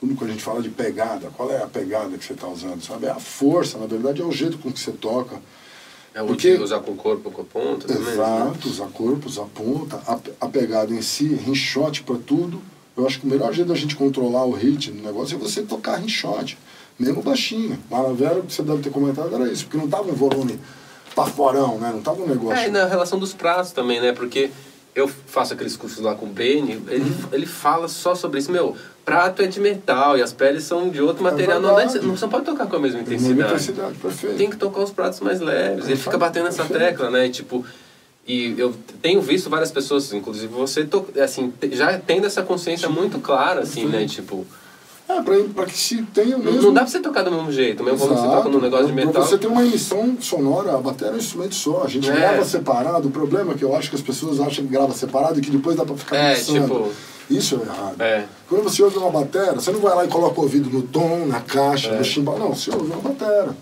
Tudo 0.00 0.16
que 0.16 0.24
a 0.24 0.26
gente 0.26 0.42
fala 0.42 0.62
de 0.62 0.70
pegada, 0.70 1.30
qual 1.36 1.50
é 1.50 1.62
a 1.62 1.66
pegada 1.66 2.16
que 2.16 2.24
você 2.24 2.32
está 2.32 2.48
usando, 2.48 2.82
sabe? 2.82 3.06
É 3.06 3.10
a 3.10 3.20
força, 3.20 3.76
na 3.76 3.86
verdade, 3.86 4.22
é 4.22 4.24
o 4.24 4.32
jeito 4.32 4.58
com 4.58 4.72
que 4.72 4.80
você 4.80 4.92
toca. 4.92 5.38
É 6.14 6.22
Porque, 6.22 6.54
usar 6.54 6.80
com 6.80 6.92
o 6.92 6.96
corpo, 6.96 7.30
com 7.30 7.42
a 7.42 7.44
ponta 7.44 7.86
também. 7.86 8.02
Né? 8.02 8.12
Exato, 8.12 8.68
usar 8.68 8.86
corpo, 8.86 9.28
usar 9.28 9.44
ponta, 9.54 10.02
a, 10.06 10.18
a 10.40 10.48
pegada 10.48 10.92
em 10.92 11.02
si, 11.02 11.34
rinshot 11.34 12.02
para 12.02 12.16
tudo. 12.16 12.60
Eu 12.96 13.06
acho 13.06 13.20
que 13.20 13.26
o 13.26 13.30
melhor 13.30 13.52
jeito 13.52 13.68
da 13.68 13.74
gente 13.74 13.94
controlar 13.94 14.44
o 14.44 14.52
ritmo 14.52 14.96
do 14.96 15.02
negócio 15.02 15.36
é 15.36 15.38
você 15.38 15.62
tocar 15.62 15.96
rinshot, 15.96 16.58
mesmo 16.98 17.22
baixinho. 17.22 17.78
Maravera, 17.90 18.40
que 18.40 18.52
você 18.52 18.62
deve 18.62 18.82
ter 18.82 18.90
comentado, 18.90 19.34
era 19.34 19.52
isso, 19.52 19.64
porque 19.64 19.76
não 19.76 19.88
tava 19.88 20.10
um 20.10 20.14
volume 20.14 20.58
paforão, 21.14 21.78
né? 21.78 21.90
Não 21.92 22.00
tava 22.00 22.22
um 22.22 22.26
negócio. 22.26 22.58
É, 22.58 22.68
e 22.68 22.70
na 22.70 22.86
relação 22.86 23.18
dos 23.18 23.32
pratos 23.32 23.72
também, 23.72 24.00
né? 24.00 24.12
Porque 24.12 24.50
eu 24.94 25.08
faço 25.08 25.54
aqueles 25.54 25.76
cursos 25.76 26.00
lá 26.00 26.14
com 26.14 26.26
o 26.26 26.28
Benny, 26.28 26.82
ele, 26.88 27.16
ele 27.32 27.46
fala 27.46 27.88
só 27.88 28.14
sobre 28.14 28.40
isso. 28.40 28.50
Meu, 28.50 28.76
prato 29.04 29.42
é 29.42 29.46
de 29.46 29.60
metal 29.60 30.18
e 30.18 30.22
as 30.22 30.32
peles 30.32 30.64
são 30.64 30.88
de 30.88 31.00
outro 31.00 31.26
é 31.26 31.30
material. 31.30 31.60
não, 31.60 31.76
não, 31.76 32.16
você 32.16 32.24
não 32.24 32.28
pode 32.30 32.44
tocar 32.44 32.66
com 32.66 32.76
a 32.76 32.80
mesma 32.80 33.00
intensidade. 33.00 33.40
intensidade 33.40 33.98
perfeito. 33.98 34.36
Tem 34.36 34.50
que 34.50 34.56
tocar 34.56 34.80
os 34.80 34.90
pratos 34.90 35.20
mais 35.20 35.40
leves. 35.40 35.86
ele 35.86 35.96
fica 35.96 36.18
batendo 36.18 36.48
essa 36.48 36.64
tecla, 36.64 37.10
né? 37.10 37.26
E, 37.26 37.30
tipo, 37.30 37.64
e 38.26 38.54
eu 38.58 38.74
tenho 39.00 39.20
visto 39.20 39.48
várias 39.48 39.72
pessoas, 39.72 40.12
inclusive 40.12 40.52
você, 40.52 40.86
assim, 41.22 41.52
já 41.72 41.98
tendo 41.98 42.26
essa 42.26 42.42
consciência 42.42 42.88
muito 42.88 43.18
clara, 43.18 43.60
assim, 43.60 43.86
né? 43.86 44.06
Tipo... 44.06 44.46
É, 45.16 45.22
pra, 45.22 45.34
pra 45.54 45.66
que 45.66 45.76
se 45.76 46.02
tenha 46.14 46.38
mesmo... 46.38 46.62
Não 46.62 46.72
dá 46.72 46.82
pra 46.82 46.90
você 46.90 47.00
tocar 47.00 47.22
do 47.22 47.30
mesmo 47.30 47.50
jeito, 47.50 47.82
mesmo 47.82 47.98
quando 47.98 48.18
você 48.18 48.26
toca 48.28 48.48
num 48.48 48.60
negócio 48.60 48.86
de 48.86 48.92
metal. 48.92 49.12
Pra 49.12 49.22
você 49.22 49.38
ter 49.38 49.46
uma 49.46 49.64
emissão 49.64 50.16
sonora, 50.20 50.74
a 50.74 50.78
bateria 50.78 51.12
é 51.12 51.16
um 51.16 51.18
instrumento 51.18 51.54
só. 51.54 51.82
A 51.84 51.88
gente 51.88 52.08
é. 52.08 52.14
grava 52.14 52.44
separado. 52.44 53.08
O 53.08 53.10
problema 53.10 53.52
é 53.52 53.56
que 53.56 53.64
eu 53.64 53.74
acho 53.74 53.90
que 53.90 53.96
as 53.96 54.02
pessoas 54.02 54.40
acham 54.40 54.64
que 54.64 54.70
grava 54.70 54.92
separado 54.92 55.38
e 55.38 55.42
que 55.42 55.50
depois 55.50 55.76
dá 55.76 55.84
pra 55.84 55.96
ficar 55.96 56.16
é, 56.16 56.34
mixando. 56.36 56.62
Tipo... 56.62 56.88
Isso 57.30 57.54
é 57.54 57.58
errado. 57.58 58.00
É. 58.00 58.24
Quando 58.48 58.64
você 58.64 58.82
ouve 58.82 58.98
uma 58.98 59.10
bateria, 59.10 59.52
você 59.52 59.70
não 59.70 59.80
vai 59.80 59.94
lá 59.94 60.04
e 60.04 60.08
coloca 60.08 60.40
o 60.40 60.42
ouvido 60.42 60.68
no 60.68 60.82
tom, 60.82 61.26
na 61.26 61.40
caixa, 61.40 61.90
é. 61.90 61.98
no 61.98 62.04
chimbal. 62.04 62.38
Não, 62.38 62.54
você 62.54 62.70
ouve 62.70 62.92
uma 62.92 63.00
bateria. 63.00 63.56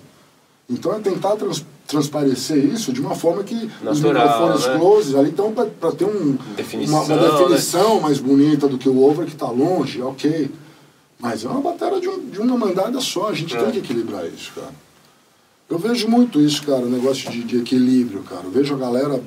Então 0.70 0.94
é 0.94 1.00
tentar 1.00 1.36
trans, 1.36 1.64
transparecer 1.86 2.58
isso 2.58 2.92
de 2.92 3.00
uma 3.00 3.14
forma 3.14 3.42
que 3.42 3.70
Natural, 3.82 3.92
os 3.92 4.00
microfones 4.00 4.66
né? 4.66 4.78
closes 4.78 5.14
ali 5.14 5.30
estão 5.30 5.52
para 5.52 5.92
ter 5.92 6.04
um, 6.04 6.36
definição, 6.54 7.04
uma, 7.04 7.14
uma, 7.14 7.30
definição 7.30 7.94
né? 7.96 8.00
mais 8.02 8.18
bonita 8.18 8.68
do 8.68 8.76
que 8.76 8.88
o 8.88 9.02
over 9.02 9.24
que 9.24 9.32
está 9.32 9.50
longe, 9.50 10.02
ok. 10.02 10.50
Mas 11.18 11.44
é 11.44 11.48
uma 11.48 11.60
bateria 11.60 12.00
de, 12.00 12.08
um, 12.08 12.30
de 12.30 12.38
uma 12.40 12.56
mandada 12.56 13.00
só, 13.00 13.28
a 13.28 13.34
gente 13.34 13.56
é. 13.56 13.62
tem 13.62 13.72
que 13.72 13.78
equilibrar 13.78 14.26
isso, 14.26 14.52
cara. 14.54 14.72
Eu 15.68 15.78
vejo 15.78 16.08
muito 16.08 16.40
isso, 16.40 16.64
cara, 16.64 16.80
o 16.80 16.88
negócio 16.88 17.30
de, 17.30 17.42
de 17.44 17.58
equilíbrio, 17.58 18.22
cara. 18.22 18.44
Eu 18.44 18.50
vejo 18.50 18.74
a 18.74 18.78
galera 18.78 19.22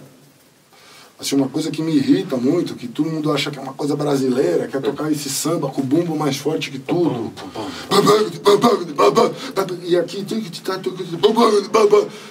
Assim, 1.22 1.36
uma 1.36 1.48
coisa 1.48 1.70
que 1.70 1.84
me 1.84 1.96
irrita 1.96 2.36
muito, 2.36 2.74
que 2.74 2.88
todo 2.88 3.08
mundo 3.08 3.32
acha 3.32 3.52
que 3.52 3.60
é 3.60 3.62
uma 3.62 3.76
coisa 3.76 3.96
brasileira, 3.96 4.68
quer 4.68 4.82
tocar 4.82 5.12
esse 5.12 5.30
samba 5.30 5.70
com 5.70 5.80
o 5.80 5.84
bumbo 5.84 6.18
mais 6.18 6.36
forte 6.38 6.72
que 6.72 6.80
tudo. 6.80 7.32
E 9.84 9.96
aqui 9.96 10.24
tem 10.24 10.42
que. 10.42 10.50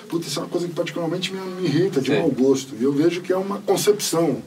Puta, 0.09 0.27
isso 0.27 0.41
é 0.41 0.43
uma 0.43 0.49
coisa 0.49 0.67
que 0.67 0.75
particularmente 0.75 1.33
me, 1.33 1.39
me 1.39 1.69
irrita, 1.69 2.01
de 2.01 2.11
Sim. 2.11 2.19
mau 2.19 2.31
gosto. 2.33 2.75
E 2.81 2.83
eu 2.83 2.93
vejo 2.93 3.21
que 3.21 3.33
é 3.33 3.37
uma 3.37 3.61
concepção 3.61 4.43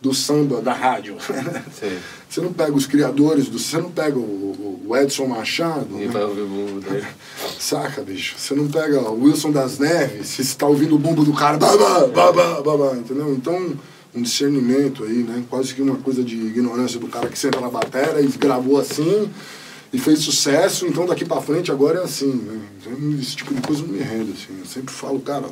do 0.00 0.12
samba 0.12 0.60
da 0.60 0.72
rádio. 0.72 1.16
Sim. 1.72 1.98
Você 2.28 2.40
não 2.40 2.52
pega 2.52 2.72
os 2.72 2.86
criadores, 2.86 3.48
do, 3.48 3.58
você 3.58 3.78
não 3.78 3.90
pega 3.90 4.18
o, 4.18 4.82
o 4.86 4.96
Edson 4.96 5.26
Machado. 5.26 5.88
E 5.98 6.06
né? 6.06 6.08
vai 6.08 6.24
ouvir 6.24 6.42
o 6.42 6.46
bumbo 6.46 6.80
dele. 6.80 7.06
Saca, 7.58 8.02
bicho? 8.02 8.34
Você 8.36 8.54
não 8.54 8.68
pega 8.68 9.00
o 9.00 9.22
Wilson 9.22 9.50
das 9.50 9.78
Neves, 9.78 10.28
você 10.28 10.42
está 10.42 10.66
ouvindo 10.66 10.94
o 10.96 10.98
bumbo 10.98 11.24
do 11.24 11.32
cara, 11.32 11.56
babá, 11.56 12.06
babá, 12.06 12.60
babá, 12.60 12.96
entendeu? 12.96 13.32
Então, 13.32 13.74
um 14.14 14.22
discernimento 14.22 15.04
aí, 15.04 15.22
né? 15.22 15.44
Quase 15.48 15.74
que 15.74 15.82
uma 15.82 15.96
coisa 15.96 16.22
de 16.22 16.34
ignorância 16.34 17.00
do 17.00 17.08
cara 17.08 17.28
que 17.28 17.38
senta 17.38 17.60
na 17.60 17.68
bateria 17.68 18.20
e 18.20 18.28
gravou 18.28 18.78
assim 18.78 19.30
e 19.92 19.98
fez 19.98 20.18
sucesso, 20.18 20.86
então 20.88 21.06
daqui 21.06 21.24
para 21.24 21.40
frente 21.40 21.70
agora 21.70 22.00
é 22.00 22.02
assim, 22.02 22.32
né? 22.32 22.60
Então, 22.80 23.20
esse 23.20 23.36
tipo 23.36 23.54
de 23.54 23.60
coisa 23.60 23.82
não 23.82 23.90
me 23.90 24.00
rende, 24.00 24.32
assim. 24.32 24.58
Eu 24.58 24.66
sempre 24.66 24.92
falo, 24.92 25.20
cara, 25.20 25.46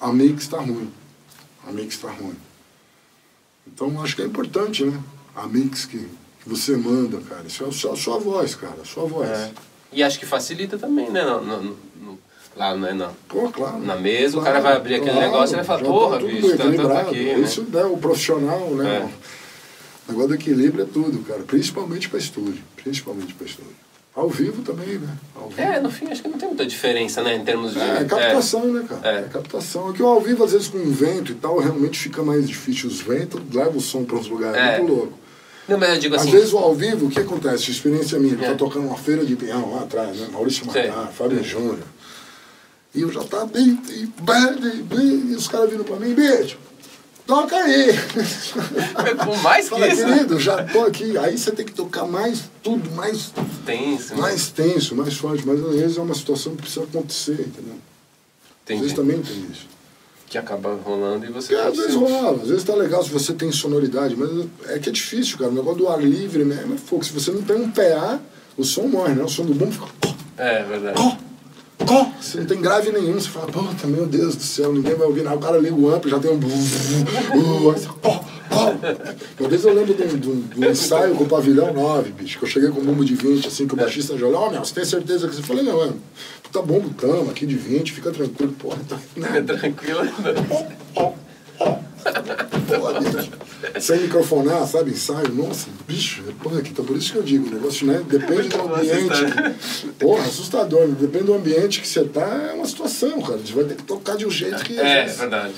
a 0.00 0.12
mix 0.12 0.44
está 0.44 0.58
ruim. 0.60 0.88
A 1.66 1.72
mix 1.72 1.96
está 1.96 2.10
ruim. 2.12 2.36
Então 3.66 4.02
acho 4.02 4.16
que 4.16 4.22
é 4.22 4.26
importante, 4.26 4.84
né? 4.84 5.00
A 5.34 5.46
mix 5.46 5.84
que, 5.84 5.98
que 5.98 6.48
você 6.48 6.76
manda, 6.76 7.20
cara. 7.20 7.44
Isso 7.46 7.64
é 7.64 7.72
só 7.72 7.92
a 7.92 7.96
sua 7.96 8.18
voz, 8.18 8.54
cara. 8.54 8.84
Sua 8.84 9.06
voz. 9.06 9.28
É. 9.28 9.50
E 9.92 10.02
acho 10.02 10.18
que 10.18 10.26
facilita 10.26 10.78
também, 10.78 11.10
né? 11.10 11.22
No, 11.24 11.40
no, 11.40 11.76
no, 12.02 12.18
lá 12.56 12.76
né? 12.76 12.92
na, 12.92 13.10
Pô, 13.28 13.50
claro, 13.50 13.78
na 13.78 13.96
mesa, 13.96 14.34
claro, 14.34 14.42
o 14.42 14.44
cara 14.44 14.60
vai 14.60 14.76
abrir 14.76 14.94
aquele 14.96 15.12
claro, 15.12 15.26
negócio 15.26 15.54
e 15.54 15.56
vai 15.56 15.64
falar, 15.64 15.82
porra, 15.82 16.18
tá 16.18 16.26
bicho, 16.26 16.56
tá, 16.56 16.88
tá 16.88 17.00
aqui. 17.00 17.24
Né? 17.24 17.40
Isso 17.40 17.66
é 17.72 17.84
o 17.84 17.96
profissional, 17.96 18.70
né? 18.74 18.96
É. 18.96 19.34
O 20.06 20.12
negócio 20.12 20.28
do 20.28 20.34
equilíbrio 20.34 20.84
é 20.84 20.86
tudo, 20.86 21.24
cara. 21.24 21.42
Principalmente 21.42 22.08
para 22.08 22.18
estúdio. 22.18 22.62
Principalmente 22.76 23.32
para 23.34 23.46
estúdio. 23.46 23.83
Ao 24.14 24.28
vivo 24.28 24.62
também, 24.62 24.98
né? 24.98 25.08
Vivo. 25.48 25.60
É, 25.60 25.80
no 25.80 25.90
fim 25.90 26.06
acho 26.06 26.22
que 26.22 26.28
não 26.28 26.38
tem 26.38 26.48
muita 26.48 26.64
diferença, 26.64 27.20
né? 27.20 27.34
Em 27.34 27.44
termos 27.44 27.72
de. 27.72 27.80
É, 27.80 28.02
é 28.02 28.04
captação, 28.04 28.62
é. 28.62 28.66
né, 28.66 28.86
cara? 28.88 29.08
É. 29.08 29.18
é 29.20 29.22
captação. 29.24 29.90
É 29.90 29.92
que 29.92 30.02
o 30.02 30.06
ao 30.06 30.20
vivo, 30.20 30.44
às 30.44 30.52
vezes, 30.52 30.68
com 30.68 30.78
vento 30.90 31.32
e 31.32 31.34
tal, 31.34 31.58
realmente 31.58 31.98
fica 31.98 32.22
mais 32.22 32.46
difícil. 32.48 32.88
Os 32.88 33.00
ventos 33.00 33.40
levam 33.52 33.76
o 33.76 33.80
som 33.80 34.04
para 34.04 34.16
uns 34.16 34.28
lugares 34.28 34.56
é. 34.56 34.78
muito 34.78 34.92
louco. 34.92 35.18
Não, 35.66 35.78
mas 35.78 35.94
eu 35.94 35.98
digo 35.98 36.14
assim. 36.14 36.28
Às 36.28 36.32
vezes 36.32 36.52
o 36.52 36.58
ao 36.58 36.74
vivo, 36.74 37.06
o 37.06 37.10
que 37.10 37.18
acontece? 37.18 37.70
Experiência 37.72 38.18
minha, 38.18 38.34
é. 38.34 38.50
tá 38.50 38.54
tocando 38.54 38.86
uma 38.86 38.96
feira 38.96 39.24
de 39.24 39.34
peão 39.34 39.74
lá 39.74 39.82
atrás, 39.82 40.16
né? 40.16 40.28
Maurício 40.30 40.64
Matar, 40.64 41.08
Fábio 41.08 41.42
Júnior. 41.42 41.78
E 42.94 43.00
eu 43.00 43.10
já 43.12 43.24
tava 43.24 43.46
bem, 43.46 43.76
bem, 44.22 44.82
bem, 44.84 45.32
e 45.32 45.34
os 45.34 45.48
caras 45.48 45.68
viram 45.68 45.82
pra 45.82 45.96
mim, 45.96 46.14
beijo 46.14 46.56
toca 47.26 47.56
aí. 47.56 47.88
Com 49.24 49.36
mais 49.38 49.64
que 49.68 49.70
Fala, 49.70 49.88
isso. 49.88 50.04
querido, 50.04 50.38
já 50.38 50.64
tô 50.64 50.84
aqui. 50.84 51.16
Aí 51.18 51.36
você 51.36 51.52
tem 51.52 51.64
que 51.64 51.72
tocar 51.72 52.06
mais 52.06 52.44
tudo, 52.62 52.90
mais 52.92 53.32
tenso. 53.64 54.16
Mais 54.16 54.50
tenso, 54.50 54.94
mais 54.94 55.14
forte. 55.14 55.46
Mas 55.46 55.64
às 55.64 55.74
vezes 55.74 55.96
é 55.96 56.00
uma 56.00 56.14
situação 56.14 56.54
que 56.54 56.62
precisa 56.62 56.84
acontecer, 56.84 57.32
entendeu? 57.32 57.76
Entendi. 58.64 58.74
Às 58.74 58.80
vezes 58.80 58.92
também 58.94 59.20
tem 59.20 59.46
isso. 59.50 59.66
Que 60.28 60.38
acaba 60.38 60.74
rolando 60.74 61.26
e 61.26 61.30
você. 61.30 61.54
É, 61.54 61.66
às 61.66 61.76
vezes 61.76 61.94
rola, 61.94 62.42
às 62.42 62.48
vezes 62.48 62.64
tá 62.64 62.74
legal 62.74 63.04
se 63.04 63.10
você 63.10 63.32
tem 63.32 63.52
sonoridade, 63.52 64.16
mas 64.16 64.46
é 64.68 64.78
que 64.78 64.88
é 64.88 64.92
difícil, 64.92 65.38
cara. 65.38 65.50
O 65.50 65.54
negócio 65.54 65.78
do 65.78 65.88
ar 65.88 66.02
livre 66.02 66.44
mesmo 66.44 66.74
é 66.74 66.78
fogo. 66.78 67.04
Se 67.04 67.12
você 67.12 67.30
não 67.30 67.42
tem 67.42 67.56
um 67.56 67.70
PA, 67.70 68.20
o 68.56 68.64
som 68.64 68.88
morre, 68.88 69.14
né? 69.14 69.22
O 69.22 69.28
som 69.28 69.44
do 69.44 69.54
bom 69.54 69.70
fica. 69.70 69.86
É, 70.36 70.62
verdade. 70.64 71.00
Có! 71.86 72.12
Você 72.20 72.38
não 72.38 72.46
tem 72.46 72.60
grave 72.60 72.90
nenhum, 72.90 73.14
você 73.14 73.28
fala, 73.28 73.46
puta, 73.46 73.86
meu 73.86 74.06
Deus 74.06 74.34
do 74.34 74.42
céu, 74.42 74.72
ninguém 74.72 74.94
vai 74.94 75.06
ouvir 75.06 75.22
nada. 75.22 75.36
O 75.36 75.40
cara 75.40 75.58
liga 75.58 75.74
o 75.74 75.94
amplo, 75.94 76.10
já 76.10 76.18
tem 76.18 76.30
um. 76.30 76.36
Uh, 76.36 77.70
aí 77.70 77.78
você, 77.78 77.86
có, 78.00 78.24
có. 78.48 78.74
Uma 79.38 79.48
vez 79.48 79.64
eu 79.64 79.74
lembro 79.74 79.94
de 79.94 80.02
um, 80.02 80.18
de, 80.18 80.28
um, 80.28 80.40
de 80.40 80.60
um, 80.60 80.70
ensaio 80.70 81.14
com 81.14 81.24
o 81.24 81.28
pavilhão 81.28 81.72
9, 81.72 82.12
bicho, 82.12 82.38
que 82.38 82.44
eu 82.44 82.48
cheguei 82.48 82.70
com 82.70 82.80
um 82.80 82.84
bumbo 82.84 83.04
de 83.04 83.14
20, 83.14 83.46
assim, 83.46 83.66
que 83.66 83.74
o 83.74 83.76
baixista 83.76 84.16
já 84.16 84.26
olhou, 84.26 84.40
ó, 84.40 84.48
oh, 84.48 84.50
meu, 84.50 84.64
você 84.64 84.74
tem 84.74 84.84
certeza 84.84 85.28
que 85.28 85.34
você 85.34 85.42
falei, 85.42 85.62
não, 85.62 85.76
mano, 85.76 85.96
tá 86.50 86.62
bom, 86.62 86.80
tamo 86.98 87.30
aqui 87.30 87.44
de 87.46 87.56
20, 87.56 87.92
fica 87.92 88.10
tranquilo, 88.10 88.52
porra, 88.52 88.78
tá. 88.88 88.96
Fica 88.96 89.42
tranquilo. 89.42 90.00
Sem 93.80 94.00
microfonar, 94.00 94.66
sabe? 94.66 94.92
Ensaio, 94.92 95.32
nossa, 95.34 95.68
bicho, 95.86 96.22
porra, 96.42 96.60
aqui, 96.60 96.70
então 96.70 96.84
por 96.84 96.96
isso 96.96 97.12
que 97.12 97.18
eu 97.18 97.22
digo, 97.22 97.48
o 97.48 97.50
negócio, 97.50 97.86
né? 97.86 98.02
Depende 98.06 98.48
do 98.48 98.60
ambiente. 98.74 99.94
Porra, 99.98 100.22
assustador, 100.22 100.86
né? 100.86 100.96
depende 100.98 101.24
do 101.24 101.34
ambiente 101.34 101.80
que 101.80 101.88
você 101.88 102.04
tá, 102.04 102.50
é 102.50 102.54
uma 102.54 102.66
situação, 102.66 103.20
cara. 103.20 103.38
Você 103.38 103.52
vai 103.52 103.64
ter 103.64 103.76
que 103.76 103.82
tocar 103.82 104.16
de 104.16 104.26
um 104.26 104.30
jeito 104.30 104.62
que. 104.64 104.78
É, 104.78 105.00
é 105.00 105.06
verdade. 105.06 105.54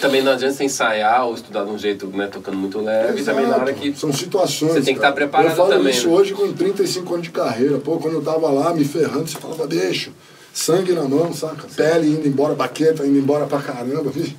Também 0.00 0.22
não 0.22 0.32
adianta 0.32 0.54
você 0.54 0.64
ensaiar 0.64 1.26
ou 1.26 1.34
estudar 1.34 1.64
de 1.64 1.70
um 1.70 1.78
jeito, 1.78 2.06
né, 2.08 2.26
tocando 2.26 2.56
muito 2.56 2.80
leve, 2.80 3.20
Exato. 3.20 3.36
também 3.36 3.50
na 3.50 3.56
hora 3.56 3.72
que. 3.72 3.94
São 3.96 4.12
situações. 4.12 4.72
Você 4.72 4.82
tem 4.82 4.94
que 4.94 4.98
estar 4.98 5.08
tá 5.08 5.12
preparado 5.12 5.50
eu 5.50 5.56
falo 5.56 5.70
também. 5.70 5.92
isso 5.92 6.08
né? 6.08 6.14
hoje 6.14 6.34
com 6.34 6.52
35 6.52 7.14
anos 7.14 7.26
de 7.26 7.32
carreira. 7.32 7.78
Pô, 7.78 7.96
quando 7.98 8.14
eu 8.14 8.22
tava 8.22 8.50
lá 8.50 8.74
me 8.74 8.84
ferrando, 8.84 9.28
você 9.28 9.38
falava, 9.38 9.66
deixa, 9.66 10.10
sangue 10.52 10.92
na 10.92 11.04
mão, 11.04 11.32
saca? 11.32 11.66
Pele 11.74 12.08
indo 12.08 12.26
embora, 12.26 12.54
baqueta 12.54 13.06
indo 13.06 13.18
embora 13.18 13.46
pra 13.46 13.60
caramba, 13.60 14.10
bicho. 14.10 14.34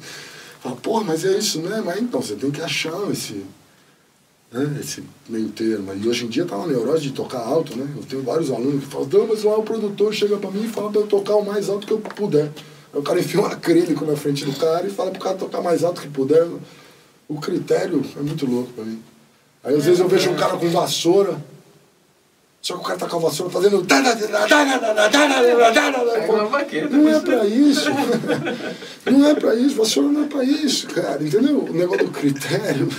Fala, 0.67 0.75
pô, 0.81 1.03
mas 1.03 1.23
é 1.23 1.37
isso, 1.37 1.61
né? 1.61 1.81
Mas 1.85 2.01
então, 2.01 2.21
você 2.21 2.35
tem 2.35 2.51
que 2.51 2.61
achar 2.61 3.09
esse, 3.09 3.45
né, 4.51 4.77
esse 4.81 5.01
meio 5.29 5.47
termo. 5.49 5.93
E 5.93 6.07
hoje 6.07 6.25
em 6.25 6.27
dia 6.27 6.45
tá 6.45 6.57
uma 6.57 6.67
neurose 6.67 7.03
de 7.03 7.11
tocar 7.11 7.39
alto, 7.39 7.77
né? 7.77 7.87
Eu 7.95 8.03
tenho 8.03 8.21
vários 8.21 8.51
alunos 8.51 8.83
que 8.83 8.89
falam, 8.89 9.07
não, 9.11 9.27
mas 9.27 9.43
lá 9.43 9.57
o 9.57 9.63
produtor 9.63 10.13
chega 10.13 10.35
para 10.37 10.51
mim 10.51 10.65
e 10.65 10.67
fala 10.67 10.91
para 10.91 11.01
eu 11.01 11.07
tocar 11.07 11.35
o 11.35 11.45
mais 11.45 11.69
alto 11.69 11.87
que 11.87 11.93
eu 11.93 11.99
puder. 11.99 12.51
Aí 12.93 12.99
o 12.99 13.01
cara 13.01 13.19
enfia 13.19 13.39
um 13.39 13.45
acrílico 13.45 14.05
na 14.05 14.17
frente 14.17 14.43
do 14.43 14.53
cara 14.53 14.85
e 14.85 14.89
fala 14.89 15.11
pro 15.11 15.21
cara 15.21 15.37
tocar 15.37 15.61
mais 15.61 15.83
alto 15.83 16.01
que 16.01 16.09
puder. 16.09 16.45
O 17.29 17.39
critério 17.39 18.03
é 18.17 18.21
muito 18.21 18.45
louco 18.45 18.71
para 18.73 18.83
mim. 18.83 19.01
Aí 19.63 19.75
às 19.75 19.85
vezes 19.85 19.99
eu 20.01 20.07
vejo 20.07 20.29
um 20.31 20.35
cara 20.35 20.57
com 20.57 20.69
vassoura, 20.69 21.37
só 22.61 22.73
que 22.75 22.81
o 22.81 22.83
cara 22.83 22.99
tá 22.99 23.07
com 23.07 23.17
a 23.17 23.19
vassoura 23.19 23.51
fazendo. 23.51 23.85
Não 26.91 27.09
é 27.09 27.19
pra 27.19 27.45
isso. 27.45 27.89
Não 29.05 29.29
é 29.29 29.35
pra 29.35 29.55
isso. 29.55 29.75
Vassoura 29.75 30.09
não 30.09 30.23
é 30.23 30.27
pra 30.27 30.43
isso, 30.43 30.87
cara. 30.87 31.23
Entendeu? 31.23 31.59
O 31.59 31.73
negócio 31.73 32.05
do 32.05 32.11
critério. 32.11 32.89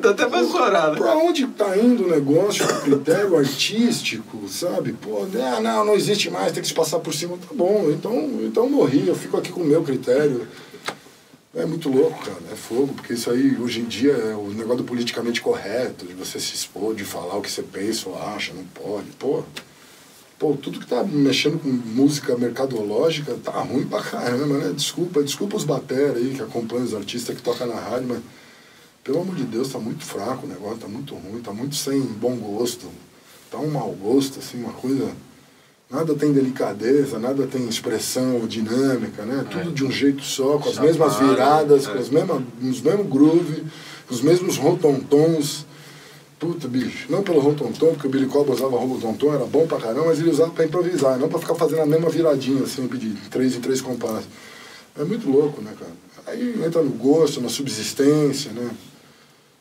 Tá 0.00 0.10
até 0.10 0.26
pra 0.26 0.42
chorar, 0.42 0.92
né? 0.92 0.96
Pra 0.96 1.16
onde 1.16 1.46
tá 1.48 1.76
indo 1.76 2.04
o 2.04 2.10
negócio, 2.10 2.64
o 2.64 2.80
critério 2.80 3.36
artístico, 3.36 4.48
sabe? 4.48 4.94
Pô, 4.94 5.26
ah, 5.38 5.60
não, 5.60 5.84
não 5.84 5.94
existe 5.94 6.30
mais, 6.30 6.52
tem 6.52 6.62
que 6.62 6.68
se 6.68 6.74
passar 6.74 6.98
por 6.98 7.12
cima. 7.12 7.36
Tá 7.36 7.54
bom, 7.54 7.90
então, 7.90 8.40
então 8.40 8.70
morri, 8.70 9.06
eu 9.06 9.14
fico 9.14 9.36
aqui 9.36 9.52
com 9.52 9.60
o 9.60 9.66
meu 9.66 9.82
critério. 9.82 10.48
É 11.52 11.66
muito 11.66 11.88
louco, 11.88 12.24
cara, 12.24 12.38
é 12.52 12.54
fogo, 12.54 12.94
porque 12.94 13.14
isso 13.14 13.28
aí 13.28 13.56
hoje 13.60 13.80
em 13.80 13.84
dia 13.84 14.12
é 14.12 14.36
o 14.36 14.50
negócio 14.50 14.78
do 14.78 14.84
politicamente 14.84 15.40
correto, 15.40 16.06
de 16.06 16.14
você 16.14 16.38
se 16.38 16.54
expor, 16.54 16.94
de 16.94 17.04
falar 17.04 17.36
o 17.36 17.42
que 17.42 17.50
você 17.50 17.60
pensa 17.60 18.08
ou 18.08 18.16
acha, 18.16 18.52
não 18.54 18.64
pode. 18.66 19.08
Pô, 19.18 19.42
pô 20.38 20.54
tudo 20.54 20.78
que 20.78 20.86
tá 20.86 21.02
mexendo 21.02 21.60
com 21.60 21.68
música 21.68 22.38
mercadológica 22.38 23.36
tá 23.42 23.50
ruim 23.62 23.84
pra 23.84 24.00
caramba, 24.00 24.58
né? 24.58 24.72
Desculpa, 24.72 25.24
desculpa 25.24 25.56
os 25.56 25.64
batera 25.64 26.18
aí 26.18 26.34
que 26.36 26.42
acompanham 26.42 26.84
os 26.84 26.94
artistas 26.94 27.34
que 27.34 27.42
tocam 27.42 27.66
na 27.66 27.80
rádio, 27.80 28.06
mas 28.06 28.22
pelo 29.02 29.20
amor 29.20 29.34
de 29.34 29.42
Deus, 29.44 29.72
tá 29.72 29.80
muito 29.80 30.04
fraco 30.04 30.46
o 30.46 30.48
negócio, 30.48 30.78
tá 30.78 30.88
muito 30.88 31.16
ruim, 31.16 31.40
tá 31.42 31.52
muito 31.52 31.74
sem 31.74 32.00
bom 32.00 32.36
gosto, 32.36 32.86
tá 33.50 33.58
um 33.58 33.72
mau 33.72 33.90
gosto, 33.90 34.38
assim, 34.38 34.62
uma 34.62 34.72
coisa 34.72 35.10
Nada 35.90 36.14
tem 36.14 36.32
delicadeza, 36.32 37.18
nada 37.18 37.48
tem 37.48 37.68
expressão 37.68 38.46
dinâmica, 38.46 39.24
né? 39.24 39.44
É. 39.44 39.58
Tudo 39.58 39.72
de 39.72 39.84
um 39.84 39.90
jeito 39.90 40.22
só, 40.22 40.56
com 40.56 40.68
as 40.68 40.76
Chamado, 40.76 40.86
mesmas 40.86 41.16
viradas, 41.16 41.86
é. 41.86 41.90
com 41.92 41.98
as 41.98 42.08
mesmas, 42.08 42.42
os 42.62 42.80
mesmos 42.80 43.06
groove, 43.08 43.64
os 44.08 44.20
mesmos 44.22 44.56
rotontons. 44.56 45.66
Puta, 46.38 46.68
bicho. 46.68 47.10
Não 47.10 47.22
pelo 47.22 47.40
rotontom, 47.40 47.90
porque 47.90 48.06
o 48.06 48.10
Billy 48.10 48.26
Cobra 48.26 48.54
usava 48.54 48.78
rotontom, 48.78 49.34
era 49.34 49.44
bom 49.44 49.66
pra 49.66 49.78
caramba, 49.78 50.06
mas 50.06 50.20
ele 50.20 50.30
usava 50.30 50.50
pra 50.52 50.64
improvisar, 50.64 51.18
não 51.18 51.28
pra 51.28 51.40
ficar 51.40 51.56
fazendo 51.56 51.82
a 51.82 51.86
mesma 51.86 52.08
viradinha, 52.08 52.64
sempre 52.66 52.96
de 52.96 53.10
três 53.28 53.56
em 53.56 53.60
três 53.60 53.80
compassos. 53.80 54.28
É 54.96 55.04
muito 55.04 55.28
louco, 55.28 55.60
né, 55.60 55.72
cara? 55.78 55.92
Aí 56.28 56.62
entra 56.64 56.82
no 56.82 56.90
gosto, 56.90 57.40
na 57.40 57.48
subsistência, 57.48 58.52
né? 58.52 58.70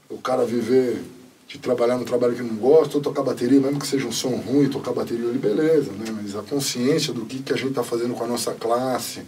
O 0.07 0.19
cara 0.19 0.45
viver 0.45 1.01
de 1.49 1.57
trabalhar 1.57 1.97
no 1.97 2.05
trabalho 2.05 2.35
que 2.35 2.43
não 2.43 2.55
gosta, 2.55 2.97
ou 2.97 3.01
tocar 3.01 3.23
bateria, 3.23 3.59
mesmo 3.59 3.79
que 3.79 3.87
seja 3.87 4.05
um 4.05 4.11
som 4.11 4.35
ruim, 4.35 4.69
tocar 4.69 4.93
bateria 4.93 5.27
ali, 5.27 5.39
beleza, 5.39 5.91
né? 5.93 6.05
Mas 6.11 6.35
a 6.35 6.43
consciência 6.43 7.11
do 7.11 7.25
que, 7.25 7.39
que 7.39 7.51
a 7.51 7.57
gente 7.57 7.69
está 7.69 7.83
fazendo 7.83 8.13
com 8.13 8.23
a 8.23 8.27
nossa 8.27 8.53
classe, 8.53 9.23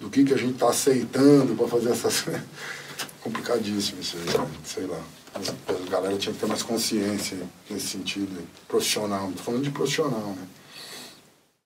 do 0.00 0.10
que, 0.10 0.24
que 0.24 0.34
a 0.34 0.36
gente 0.36 0.54
está 0.54 0.68
aceitando 0.68 1.54
para 1.54 1.68
fazer 1.68 1.90
essas. 1.90 2.24
Complicadíssimo 3.22 4.00
isso 4.00 4.16
aí, 4.18 4.38
né? 4.38 4.46
sei 4.64 4.86
lá. 4.86 5.00
A 5.34 5.90
galera 5.90 6.16
tinha 6.18 6.34
que 6.34 6.40
ter 6.40 6.46
mais 6.46 6.62
consciência 6.62 7.38
nesse 7.70 7.86
sentido, 7.86 8.36
profissional. 8.68 9.30
Estou 9.30 9.44
falando 9.44 9.62
de 9.62 9.70
profissional, 9.70 10.36
né? 10.36 10.46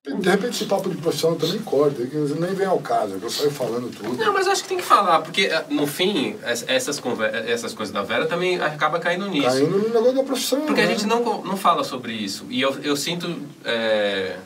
De 0.05 0.31
repente 0.31 0.55
esse 0.55 0.65
papo 0.65 0.89
de 0.89 0.97
profissional 0.97 1.37
também 1.37 1.59
corta, 1.59 2.07
que 2.07 2.17
nem 2.17 2.55
vem 2.55 2.67
ao 2.67 2.79
caso, 2.79 3.19
que 3.19 3.25
eu 3.25 3.31
saio 3.31 3.51
falando 3.51 3.91
tudo. 3.91 4.17
Não, 4.17 4.33
mas 4.33 4.47
acho 4.47 4.63
que 4.63 4.69
tem 4.69 4.79
que 4.79 4.85
falar, 4.85 5.21
porque 5.21 5.43
eh, 5.43 5.65
no 5.69 5.87
fim, 5.87 6.37
essas, 6.43 7.01
essas 7.47 7.75
coisas 7.75 7.93
da 7.93 8.03
Vera 8.03 8.27
também 8.27 8.61
acaba 8.61 8.99
caindo 9.01 9.29
nisso. 9.29 9.49
Caindo 9.49 9.79
no 9.79 9.89
negócio 9.89 10.15
da 10.15 10.23
profissão. 10.23 10.61
Porque 10.63 10.81
né? 10.81 10.87
a 10.87 10.91
gente 10.91 11.07
não, 11.07 11.43
não 11.43 11.57
fala 11.57 11.85
sobre 11.85 12.13
isso. 12.13 12.47
E 12.49 12.61
eu, 12.61 12.79
eu 12.83 12.97
sinto. 12.97 13.29
É... 13.65 14.37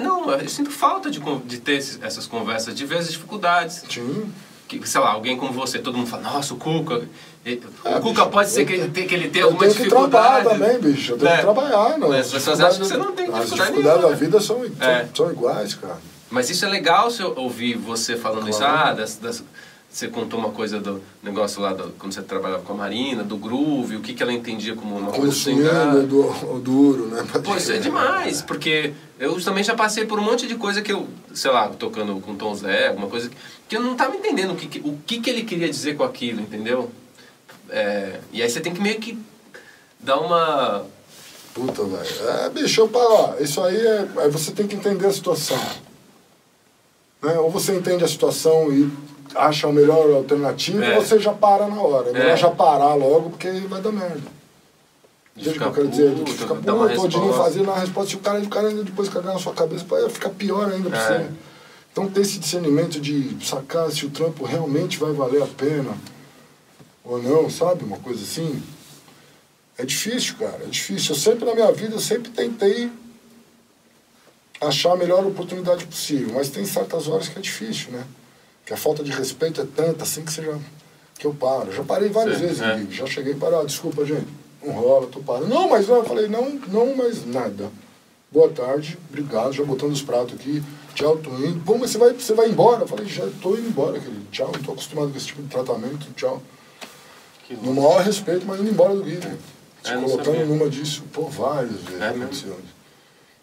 Não, 0.00 0.30
eu 0.30 0.48
sinto 0.48 0.70
falta 0.70 1.10
de, 1.10 1.20
de 1.20 1.58
ter 1.58 1.76
essas 2.00 2.26
conversas, 2.26 2.74
de 2.74 2.86
ver 2.86 2.98
as 2.98 3.10
dificuldades. 3.10 3.84
Sim. 3.88 4.32
Que 4.78 4.88
sei 4.88 5.00
lá, 5.00 5.12
alguém 5.12 5.36
como 5.36 5.52
você, 5.52 5.78
todo 5.78 5.96
mundo 5.96 6.08
fala, 6.08 6.22
nossa, 6.22 6.54
o 6.54 6.56
Cuca. 6.56 6.96
O 6.96 7.02
é, 7.44 7.56
Cuca 8.00 8.22
bicho, 8.22 8.28
pode 8.30 8.50
ser 8.50 8.64
que, 8.64 8.72
ele, 8.72 8.88
que 8.90 9.14
ele 9.14 9.28
tenha 9.28 9.44
alguma 9.44 9.68
dificuldade. 9.68 10.46
Eu 10.46 10.50
tenho 10.50 10.58
que 10.58 10.58
trabalhar 10.58 10.78
também, 10.78 10.92
bicho. 10.92 11.12
Eu 11.12 11.18
tenho 11.18 11.30
é. 11.30 11.36
que 11.36 11.42
trabalhar, 11.42 11.98
não. 11.98 12.08
Mas 12.08 12.26
as 12.26 12.32
pessoas 12.32 12.60
acham 12.60 12.80
que 12.80 12.86
você 12.86 12.96
não 12.96 13.12
tem 13.12 13.30
dificuldade 13.30 13.52
As 13.52 13.68
dificuldades 13.68 14.02
da 14.02 14.16
vida 14.16 14.40
são, 14.40 14.64
é. 14.80 15.06
são, 15.14 15.30
iguais, 15.30 15.74
cara. 15.74 15.98
Mas 16.30 16.50
isso 16.50 16.64
é 16.64 16.68
legal 16.68 17.10
se 17.10 17.22
eu 17.22 17.34
ouvir 17.36 17.76
você 17.76 18.16
falando 18.16 18.48
claro. 18.48 18.50
isso, 18.50 18.64
ah, 18.64 18.92
das, 18.92 19.16
das, 19.16 19.44
você 19.94 20.08
contou 20.08 20.40
uma 20.40 20.50
coisa 20.50 20.80
do 20.80 21.00
negócio 21.22 21.62
lá, 21.62 21.72
do, 21.72 21.90
quando 21.96 22.12
você 22.12 22.22
trabalhava 22.22 22.64
com 22.64 22.72
a 22.72 22.76
Marina, 22.76 23.22
do 23.22 23.36
groove, 23.36 23.94
o 23.94 24.00
que, 24.00 24.12
que 24.12 24.24
ela 24.24 24.32
entendia 24.32 24.74
como 24.74 24.96
uma 24.96 25.12
coisa 25.12 25.28
assim. 25.28 25.56
do 26.08 26.58
duro, 26.58 27.06
né? 27.06 27.24
Pô, 27.44 27.54
isso 27.54 27.70
é 27.70 27.78
demais, 27.78 28.42
porque 28.42 28.92
eu 29.20 29.40
também 29.40 29.62
já 29.62 29.76
passei 29.76 30.04
por 30.04 30.18
um 30.18 30.22
monte 30.22 30.48
de 30.48 30.56
coisa 30.56 30.82
que 30.82 30.90
eu, 30.90 31.06
sei 31.32 31.52
lá, 31.52 31.68
tocando 31.68 32.20
com 32.20 32.34
Tom 32.34 32.52
Zé, 32.56 32.88
alguma 32.88 33.06
coisa 33.06 33.28
que 33.28 33.36
eu 33.70 33.80
não 33.80 33.92
estava 33.92 34.16
entendendo 34.16 34.52
o 34.52 34.56
que, 34.56 34.78
o 34.80 34.98
que, 35.06 35.20
que 35.20 35.30
ele 35.30 35.42
queria 35.44 35.68
dizer 35.68 35.96
com 35.96 36.04
aquilo, 36.04 36.40
entendeu? 36.40 36.90
É, 37.70 38.20
e 38.32 38.42
aí 38.42 38.48
você 38.48 38.60
tem 38.60 38.72
que 38.72 38.80
meio 38.80 39.00
que 39.00 39.18
dar 39.98 40.18
uma... 40.20 40.84
Puta, 41.54 41.84
velho. 41.84 42.28
É, 42.30 42.50
bicho, 42.50 42.80
eu 42.80 42.88
paro, 42.88 43.42
isso 43.42 43.62
aí 43.62 43.76
é, 43.76 44.08
é... 44.18 44.28
Você 44.28 44.52
tem 44.52 44.66
que 44.66 44.74
entender 44.74 45.06
a 45.06 45.12
situação. 45.12 45.58
Né? 47.22 47.38
Ou 47.38 47.50
você 47.50 47.74
entende 47.74 48.04
a 48.04 48.08
situação 48.08 48.72
e 48.72 48.90
acha 49.34 49.68
a 49.68 49.72
melhor 49.72 50.12
alternativa, 50.12 50.84
é. 50.84 50.94
você 50.96 51.18
já 51.18 51.32
para 51.32 51.66
na 51.66 51.80
hora. 51.80 52.10
É 52.10 52.12
melhor 52.12 52.30
é. 52.30 52.36
já 52.36 52.50
parar 52.50 52.94
logo, 52.94 53.30
porque 53.30 53.50
vai 53.50 53.80
dar 53.80 53.92
merda. 53.92 54.34
Entende 55.36 55.56
o 55.56 55.60
que 55.60 55.66
eu 55.66 55.72
quero 55.72 55.88
dizer? 55.88 56.14
Que 56.14 56.32
ficar 56.32 56.54
puto, 56.54 56.94
todinho 56.94 57.32
fazendo 57.32 57.70
a 57.70 57.78
resposta. 57.78 58.10
Se 58.10 58.16
o 58.16 58.20
cara, 58.20 58.38
o 58.38 58.48
cara 58.48 58.68
ainda 58.68 58.84
depois 58.84 59.08
cagar 59.08 59.32
na 59.32 59.40
sua 59.40 59.52
cabeça, 59.52 59.84
vai 59.84 60.08
ficar 60.08 60.30
pior 60.30 60.70
ainda 60.70 60.88
pra 60.88 60.98
é. 60.98 61.06
você. 61.06 61.26
Então 61.94 62.10
ter 62.10 62.22
esse 62.22 62.40
discernimento 62.40 63.00
de 63.00 63.38
sacar 63.40 63.88
se 63.92 64.04
o 64.04 64.10
trampo 64.10 64.44
realmente 64.44 64.98
vai 64.98 65.12
valer 65.12 65.42
a 65.42 65.46
pena 65.46 65.96
ou 67.04 67.22
não, 67.22 67.48
sabe? 67.48 67.84
Uma 67.84 67.98
coisa 67.98 68.20
assim. 68.20 68.60
É 69.78 69.84
difícil, 69.84 70.34
cara. 70.36 70.64
É 70.64 70.66
difícil. 70.66 71.14
Eu 71.14 71.20
sempre 71.20 71.44
na 71.44 71.54
minha 71.54 71.70
vida, 71.70 71.94
eu 71.94 72.00
sempre 72.00 72.32
tentei 72.32 72.90
achar 74.60 74.92
a 74.92 74.96
melhor 74.96 75.24
oportunidade 75.24 75.86
possível. 75.86 76.34
Mas 76.34 76.50
tem 76.50 76.64
certas 76.64 77.06
horas 77.06 77.28
que 77.28 77.38
é 77.38 77.40
difícil, 77.40 77.92
né? 77.92 78.04
que 78.64 78.72
a 78.72 78.76
falta 78.76 79.02
de 79.04 79.10
respeito 79.10 79.60
é 79.60 79.64
tanta 79.64 80.04
assim 80.04 80.24
que 80.24 80.32
você 80.32 80.42
já 80.42 80.58
que 81.18 81.26
eu 81.26 81.34
paro. 81.34 81.72
Já 81.72 81.84
parei 81.84 82.08
várias 82.08 82.38
Sim, 82.38 82.46
vezes, 82.46 82.60
é. 82.60 82.86
já 82.90 83.06
cheguei 83.06 83.34
para, 83.34 83.60
ah, 83.60 83.64
desculpa, 83.64 84.04
gente, 84.04 84.26
não 84.62 84.72
rola, 84.72 85.06
tô 85.06 85.20
parando. 85.20 85.48
Não, 85.48 85.68
mas 85.68 85.86
não, 85.86 85.96
eu 85.96 86.04
falei, 86.04 86.26
não, 86.26 86.50
não, 86.68 86.96
mas 86.96 87.24
nada. 87.24 87.70
Boa 88.32 88.48
tarde, 88.48 88.98
obrigado, 89.08 89.52
já 89.52 89.62
botando 89.62 89.92
os 89.92 90.02
pratos 90.02 90.34
aqui. 90.34 90.60
Tchau, 90.94 91.16
tô 91.18 91.30
indo. 91.30 91.60
Pô, 91.64 91.76
mas 91.76 91.90
você 91.90 91.98
vai, 91.98 92.12
você 92.12 92.34
vai 92.34 92.48
embora? 92.48 92.82
Eu 92.82 92.88
falei, 92.88 93.06
já 93.06 93.26
tô 93.42 93.56
indo 93.56 93.68
embora, 93.68 93.98
querido. 93.98 94.26
Tchau, 94.30 94.50
não 94.52 94.62
tô 94.62 94.72
acostumado 94.72 95.10
com 95.10 95.16
esse 95.16 95.26
tipo 95.26 95.42
de 95.42 95.48
tratamento, 95.48 96.06
tchau. 96.14 96.40
No 97.62 97.74
maior 97.74 98.02
respeito, 98.02 98.46
mas 98.46 98.60
indo 98.60 98.70
embora 98.70 98.94
do 98.94 99.02
Guilherme. 99.02 99.38
É, 99.84 99.96
colocando 99.96 100.46
numa 100.46 100.68
disso, 100.70 101.02
pô, 101.12 101.24
várias 101.24 101.72
vezes 101.72 102.00
é 102.00 102.08
aconteceu 102.08 102.52
isso. 102.52 102.74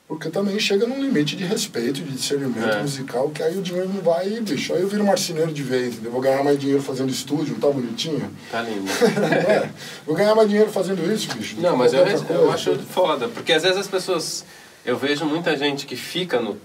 Porque 0.07 0.29
também 0.29 0.59
chega 0.59 0.85
num 0.87 1.01
limite 1.01 1.37
de 1.37 1.45
respeito, 1.45 2.01
de 2.01 2.11
discernimento 2.11 2.75
é. 2.75 2.81
musical, 2.81 3.29
que 3.29 3.41
aí 3.41 3.57
o 3.57 3.61
dinheiro 3.61 3.87
não 3.87 4.01
vai, 4.01 4.27
bicho. 4.41 4.73
Aí 4.73 4.81
eu 4.81 4.87
viro 4.87 5.05
marceneiro 5.05 5.53
de 5.53 5.63
vez, 5.63 5.93
entendeu? 5.93 6.11
Vou 6.11 6.19
ganhar 6.19 6.43
mais 6.43 6.59
dinheiro 6.59 6.81
fazendo 6.81 7.09
estúdio, 7.09 7.53
não 7.53 7.59
tá 7.61 7.69
bonitinho? 7.69 8.29
Tá 8.51 8.61
lindo. 8.61 8.91
é. 9.47 9.69
Vou 10.05 10.15
ganhar 10.15 10.35
mais 10.35 10.49
dinheiro 10.49 10.69
fazendo 10.69 11.09
isso, 11.13 11.33
bicho. 11.33 11.55
Não, 11.61 11.77
mas 11.77 11.93
eu, 11.93 12.05
eu 12.05 12.51
acho 12.51 12.77
foda, 12.79 13.29
porque 13.29 13.53
às 13.53 13.63
vezes 13.63 13.77
as 13.77 13.87
pessoas. 13.87 14.43
Eu 14.83 14.97
vejo 14.97 15.25
muita 15.25 15.55
gente 15.55 15.85
que 15.85 15.95
fica 15.95 16.41
no, 16.41 16.59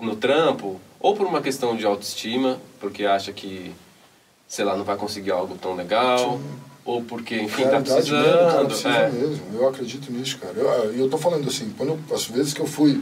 no 0.00 0.16
trampo, 0.16 0.80
ou 1.00 1.14
por 1.14 1.26
uma 1.26 1.40
questão 1.40 1.76
de 1.76 1.84
autoestima, 1.84 2.58
porque 2.80 3.04
acha 3.04 3.32
que, 3.32 3.72
sei 4.46 4.64
lá, 4.64 4.76
não 4.76 4.84
vai 4.84 4.96
conseguir 4.96 5.30
algo 5.30 5.56
tão 5.56 5.74
legal. 5.74 6.40
Ou 6.84 7.02
porque, 7.02 7.36
enfim, 7.36 7.64
está 7.64 7.80
precisando. 7.80 8.24
Mesmo, 8.24 8.50
cara, 8.50 8.64
precisa 8.64 8.88
é. 8.88 9.10
mesmo. 9.10 9.42
Eu 9.52 9.68
acredito 9.68 10.10
nisso, 10.10 10.38
cara. 10.38 10.54
Eu, 10.56 10.94
eu 10.94 11.10
tô 11.10 11.18
falando 11.18 11.46
assim, 11.46 11.70
quando, 11.76 11.98
as 12.10 12.24
vezes 12.24 12.54
que 12.54 12.60
eu 12.60 12.66
fui, 12.66 12.98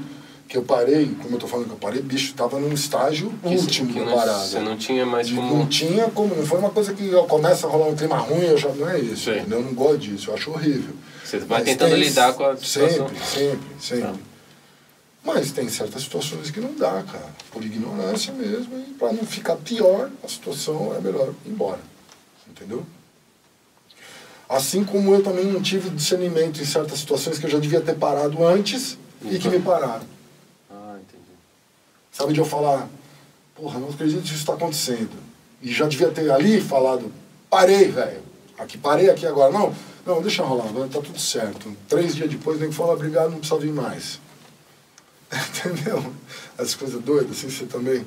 que 0.49 0.57
eu 0.57 0.63
parei, 0.63 1.15
como 1.23 1.37
eu 1.37 1.39
tô 1.39 1.47
falando 1.47 1.67
que 1.67 1.73
eu 1.73 1.79
parei, 1.79 2.03
bicho, 2.03 2.35
tava 2.35 2.59
num 2.59 2.73
estágio 2.73 3.33
que 3.43 3.55
último 3.55 4.05
da 4.05 4.13
parada. 4.13 4.39
Você 4.39 4.59
não 4.59 4.77
tinha 4.77 5.07
mais 5.07 5.31
como... 5.31 5.57
Não 5.57 5.67
tinha 5.67 6.11
como, 6.11 6.35
não 6.35 6.45
foi 6.45 6.59
uma 6.59 6.71
coisa 6.71 6.95
que 6.95 7.11
começa 7.29 7.67
a 7.67 7.71
rolar 7.71 7.87
um 7.87 7.95
clima 7.97 8.17
ruim, 8.17 8.45
eu 8.45 8.59
já, 8.59 8.69
não 8.71 8.89
é 8.89 8.99
isso, 8.99 9.31
eu 9.31 9.61
não 9.63 9.73
gosto 9.73 9.99
disso, 9.99 10.31
eu 10.31 10.35
acho 10.35 10.51
horrível. 10.51 10.95
Você 11.25 11.39
vai 11.39 11.59
Mas 11.59 11.69
tentando 11.69 11.91
tem, 11.91 12.01
lidar 12.01 12.33
com 12.35 12.45
a 12.45 12.57
situação. 12.57 13.09
Sempre, 13.09 13.25
sempre, 13.25 13.67
sempre. 13.81 14.03
Tá. 14.03 14.15
Mas 15.27 15.51
tem 15.51 15.69
certas 15.69 16.03
situações 16.03 16.53
que 16.53 16.61
não 16.61 16.73
dá, 16.75 17.03
cara, 17.03 17.35
por 17.51 17.65
ignorância 17.65 18.33
mesmo, 18.33 18.79
e 18.79 18.95
para 18.95 19.13
não 19.13 19.27
ficar 19.27 19.57
pior 19.57 20.09
a 20.23 20.29
situação 20.29 20.95
é 20.95 21.01
melhor 21.01 21.35
ir 21.45 21.51
embora, 21.51 21.81
entendeu? 22.49 22.87
Assim 24.49 24.85
como 24.85 25.13
eu 25.13 25.25
também 25.25 25.47
não 25.47 25.61
tive 25.61 25.91
discernimento 25.91 26.63
em 26.63 26.65
certas 26.65 27.01
situações 27.01 27.41
que 27.41 27.47
eu 27.47 27.51
já 27.51 27.59
devia 27.59 27.81
ter 27.81 27.97
parado 27.97 28.47
antes 28.47 28.97
então. 29.21 29.33
e 29.37 29.41
que 29.41 29.49
me 29.49 29.59
pararam. 29.61 30.07
Ah, 30.71 30.95
entendi. 30.95 31.33
Sabe 32.13 32.33
de 32.33 32.39
eu 32.39 32.45
falar, 32.45 32.89
porra, 33.57 33.81
não 33.81 33.89
acredito 33.89 34.21
que 34.21 34.29
isso 34.29 34.37
está 34.37 34.55
acontecendo. 34.55 35.11
E 35.61 35.73
já 35.73 35.89
devia 35.89 36.09
ter 36.13 36.31
ali 36.31 36.61
falado, 36.61 37.13
parei, 37.51 37.91
velho. 37.91 38.23
Aqui, 38.57 38.79
parei 38.79 39.11
aqui 39.11 39.27
agora. 39.27 39.51
Não, 39.51 39.75
não, 40.07 40.23
deixa 40.23 40.45
rolar, 40.45 40.69
tá 40.89 41.01
tudo 41.01 41.19
certo. 41.19 41.77
Três 41.89 42.15
dias 42.15 42.31
depois, 42.31 42.61
nem 42.61 42.69
que 42.69 42.77
falar, 42.77 42.93
obrigado, 42.93 43.31
não 43.31 43.39
precisa 43.39 43.59
vir 43.59 43.73
mais. 43.73 44.21
Entendeu? 45.67 46.13
As 46.59 46.75
coisas 46.75 47.01
doidas, 47.03 47.39
assim, 47.39 47.51
você 47.51 47.65
também... 47.67 48.07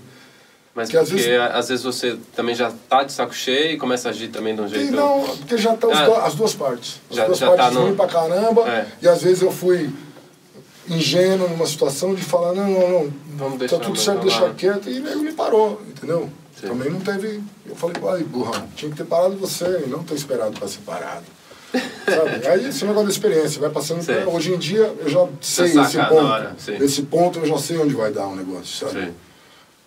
Mas 0.74 0.89
que 0.89 0.97
porque 0.97 1.13
às 1.15 1.24
vezes, 1.26 1.39
às 1.39 1.70
vezes 1.70 1.84
você 1.84 2.17
também 2.36 2.55
já 2.55 2.72
tá 2.88 3.03
de 3.03 3.11
saco 3.11 3.34
cheio 3.34 3.72
e 3.72 3.78
começa 3.78 4.07
a 4.07 4.11
agir 4.11 4.30
também 4.30 4.55
de 4.55 4.61
um 4.61 4.67
jeito... 4.67 4.91
Não, 4.91 5.24
porque 5.38 5.57
já 5.57 5.74
estão 5.74 5.91
ah, 5.91 6.26
as 6.26 6.36
duas 6.36 6.53
partes. 6.53 7.01
As 7.09 7.15
já, 7.17 7.26
duas 7.26 7.38
já 7.38 7.47
partes 7.47 7.78
tá 7.78 7.84
no... 7.84 7.95
pra 7.95 8.07
caramba. 8.07 8.70
É. 8.70 8.88
E 9.01 9.07
às 9.07 9.22
vezes 9.22 9.41
eu 9.41 9.51
fui 9.51 9.89
ingênuo 10.88 11.49
numa 11.49 11.65
situação 11.65 12.15
de 12.15 12.22
falar, 12.22 12.53
não, 12.53 12.70
não, 12.70 12.89
não, 12.89 13.13
Vamos 13.36 13.70
tá 13.70 13.80
tudo 13.80 13.99
certo, 13.99 14.22
deixar 14.22 14.53
quieto. 14.53 14.89
E 14.89 14.97
ele 14.97 15.15
me 15.17 15.34
parou, 15.34 15.82
entendeu? 15.88 16.30
Sim. 16.59 16.67
Também 16.67 16.89
não 16.89 17.01
teve... 17.01 17.43
Eu 17.65 17.76
falei, 17.76 17.95
ai, 18.11 18.24
burrão, 18.24 18.67
tinha 18.76 18.89
que 18.89 18.97
ter 18.97 19.05
parado 19.05 19.36
você 19.36 19.84
e 19.86 19.89
não 19.89 20.03
ter 20.03 20.15
esperado 20.15 20.57
para 20.57 20.67
ser 20.67 20.80
parado. 20.80 21.26
Sabe? 21.72 22.47
Aí 22.47 22.67
esse 22.67 22.86
negócio 22.86 23.05
da 23.05 23.11
experiência, 23.11 23.61
vai 23.61 23.70
passando. 23.70 24.01
Hoje 24.34 24.53
em 24.53 24.57
dia 24.57 24.93
eu 24.99 25.09
já 25.09 25.28
sei 25.41 25.80
esse 25.80 25.97
ponto. 25.97 26.84
Esse 26.84 27.01
ponto 27.03 27.39
eu 27.39 27.45
já 27.45 27.57
sei 27.57 27.78
onde 27.78 27.93
vai 27.93 28.11
dar 28.11 28.28
o 28.28 28.32
um 28.32 28.36
negócio, 28.36 28.88
sabe? 28.88 29.05
Sim. 29.05 29.13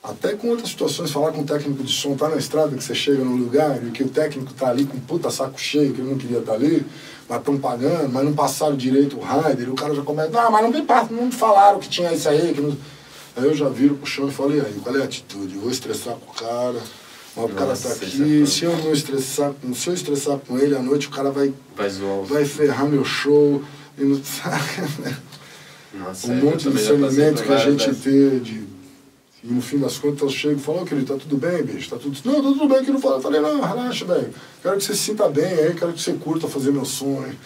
Até 0.03 0.35
com 0.35 0.49
outras 0.49 0.71
situações, 0.71 1.13
falar 1.13 1.31
com 1.31 1.43
o 1.43 1.45
técnico 1.45 1.85
de 1.85 1.93
som, 1.93 2.17
tá 2.17 2.29
na 2.29 2.37
estrada, 2.37 2.77
que 2.77 2.83
você 2.83 2.95
chega 2.95 3.23
num 3.23 3.37
lugar 3.37 3.81
e 3.85 3.91
que 3.93 4.03
o 4.03 4.09
técnico 4.09 4.53
tá 4.53 4.69
ali 4.69 4.85
com 4.85 4.99
puta 4.99 5.31
saco 5.31 5.61
cheio, 5.61 5.95
que 5.95 6.01
ele 6.01 6.11
não 6.11 6.19
queria 6.19 6.39
estar 6.39 6.53
tá 6.53 6.59
ali, 6.59 6.85
mas 7.29 7.39
estão 7.39 7.57
pagando, 7.57 8.13
mas 8.13 8.25
não 8.25 8.33
passaram 8.33 8.77
direito 8.77 9.17
o 9.17 9.21
rider, 9.21 9.71
o 9.71 9.77
cara 9.77 9.95
já 9.95 10.03
começa, 10.03 10.31
não, 10.31 10.51
mas 10.51 10.63
não 10.63 10.71
me, 10.71 10.85
não 11.11 11.27
me 11.27 11.33
falaram 11.33 11.79
que 11.79 11.89
tinha 11.89 12.13
isso 12.13 12.29
aí. 12.29 12.53
Que 12.53 12.61
não... 12.61 12.77
Aí 13.37 13.45
eu 13.45 13.55
já 13.55 13.69
viro 13.69 13.95
pro 13.95 14.05
chão 14.05 14.27
e 14.27 14.33
falei, 14.33 14.61
aí, 14.61 14.75
qual 14.83 14.97
é 14.97 15.03
a 15.03 15.05
atitude? 15.05 15.55
Eu 15.55 15.61
vou 15.63 15.71
estressar 15.71 16.15
com 16.15 16.33
o 16.33 16.35
cara, 16.35 16.81
mas 17.35 17.45
o 17.45 17.49
cara 17.49 17.77
tá 17.77 17.89
aqui, 17.91 18.47
se 18.47 18.65
eu 18.65 18.77
não 18.77 18.93
estressar, 18.93 19.55
se 19.75 19.89
eu 19.89 19.95
estressar 19.95 20.39
com 20.39 20.59
ele 20.59 20.77
à 20.77 20.83
noite, 20.83 21.09
o 21.09 21.11
cara 21.11 21.31
vai, 21.31 21.53
vai, 21.75 21.89
zoar. 21.89 22.25
vai 22.25 22.45
ferrar 22.45 22.87
meu 22.87 23.05
show. 23.05 23.63
E 23.97 24.05
não, 24.05 24.21
Nossa, 25.95 26.27
um 26.29 26.37
monte 26.37 26.69
de 26.69 26.77
discernimento 26.77 27.43
que 27.43 27.53
a 27.53 27.59
gente 27.59 27.95
teve 27.95 28.73
e 29.45 29.53
no 29.53 29.61
fim 29.61 29.79
das 29.79 29.99
contas 29.99 30.23
eu 30.23 30.31
chego 30.31 30.61
e 30.61 30.63
falo, 30.63 30.83
oh, 30.83 30.85
querido, 30.85 31.13
tá 31.13 31.19
tudo 31.19 31.37
bem, 31.37 31.65
bicho? 31.65 31.91
Tá 31.91 31.97
tudo... 31.97 32.17
Não, 32.25 32.35
tá 32.35 32.43
tudo 32.43 32.69
bem, 32.69 32.85
que 32.85 32.93
não 32.93 33.01
fala. 33.01 33.17
Eu 33.17 33.21
falei, 33.21 33.41
não, 33.41 33.61
relaxa, 33.61 34.05
velho. 34.05 34.33
Quero 34.63 34.77
que 34.77 34.85
você 34.85 34.95
se 34.95 35.01
sinta 35.01 35.29
bem 35.29 35.45
aí, 35.45 35.75
quero 35.75 35.93
que 35.93 36.01
você 36.01 36.13
curta 36.13 36.47
fazer 36.47 36.71
meu 36.71 36.85
sonho. 36.85 37.37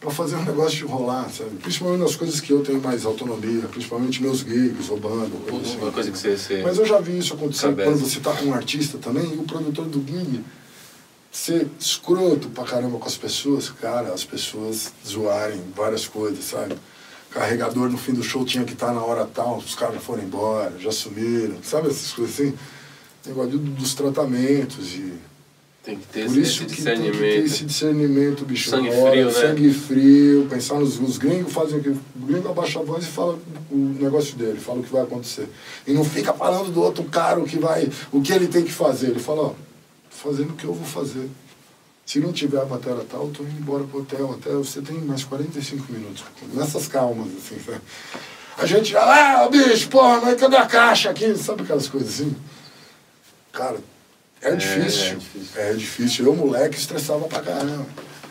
Pra 0.00 0.10
fazer 0.10 0.36
um 0.36 0.44
negócio 0.44 0.78
de 0.78 0.84
rolar, 0.84 1.28
sabe? 1.28 1.50
Principalmente 1.56 2.00
nas 2.00 2.16
coisas 2.16 2.40
que 2.40 2.50
eu 2.50 2.62
tenho 2.62 2.80
mais 2.80 3.04
autonomia, 3.04 3.68
principalmente 3.68 4.22
meus 4.22 4.38
gigs, 4.38 4.90
ou 4.90 4.98
banda, 4.98 5.28
coisa 5.48 5.66
assim. 5.66 5.78
Uma 5.78 5.92
coisa 5.92 6.10
que 6.10 6.18
você, 6.18 6.36
você... 6.38 6.62
Mas 6.62 6.78
eu 6.78 6.86
já 6.86 6.98
vi 7.00 7.18
isso 7.18 7.34
acontecer 7.34 7.74
quando 7.74 7.98
você 7.98 8.18
tá 8.18 8.32
com 8.34 8.46
um 8.46 8.54
artista 8.54 8.96
também, 8.96 9.34
e 9.34 9.36
o 9.36 9.42
produtor 9.42 9.84
do 9.84 10.02
gig 10.06 10.42
ser 11.30 11.68
escroto 11.78 12.48
pra 12.48 12.64
caramba 12.64 12.98
com 12.98 13.06
as 13.06 13.16
pessoas, 13.16 13.68
cara, 13.68 14.12
as 14.12 14.24
pessoas 14.24 14.92
zoarem 15.06 15.62
várias 15.76 16.08
coisas, 16.08 16.44
sabe? 16.44 16.76
carregador 17.30 17.88
no 17.88 17.96
fim 17.96 18.12
do 18.12 18.22
show 18.22 18.44
tinha 18.44 18.64
que 18.64 18.72
estar 18.72 18.92
na 18.92 19.02
hora 19.02 19.24
tal, 19.24 19.58
os 19.58 19.74
caras 19.74 19.94
já 19.94 20.00
foram 20.00 20.22
embora, 20.22 20.74
já 20.78 20.90
sumiram, 20.90 21.56
sabe 21.62 21.88
essas 21.88 22.12
coisas 22.12 22.34
assim? 22.34 22.54
Negócio 23.24 23.58
dos 23.58 23.94
tratamentos 23.94 24.94
e. 24.94 25.12
Tem 25.82 25.96
que 25.96 26.06
ter 26.08 26.26
Por 26.26 26.38
esse, 26.38 26.40
isso 26.40 26.64
esse 26.64 26.74
discernimento. 26.74 27.12
Tem 27.12 27.30
que 27.30 27.38
ter 27.38 27.44
esse 27.44 27.64
discernimento, 27.64 28.44
bicho. 28.44 28.70
Sangue 28.70 28.90
hora, 28.90 29.10
frio, 29.10 29.26
né? 29.26 29.32
Sangue 29.32 29.72
frio, 29.72 30.46
pensar 30.50 30.78
nos 30.78 31.00
os 31.00 31.16
gringos 31.16 31.52
fazem 31.52 31.78
o 31.78 31.82
que. 31.82 31.88
O 31.88 32.00
gringo 32.26 32.48
abaixa 32.48 32.80
a 32.80 32.82
voz 32.82 33.04
e 33.04 33.08
fala 33.08 33.38
o 33.70 33.76
negócio 33.76 34.36
dele, 34.36 34.60
fala 34.60 34.80
o 34.80 34.82
que 34.82 34.92
vai 34.92 35.02
acontecer. 35.02 35.48
E 35.86 35.92
não 35.92 36.04
fica 36.04 36.34
falando 36.34 36.70
do 36.70 36.82
outro 36.82 37.02
cara 37.04 37.40
o 37.40 37.44
que 37.44 37.58
vai, 37.58 37.88
o 38.12 38.20
que 38.20 38.32
ele 38.32 38.46
tem 38.46 38.62
que 38.62 38.72
fazer. 38.72 39.08
Ele 39.08 39.20
fala, 39.20 39.42
ó, 39.42 39.52
fazendo 40.10 40.50
o 40.50 40.56
que 40.56 40.64
eu 40.64 40.74
vou 40.74 40.86
fazer. 40.86 41.28
Se 42.04 42.18
não 42.18 42.32
tiver 42.32 42.60
a 42.60 42.64
bateria 42.64 43.04
tal, 43.08 43.26
eu 43.26 43.30
tô 43.30 43.42
indo 43.44 43.58
embora 43.58 43.84
pro 43.84 44.00
hotel. 44.00 44.36
Até 44.38 44.50
você 44.50 44.82
tem 44.82 44.98
mais 44.98 45.24
45 45.24 45.92
minutos. 45.92 46.24
Nessas 46.52 46.88
calmas, 46.88 47.28
assim, 47.28 47.56
sabe? 47.64 47.80
A 48.58 48.66
gente 48.66 48.90
já, 48.90 49.00
ah, 49.00 49.48
bicho, 49.48 49.88
porra, 49.88 50.20
mas 50.20 50.38
cadê 50.38 50.56
a 50.56 50.66
caixa 50.66 51.08
aqui? 51.08 51.34
Sabe 51.36 51.62
aquelas 51.62 51.88
coisas 51.88 52.10
assim? 52.10 52.36
Cara, 53.52 53.78
É, 54.42 54.54
difícil. 54.56 55.04
É, 55.04 55.10
é 55.10 55.14
difícil. 55.14 55.60
É 55.60 55.72
difícil. 55.74 56.26
Eu, 56.26 56.36
moleque, 56.36 56.76
estressava 56.78 57.26
pra 57.26 57.40
caramba. 57.42 57.86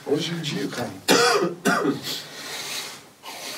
Hoje 0.06 0.32
em 0.32 0.42
dia, 0.42 0.68
cara. 0.68 0.90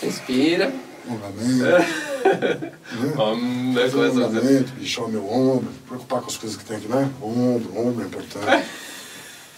Respira. 0.02 0.74
Alongamento. 1.08 1.64
né? 1.64 1.88
Hum, 2.94 3.74
Fazer 3.74 3.98
alongamento, 3.98 4.74
lixar 4.78 5.06
o 5.06 5.10
meu 5.10 5.28
ombro, 5.28 5.72
preocupar 5.88 6.22
com 6.22 6.28
as 6.28 6.38
coisas 6.38 6.56
que 6.56 6.64
tem 6.64 6.78
aqui, 6.78 6.88
né? 6.88 7.10
Ombro, 7.20 7.76
ombro 7.76 8.04
é 8.04 8.08
importante. 8.08 8.68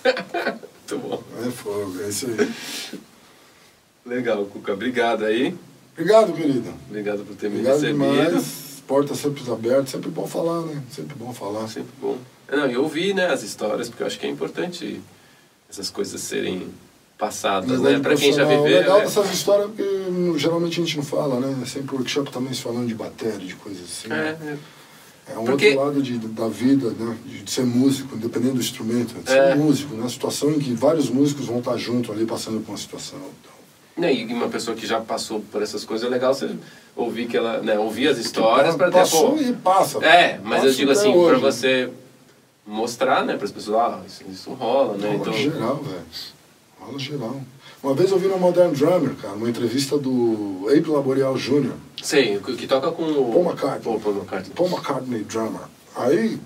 Muito 0.93 0.97
bom. 0.97 1.23
É 1.45 1.51
fogo, 1.51 2.01
é 2.01 2.07
isso 2.07 2.27
aí. 2.27 2.99
Legal, 4.05 4.45
Cuca. 4.45 4.73
Obrigado 4.73 5.25
aí. 5.25 5.57
Obrigado, 5.91 6.33
querido. 6.33 6.73
Obrigado 6.87 7.25
por 7.25 7.35
ter 7.35 7.47
Obrigado 7.47 7.81
me 7.81 7.87
recebido. 7.87 8.25
Demais. 8.27 8.83
Portas 8.87 9.17
sempre 9.17 9.49
abertas, 9.51 9.89
sempre 9.89 10.09
bom 10.09 10.27
falar, 10.27 10.61
né? 10.61 10.81
Sempre 10.89 11.15
bom 11.15 11.33
falar. 11.33 11.67
Sempre 11.67 11.91
bom. 12.01 12.17
Não, 12.51 12.69
e 12.69 12.77
ouvir 12.77 13.13
né, 13.15 13.27
as 13.27 13.41
histórias, 13.43 13.89
porque 13.89 14.03
eu 14.03 14.07
acho 14.07 14.19
que 14.19 14.25
é 14.25 14.29
importante 14.29 15.01
essas 15.69 15.89
coisas 15.89 16.21
serem 16.21 16.67
passadas, 17.17 17.79
né? 17.81 17.99
Para 17.99 18.15
quem 18.15 18.33
já 18.33 18.43
viveu. 18.43 18.63
Legal 18.63 18.99
né? 18.99 19.05
dessas 19.05 19.31
histórias 19.33 19.65
é 19.65 19.69
porque 19.69 20.39
geralmente 20.39 20.79
a 20.81 20.83
gente 20.83 20.97
não 20.97 21.03
fala, 21.03 21.39
né? 21.39 21.59
É 21.63 21.65
sempre 21.65 21.95
workshop 21.95 22.31
também 22.31 22.53
se 22.53 22.61
falando 22.61 22.87
de 22.87 22.93
bateria, 22.95 23.39
de 23.47 23.55
coisas 23.55 23.83
assim. 23.83 24.07
É, 24.07 24.09
né? 24.09 24.37
é. 25.27 25.33
É 25.35 25.37
um 25.37 25.45
Porque- 25.45 25.67
outro 25.69 25.85
lado 25.85 26.01
de, 26.01 26.17
da 26.17 26.49
vida, 26.49 26.89
né? 26.89 27.17
De 27.25 27.49
ser 27.49 27.63
músico, 27.63 28.13
independente 28.15 28.55
do 28.55 28.59
instrumento. 28.59 29.13
De 29.23 29.29
ser 29.29 29.37
É. 29.37 29.55
músico, 29.55 29.95
né? 29.95 30.07
Situação 30.09 30.51
em 30.51 30.59
que 30.59 30.73
vários 30.73 31.09
músicos 31.09 31.45
vão 31.45 31.59
estar 31.59 31.77
juntos 31.77 32.09
ali 32.13 32.25
passando 32.25 32.59
por 32.59 32.71
uma 32.73 32.77
situação. 32.77 33.19
Então, 33.19 33.53
Né, 33.95 34.13
E 34.13 34.25
uma 34.25 34.49
pessoa 34.49 34.75
que 34.75 34.85
já 34.85 34.99
passou 34.99 35.39
por 35.51 35.61
essas 35.61 35.85
coisas 35.85 36.05
é 36.05 36.09
legal 36.09 36.33
você 36.33 36.49
ouvir 36.95 37.27
que 37.27 37.37
ela, 37.37 37.61
né, 37.61 37.77
ouvir 37.79 38.07
as 38.09 38.17
histórias 38.17 38.75
para 38.75 38.87
ter 38.87 38.97
Passou 38.97 39.37
pô, 39.37 39.41
e 39.41 39.53
passa. 39.53 40.03
É, 40.03 40.39
mas 40.43 40.63
eu 40.63 40.71
digo 40.73 40.91
assim, 40.91 41.13
para 41.13 41.37
você 41.37 41.89
mostrar, 42.65 43.25
né, 43.25 43.35
para 43.35 43.45
as 43.45 43.51
pessoas, 43.51 43.77
ah, 43.77 44.01
isso, 44.05 44.23
isso 44.29 44.53
rola, 44.53 44.97
né? 44.97 45.07
Rola 45.09 45.19
Então, 45.19 45.33
geral, 45.33 45.77
velho. 45.77 46.03
Rola 46.79 46.99
geral. 46.99 47.41
Uma 47.81 47.93
vez 47.93 48.11
eu 48.11 48.17
vi 48.17 48.27
no 48.27 48.37
Modern 48.39 48.71
Drummer, 48.73 49.13
cara, 49.15 49.33
uma 49.33 49.49
entrevista 49.49 49.97
do 49.97 50.67
Abe 50.69 50.89
Laboriel 50.89 51.35
Jr., 51.35 51.73
sei, 52.01 52.39
que, 52.39 52.67
toca 52.67 52.91
com 52.91 53.03
o 53.03 53.31
Paul 53.33 53.45
McCartney. 53.45 53.99
Paul, 53.99 54.15
McCartney. 54.15 54.53
Paul 54.55 54.69
McCartney 54.69 55.23
Drummer. 55.23 55.61
Aí, 55.95 56.39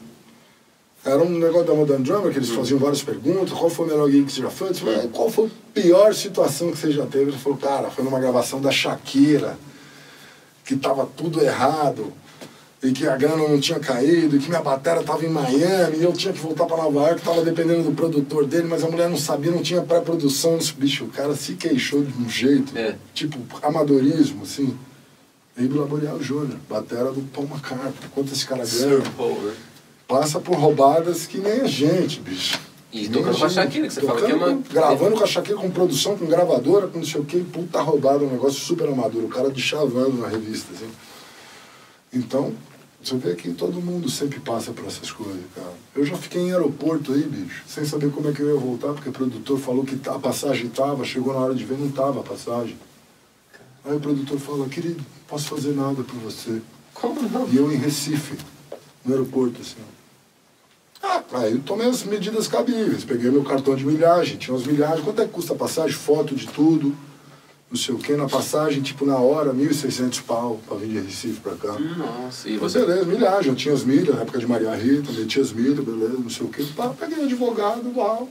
era 1.06 1.22
um 1.24 1.30
negócio 1.30 1.68
da 1.68 1.74
Modern 1.74 2.04
Drummer, 2.04 2.32
que 2.32 2.40
eles 2.40 2.50
faziam 2.50 2.80
várias 2.80 3.02
perguntas, 3.04 3.52
qual 3.58 3.70
foi 3.70 3.86
o 3.86 3.90
melhor 3.90 4.10
gig 4.10 4.26
que 4.26 4.32
você 4.32 4.42
já 4.42 4.50
foi? 4.50 4.72
Disse, 4.72 4.84
"Ué, 4.84 5.08
qual 5.14 5.30
foi 5.30 5.46
a 5.48 5.50
pior 5.74 6.14
situação 6.14 6.72
que 6.72 6.78
você 6.78 6.92
já 6.92 7.06
teve? 7.06 7.32
Ele 7.32 7.38
falou, 7.38 7.58
cara, 7.58 7.90
foi 7.90 8.04
numa 8.04 8.20
gravação 8.20 8.60
da 8.60 8.72
Shakira, 8.72 9.58
que 10.66 10.76
tava 10.76 11.08
tudo 11.16 11.42
errado, 11.42 12.12
e 12.84 12.92
que 12.92 13.08
a 13.08 13.16
grana 13.18 13.38
não 13.48 13.60
tinha 13.60 13.80
caído, 13.80 14.36
e 14.36 14.40
que 14.40 14.50
minha 14.50 14.62
bateria 14.62 15.02
tava 15.04 15.26
em 15.26 15.30
Miami, 15.30 15.98
e 15.98 16.04
eu 16.04 16.14
tinha 16.14 16.32
que 16.32 16.40
voltar 16.40 16.66
para 16.66 16.78
Nova 16.78 17.08
York, 17.08 17.22
tava 17.22 17.44
dependendo 17.44 17.84
do 17.84 17.92
produtor 17.96 18.46
dele, 18.46 18.68
mas 18.70 18.84
a 18.84 18.88
mulher 18.90 19.10
não 19.10 19.18
sabia, 19.18 19.52
não 19.52 19.64
tinha 19.64 19.82
pré-produção. 19.82 20.60
Bicho, 20.78 21.06
o 21.06 21.08
cara 21.10 21.36
se 21.36 21.54
queixou 21.56 22.04
de 22.04 22.14
um 22.22 22.30
jeito, 22.30 22.78
É. 22.78 22.96
tipo, 23.16 23.40
amadorismo, 23.66 24.44
assim. 24.44 24.78
Abe 25.58 25.70
Laboriel 25.74 26.20
Jr., 26.20 26.56
batera 26.70 27.12
do 27.12 27.22
Paul 27.34 27.48
McCartney. 27.48 27.92
Quanto 28.14 28.32
esse 28.32 28.46
cara 28.46 28.64
ganha? 28.64 28.98
Né? 29.00 29.04
Passa 30.08 30.40
por 30.40 30.56
roubadas 30.56 31.26
que 31.26 31.40
nem 31.40 31.62
a 31.62 31.68
gente, 31.68 32.20
bicho. 32.20 32.60
E 32.94 33.10
tocando 33.10 33.38
com 33.38 33.46
a. 33.46 33.50
Shakira, 33.50 33.88
que 33.88 33.94
você 33.94 34.02
fala 34.02 34.22
que 34.22 34.32
é 34.32 34.36
uma... 34.36 34.48
com- 34.50 34.62
Gravando 34.72 35.16
com 35.18 35.24
a 35.24 35.28
Shakira, 35.28 35.58
com 35.58 35.70
produção, 35.72 36.16
com 36.16 36.26
gravadora, 36.28 36.88
com 36.88 37.00
não 37.00 37.06
sei 37.06 37.20
o 37.20 37.26
que, 37.26 37.40
puta 37.44 37.82
roubada, 37.82 38.24
um 38.24 38.30
negócio 38.32 38.60
super 38.60 38.88
amador. 38.88 39.24
O 39.24 39.28
cara 39.28 39.50
de 39.52 39.60
chavando 39.62 40.14
na 40.14 40.28
revista, 40.28 40.72
assim. 40.74 40.86
Então, 42.14 42.54
você 43.04 43.16
vê 43.16 43.36
que 43.36 43.54
todo 43.54 43.82
mundo 43.82 44.10
sempre 44.10 44.40
passa 44.40 44.72
por 44.72 44.86
essas 44.86 45.12
coisas, 45.12 45.42
cara. 45.56 45.74
Eu 45.96 46.06
já 46.06 46.18
fiquei 46.18 46.42
em 46.42 46.52
aeroporto 46.52 47.14
aí, 47.14 47.24
bicho, 47.24 47.64
sem 47.68 47.86
saber 47.86 48.12
como 48.12 48.30
é 48.30 48.34
que 48.34 48.42
eu 48.42 48.54
ia 48.54 48.60
voltar, 48.60 48.94
porque 48.94 49.10
o 49.10 49.14
produtor 49.14 49.60
falou 49.60 49.86
que 49.86 49.98
a 50.10 50.20
passagem 50.20 50.68
tava, 50.70 51.06
chegou 51.06 51.34
na 51.34 51.40
hora 51.40 51.56
de 51.56 51.64
ver, 51.64 51.78
não 51.78 51.90
tava 51.90 52.20
a 52.20 52.24
passagem. 52.24 52.78
Aí 53.86 53.96
o 53.96 54.00
produtor 54.00 54.40
fala, 54.40 54.68
querido, 54.68 55.04
posso 55.28 55.48
fazer 55.48 55.74
nada 55.74 56.04
por 56.04 56.16
você. 56.20 56.62
Como 56.94 57.22
não? 57.30 57.48
E 57.48 57.58
eu 57.58 57.72
em 57.72 57.78
Recife, 57.78 58.38
no 59.06 59.14
aeroporto, 59.14 59.62
assim. 59.62 59.76
Ah, 61.02 61.24
aí 61.34 61.54
eu 61.54 61.62
tomei 61.62 61.88
as 61.88 62.04
medidas 62.04 62.48
cabíveis, 62.48 63.06
peguei 63.06 63.30
meu 63.30 63.44
cartão 63.44 63.76
de 63.76 63.86
milhagem, 63.86 64.38
tinha 64.38 64.54
umas 64.56 64.66
milhagens, 64.66 65.04
quanto 65.04 65.22
é 65.22 65.26
que 65.26 65.32
custa 65.32 65.54
a 65.54 65.56
passagem, 65.56 65.96
foto 65.96 66.36
de 66.36 66.48
tudo, 66.48 66.96
não 67.70 67.78
sei 67.78 67.94
o 67.94 67.98
que, 67.98 68.14
na 68.16 68.30
passagem, 68.30 68.82
tipo, 68.82 69.06
na 69.06 69.18
hora, 69.18 69.54
1.600 69.54 70.22
pau 70.24 70.60
pra 70.66 70.78
vir 70.78 70.88
de 70.88 71.00
Recife 71.00 71.42
pra 71.42 71.56
cá. 71.56 71.78
Nossa, 71.78 72.48
e 72.48 72.54
Mas 72.54 72.72
você... 72.72 72.80
beleza, 72.80 73.06
milhagem, 73.06 73.50
eu 73.50 73.56
tinha 73.56 73.74
as 73.74 73.84
milhas, 73.84 74.16
na 74.16 74.22
época 74.22 74.40
de 74.40 74.48
Maria 74.48 74.74
Rita, 74.74 75.12
meti 75.12 75.40
as 75.40 75.52
milhas, 75.52 75.80
beleza, 75.80 76.18
não 76.18 76.30
sei 76.30 76.46
o 76.46 76.50
que, 76.50 76.64
pá, 76.74 76.90
peguei 76.98 77.20
um 77.20 77.26
advogado, 77.26 77.92
uau, 77.96 78.30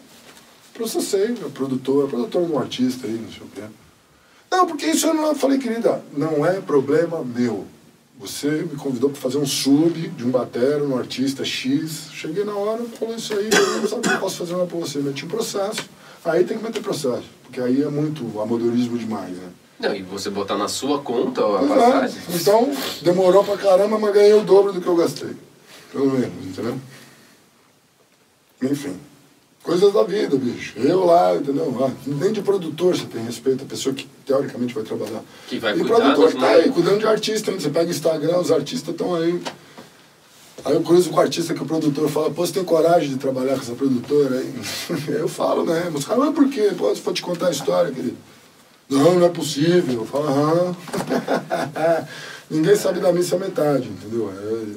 processei, 0.73 1.29
meu 1.29 1.51
produtor, 1.51 2.09
produtor 2.09 2.47
de 2.47 2.53
um 2.53 2.59
artista 2.59 3.07
aí, 3.07 3.13
não 3.13 3.31
sei 3.31 3.43
o 3.43 3.51
que. 3.51 3.63
Não, 4.51 4.67
porque 4.67 4.87
isso 4.87 5.07
eu 5.07 5.15
não 5.15 5.35
falei, 5.35 5.59
querida, 5.59 6.03
não 6.17 6.47
é 6.47 6.61
problema 6.61 7.23
meu. 7.23 7.67
Você 8.19 8.49
me 8.49 8.77
convidou 8.77 9.11
para 9.11 9.21
fazer 9.21 9.37
um 9.37 9.45
sub 9.45 10.09
de 10.09 10.25
um 10.25 10.31
batera, 10.31 10.83
um 10.83 10.97
artista 10.97 11.45
X. 11.45 12.09
Cheguei 12.11 12.45
na 12.45 12.55
hora, 12.55 12.83
falou 12.99 13.15
isso 13.15 13.35
aí, 13.35 13.51
eu 13.53 13.83
não 13.83 13.89
sabia 13.89 14.11
que 14.11 14.17
eu 14.17 14.21
posso 14.21 14.39
fazer 14.39 14.53
nada 14.53 14.65
para 14.65 14.79
você. 14.79 15.01
Meti 15.01 15.27
um 15.27 15.29
processo. 15.29 15.83
Aí 16.27 16.45
tem 16.45 16.59
que 16.59 16.65
meter 16.65 16.83
processo, 16.83 17.25
porque 17.45 17.61
aí 17.61 17.83
é 17.83 17.89
muito 17.89 18.41
amadorismo 18.41 18.99
demais, 18.99 19.31
né? 19.31 19.49
Não, 19.79 19.95
e 19.95 20.03
você 20.03 20.29
botar 20.29 20.57
na 20.57 20.69
sua 20.69 20.99
conta 21.01 21.41
a 21.43 21.59
Pois 21.59 21.71
é. 21.71 21.77
passagem... 21.77 22.23
Então, 22.35 22.73
demorou 23.03 23.45
pra 23.45 23.57
caramba, 23.57 23.99
mas 23.99 24.13
ganhei 24.13 24.35
o 24.35 24.43
dobro 24.43 24.73
do 24.73 24.81
que 24.81 24.87
eu 24.87 24.97
gastei. 24.97 25.37
Pelo 25.93 26.11
menos, 26.11 26.47
entendeu? 26.47 26.77
Enfim. 28.63 28.97
Coisas 29.63 29.93
da 29.93 30.03
vida, 30.03 30.37
bicho. 30.37 30.79
Eu 30.79 31.05
lá, 31.05 31.35
entendeu? 31.37 31.77
Ah, 31.85 31.91
nem 32.07 32.33
de 32.33 32.41
produtor 32.41 32.97
você 32.97 33.05
tem 33.05 33.25
respeito, 33.25 33.65
a 33.65 33.67
pessoa 33.67 33.95
que 33.95 34.09
teoricamente 34.25 34.73
vai 34.75 34.85
trabalhar. 34.85 35.23
Que 35.47 35.59
vai 35.59 35.73
e 35.73 35.77
o 35.77 35.81
cuidar 35.81 35.97
produtor 35.97 36.33
que 36.33 36.41
tá 36.41 36.49
aí, 36.49 36.71
cuidando 36.71 36.99
de 37.01 37.07
artista, 37.07 37.51
hein? 37.51 37.61
Você 37.61 37.69
pega 37.71 37.91
Instagram, 37.91 38.39
os 38.39 38.51
artistas 38.51 38.95
estão 38.95 39.15
aí. 39.15 39.41
Aí 40.67 40.75
eu 40.75 40.83
cruzo 40.83 41.11
com 41.11 41.17
o 41.17 41.21
artista 41.21 41.55
que 41.55 41.63
o 41.63 41.65
produtor 41.65 42.09
fala, 42.09 42.29
pô, 42.29 42.45
você 42.45 42.55
tem 42.55 42.65
coragem 42.65 43.11
de 43.11 43.19
trabalhar 43.19 43.55
com 43.55 43.61
essa 43.61 43.75
produtora 43.77 44.41
aí? 44.41 44.53
Eu 45.07 45.29
falo, 45.29 45.65
né? 45.65 45.85
Mas 45.85 46.01
os 46.01 46.05
caras, 46.05 46.25
mas 46.25 46.35
por 46.35 46.49
quê? 46.49 46.73
Pô, 46.77 46.93
se 46.93 47.01
for 47.01 47.15
te 47.15 47.23
contar 47.23 47.47
a 47.47 47.51
história, 47.53 47.93
querido. 47.93 48.17
Não, 48.91 49.15
não 49.15 49.27
é 49.27 49.29
possível. 49.29 50.01
Eu 50.01 50.05
falo, 50.05 50.27
aham. 50.27 50.77
Ninguém 52.51 52.75
sabe 52.75 52.99
da 52.99 53.13
missa 53.13 53.39
metade, 53.39 53.89
entendeu? 53.89 54.29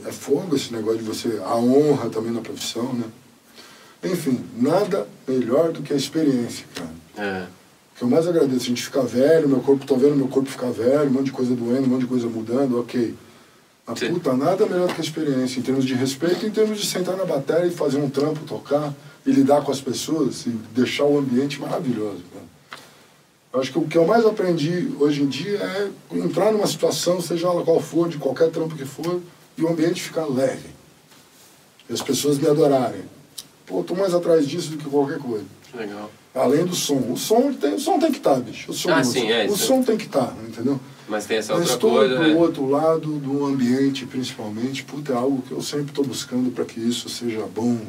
É, 0.06 0.10
é 0.10 0.12
fogo 0.12 0.56
esse 0.56 0.72
negócio 0.72 1.00
de 1.00 1.06
você, 1.06 1.42
a 1.44 1.56
honra 1.56 2.08
também 2.10 2.32
na 2.32 2.42
profissão, 2.42 2.94
né? 2.94 3.06
Enfim, 4.04 4.46
nada 4.56 5.08
melhor 5.28 5.72
do 5.72 5.82
que 5.82 5.92
a 5.92 5.96
experiência, 5.96 6.68
cara. 6.76 6.92
É. 7.18 7.44
O 7.46 7.98
que 7.98 8.04
eu 8.04 8.08
mais 8.08 8.28
agradeço, 8.28 8.66
a 8.66 8.68
gente 8.70 8.84
ficar 8.84 9.02
velho, 9.02 9.50
meu 9.50 9.60
corpo, 9.60 9.88
tô 9.88 9.96
vendo 9.96 10.16
meu 10.16 10.28
corpo 10.28 10.50
ficar 10.50 10.70
velho, 10.70 11.10
um 11.10 11.14
monte 11.14 11.26
de 11.26 11.32
coisa 11.32 11.56
doendo, 11.56 11.88
um 11.88 11.90
monte 11.90 12.02
de 12.02 12.08
coisa 12.08 12.28
mudando, 12.28 12.80
ok. 12.80 13.16
Mas 13.90 13.98
Sim. 14.00 14.14
puta, 14.14 14.34
nada 14.36 14.68
melhor 14.68 14.88
do 14.88 14.94
que 14.94 15.02
a 15.02 15.04
experiência, 15.04 15.60
em 15.60 15.64
termos 15.64 15.84
de 15.84 15.96
respeito, 15.96 16.46
em 16.46 16.52
termos 16.52 16.80
de 16.80 16.86
sentar 16.86 17.18
na 17.18 17.26
bateria 17.26 17.66
e 17.66 17.72
fazer 17.72 17.98
um 17.98 18.08
trampo, 18.08 18.46
tocar, 18.46 18.94
e 19.26 19.32
lidar 19.32 19.64
com 19.64 19.72
as 19.72 19.82
pessoas, 19.82 20.46
e 20.46 20.50
deixar 20.76 21.06
o 21.06 21.18
ambiente 21.18 21.60
maravilhoso, 21.60 22.22
cara. 22.32 22.46
Eu 23.52 23.60
acho 23.60 23.72
que 23.72 23.80
o 23.80 23.88
que 23.88 23.98
eu 23.98 24.06
mais 24.06 24.24
aprendi 24.28 24.92
hoje 25.00 25.24
em 25.24 25.28
dia 25.28 25.58
é 25.58 25.90
entrar 26.20 26.52
numa 26.52 26.68
situação, 26.68 27.20
seja 27.20 27.48
ela 27.48 27.64
qual 27.64 27.80
for, 27.82 28.08
de 28.08 28.18
qualquer 28.20 28.52
trampo 28.52 28.76
que 28.76 28.86
for, 28.86 29.20
e 29.58 29.64
o 29.64 29.68
ambiente 29.70 30.04
ficar 30.04 30.26
leve. 30.28 30.70
E 31.90 31.94
as 31.94 32.02
pessoas 32.04 32.38
me 32.38 32.48
adorarem. 32.48 33.02
Pô, 33.66 33.80
eu 33.80 33.84
tô 33.84 33.96
mais 33.96 34.14
atrás 34.14 34.48
disso 34.48 34.70
do 34.70 34.78
que 34.78 34.88
qualquer 34.88 35.18
coisa. 35.18 35.46
Legal. 35.74 36.12
Além 36.36 36.64
do 36.64 36.76
som. 36.76 37.00
O 37.12 37.18
som 37.18 37.52
tem, 37.54 37.74
o 37.74 37.80
som 37.80 37.98
tem 37.98 38.12
que 38.12 38.20
estar, 38.20 38.40
bicho. 38.40 38.70
O 38.70 38.74
som, 38.74 38.92
Ah, 38.92 39.04
sim, 39.04 39.22
som- 39.22 39.30
é, 39.32 39.48
o 39.48 39.58
som 39.58 39.82
tem 39.82 39.98
que 39.98 40.06
estar, 40.06 40.36
entendeu? 40.48 40.80
Mas 41.10 41.26
tem 41.26 41.38
essa 41.38 41.56
Mas 41.56 41.72
outra 41.72 41.90
coisa, 41.90 42.16
pro 42.16 42.24
né? 42.28 42.36
outro 42.36 42.70
lado 42.70 43.18
do 43.18 43.46
ambiente, 43.46 44.06
principalmente, 44.06 44.84
puta, 44.84 45.12
é 45.12 45.16
algo 45.16 45.42
que 45.42 45.52
eu 45.52 45.62
sempre 45.62 45.88
estou 45.88 46.06
buscando 46.06 46.52
para 46.52 46.64
que 46.64 46.80
isso 46.80 47.10
seja 47.10 47.46
bom. 47.54 47.80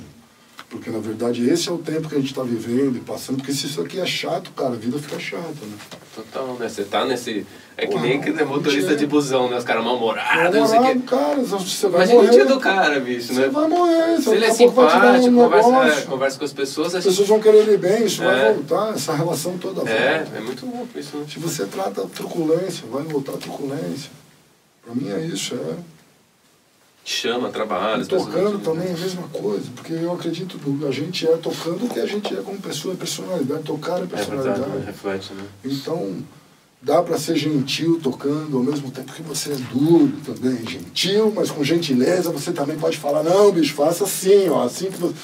Porque, 0.71 0.89
na 0.89 1.01
verdade, 1.01 1.49
esse 1.49 1.69
é 1.69 1.73
o 1.73 1.79
tempo 1.79 2.09
que 2.09 2.15
a 2.15 2.19
gente 2.19 2.31
está 2.31 2.43
vivendo 2.43 2.97
e 2.97 3.01
passando. 3.01 3.39
Porque 3.39 3.53
se 3.53 3.67
isso 3.67 3.81
aqui 3.81 4.01
é 4.01 4.07
chato, 4.07 4.53
cara, 4.53 4.75
a 4.75 4.77
vida 4.77 4.99
fica 4.99 5.19
chata, 5.19 5.67
né? 5.67 5.77
Total, 6.15 6.55
né? 6.55 6.69
Você 6.69 6.85
tá 6.85 7.05
nesse... 7.05 7.45
É 7.77 7.87
que 7.87 7.99
nem 7.99 8.21
que 8.21 8.31
motorista 8.45 8.93
é. 8.93 8.95
de 8.95 9.07
busão, 9.07 9.49
né? 9.49 9.57
Os 9.57 9.65
caras 9.65 9.83
mal-humorados, 9.83 10.55
não 10.55 10.67
sei 10.67 10.79
o 10.79 10.83
quê. 10.83 11.01
cara, 11.07 11.37
você 11.41 11.89
vai 11.89 12.07
o 12.09 12.13
morrer. 12.15 12.31
dia 12.31 12.45
do 12.45 12.61
cara, 12.61 13.01
bicho, 13.01 13.33
Você 13.33 13.41
né? 13.41 13.49
vai 13.49 13.69
morrer. 13.69 14.21
Se 14.21 14.31
ele 14.31 14.45
é 14.45 14.53
simpático, 14.53 15.33
conversa, 15.35 16.01
é, 16.01 16.03
conversa 16.03 16.39
com 16.39 16.45
as 16.45 16.53
pessoas, 16.53 16.95
As 16.95 17.05
pessoas 17.05 17.27
vão 17.29 17.41
querer 17.41 17.59
ele 17.59 17.79
bem, 17.79 18.05
isso 18.05 18.23
É. 18.23 18.27
vai 18.27 18.55
voltar, 18.55 18.95
essa 18.95 19.15
relação 19.15 19.57
toda 19.57 19.89
É, 19.91 20.19
volta. 20.19 20.37
é 20.37 20.41
muito 20.41 20.67
louco 20.67 20.89
isso, 20.99 21.17
né? 21.17 21.25
Se 21.33 21.39
você 21.39 21.65
trata 21.65 22.03
truculência, 22.15 22.85
vai 22.91 23.03
voltar 23.05 23.33
truculência. 23.39 24.11
Pra 24.85 24.95
mim 24.95 25.09
é 25.11 25.21
isso, 25.21 25.55
é. 25.55 25.75
Chama, 27.03 27.49
trabalha. 27.51 28.03
E 28.03 28.07
tocando 28.07 28.59
também 28.59 28.89
é 28.89 28.93
a 28.93 28.97
mesma 28.99 29.23
coisa, 29.29 29.65
porque 29.75 29.95
eu 29.95 30.13
acredito 30.13 30.59
que 30.59 30.87
a 30.87 30.91
gente 30.91 31.27
é 31.27 31.37
tocando 31.39 31.87
o 31.87 31.89
que 31.89 31.99
a 31.99 32.07
gente 32.07 32.33
é 32.37 32.43
como 32.43 32.59
pessoa, 32.61 32.93
é 32.95 32.97
personalidade, 32.97 33.63
tocar 33.63 33.93
é 34.01 34.03
É 34.03 34.07
verdade, 34.07 34.27
personalidade. 34.31 34.71
né? 34.71 34.85
reflete, 34.87 35.33
né? 35.33 35.45
Então, 35.65 36.17
dá 36.83 37.03
pra 37.03 37.19
ser 37.19 37.37
gentil 37.37 38.01
tocando 38.03 38.57
ao 38.57 38.63
mesmo 38.63 38.91
tempo 38.91 39.13
que 39.13 39.23
você 39.23 39.53
é 39.53 39.57
duro 39.57 40.13
também. 40.25 40.67
Gentil, 40.67 41.33
mas 41.35 41.51
com 41.51 41.63
gentileza 41.63 42.33
você 42.33 42.53
também 42.53 42.79
pode 42.79 42.97
falar, 42.97 43.23
não, 43.23 43.53
bicho, 43.53 43.75
faça 43.75 44.05
assim, 44.05 44.49
ó, 44.49 44.65
assim 44.65 44.91
que 44.91 44.99
você... 44.99 45.15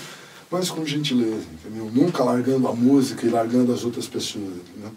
mas 0.50 0.70
com 0.70 0.84
gentileza, 0.84 1.46
entendeu? 1.52 1.90
Nunca 1.92 2.22
largando 2.22 2.68
a 2.68 2.72
música 2.72 3.26
e 3.26 3.30
largando 3.30 3.72
as 3.72 3.84
outras 3.84 4.06
pessoas, 4.06 4.44
entendeu? 4.44 4.92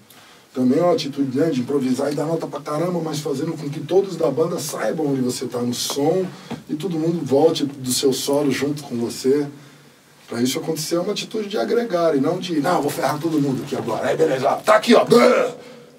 Também 0.53 0.80
é 0.80 0.84
uma 0.84 0.93
atitude 0.93 1.38
né, 1.38 1.49
de 1.51 1.62
improvisar 1.62 2.12
e 2.12 2.16
dar 2.16 2.26
nota 2.26 2.47
pra 2.47 2.60
caramba, 2.60 2.99
mas 2.99 3.20
fazendo 3.20 3.53
com 3.53 3.70
que 3.70 3.80
todos 3.80 4.16
da 4.16 4.32
banda 4.32 4.57
saibam 4.60 5.05
onde 5.05 5.22
você 5.22 5.45
tá 5.45 5.60
no 5.60 5.74
som 5.74 6.26
e 6.68 6.74
todo 6.74 6.97
mundo 6.97 7.24
volte 7.24 7.66
do 7.66 7.91
seu 7.91 8.12
solo 8.12 8.51
junto 8.51 8.84
com 8.84 8.95
você. 8.97 9.47
Para 10.28 10.41
isso 10.41 10.60
acontecer 10.60 10.95
é 10.95 10.99
uma 10.99 11.12
atitude 11.12 11.47
de 11.47 11.57
agregar 11.57 12.16
e 12.16 12.20
não 12.20 12.39
de, 12.39 12.60
não, 12.62 12.82
vou 12.82 12.91
ferrar 12.91 13.20
todo 13.20 13.39
mundo 13.39 13.64
aqui 13.64 13.76
agora. 13.76 14.07
Aí 14.07 14.18
beleza, 14.18 14.49
tá 14.66 14.76
aqui, 14.76 14.95
ó. 14.95 15.05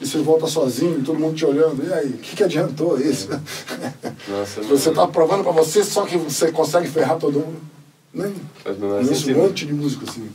E 0.00 0.06
você 0.06 0.18
volta 0.18 0.46
sozinho 0.46 0.98
e 0.98 1.02
todo 1.02 1.18
mundo 1.18 1.34
te 1.34 1.44
olhando. 1.44 1.86
E 1.86 1.92
aí, 1.92 2.08
o 2.08 2.18
que, 2.18 2.36
que 2.36 2.44
adiantou 2.44 2.98
isso? 2.98 3.28
Nossa, 4.28 4.62
você 4.68 4.90
tá 4.90 5.06
provando 5.06 5.42
para 5.44 5.52
você 5.52 5.84
só 5.84 6.06
que 6.06 6.16
você 6.16 6.50
consegue 6.50 6.88
ferrar 6.88 7.18
todo 7.18 7.40
mundo. 7.40 7.60
Nem. 8.12 8.34
Conheço 8.64 9.30
um 9.32 9.36
monte 9.36 9.66
de 9.66 9.72
músico 9.72 10.04
assim. 10.08 10.28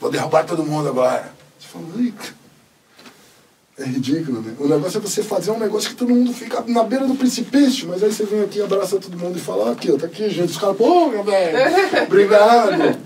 Vou 0.00 0.10
derrubar 0.10 0.44
todo 0.44 0.64
mundo 0.64 0.88
agora. 0.88 1.32
Você 1.58 1.68
fala, 1.68 1.84
é 3.78 3.84
ridículo, 3.84 4.42
né? 4.42 4.54
O 4.58 4.68
negócio 4.68 4.98
é 4.98 5.00
você 5.00 5.22
fazer 5.22 5.50
um 5.50 5.58
negócio 5.58 5.90
que 5.90 5.96
todo 5.96 6.10
mundo 6.10 6.32
fica 6.32 6.62
na 6.66 6.82
beira 6.82 7.06
do 7.06 7.14
precipício, 7.14 7.88
mas 7.88 8.02
aí 8.02 8.12
você 8.12 8.24
vem 8.24 8.42
aqui, 8.42 8.60
abraça 8.60 8.98
todo 8.98 9.18
mundo 9.18 9.38
e 9.38 9.40
fala, 9.40 9.72
aqui, 9.72 9.90
ó, 9.90 9.96
tá 9.96 10.06
aqui, 10.06 10.28
gente. 10.28 10.50
Os 10.50 10.58
caras, 10.58 10.76
pô, 10.76 11.08
meu 11.08 11.24
velho, 11.24 11.58
obrigado. 12.04 12.98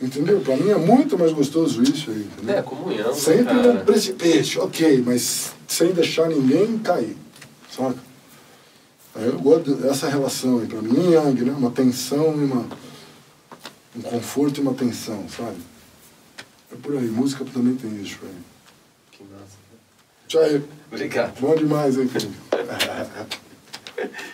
Entendeu? 0.00 0.40
Pra 0.40 0.56
mim 0.56 0.70
é 0.70 0.76
muito 0.76 1.18
mais 1.18 1.32
gostoso 1.32 1.82
isso 1.82 2.10
aí. 2.10 2.26
Entendeu? 2.36 2.56
É, 2.56 2.62
comunhão. 2.62 3.08
Né, 3.08 3.14
Sempre 3.14 3.54
no 3.54 3.80
precipício, 3.80 4.62
ok, 4.62 5.02
mas 5.04 5.52
sem 5.72 5.92
deixar 5.92 6.28
ninguém 6.28 6.78
cair. 6.78 7.16
Saca? 7.70 7.98
Aí 9.14 9.26
eu 9.26 9.38
gosto 9.38 9.74
dessa 9.74 10.08
relação 10.08 10.58
aí, 10.58 10.66
pra 10.66 10.82
mim, 10.82 11.12
Yang, 11.12 11.44
né? 11.44 11.52
Uma 11.52 11.70
tensão 11.70 12.34
e 12.36 12.44
uma. 12.44 12.66
Um 13.94 14.02
conforto 14.02 14.58
e 14.58 14.62
uma 14.62 14.74
tensão, 14.74 15.26
sabe? 15.28 15.56
É 16.72 16.76
por 16.76 16.96
aí, 16.96 17.06
música 17.06 17.44
também 17.44 17.74
tem 17.74 17.90
isso 18.02 18.18
aí. 18.22 18.34
Que 19.10 19.24
massa. 19.24 19.56
Tchau 20.28 20.42
aí. 20.42 20.62
Obrigado. 20.90 21.40
Bom 21.40 21.54
demais, 21.54 21.98
hein, 21.98 22.08
filho? 22.08 22.30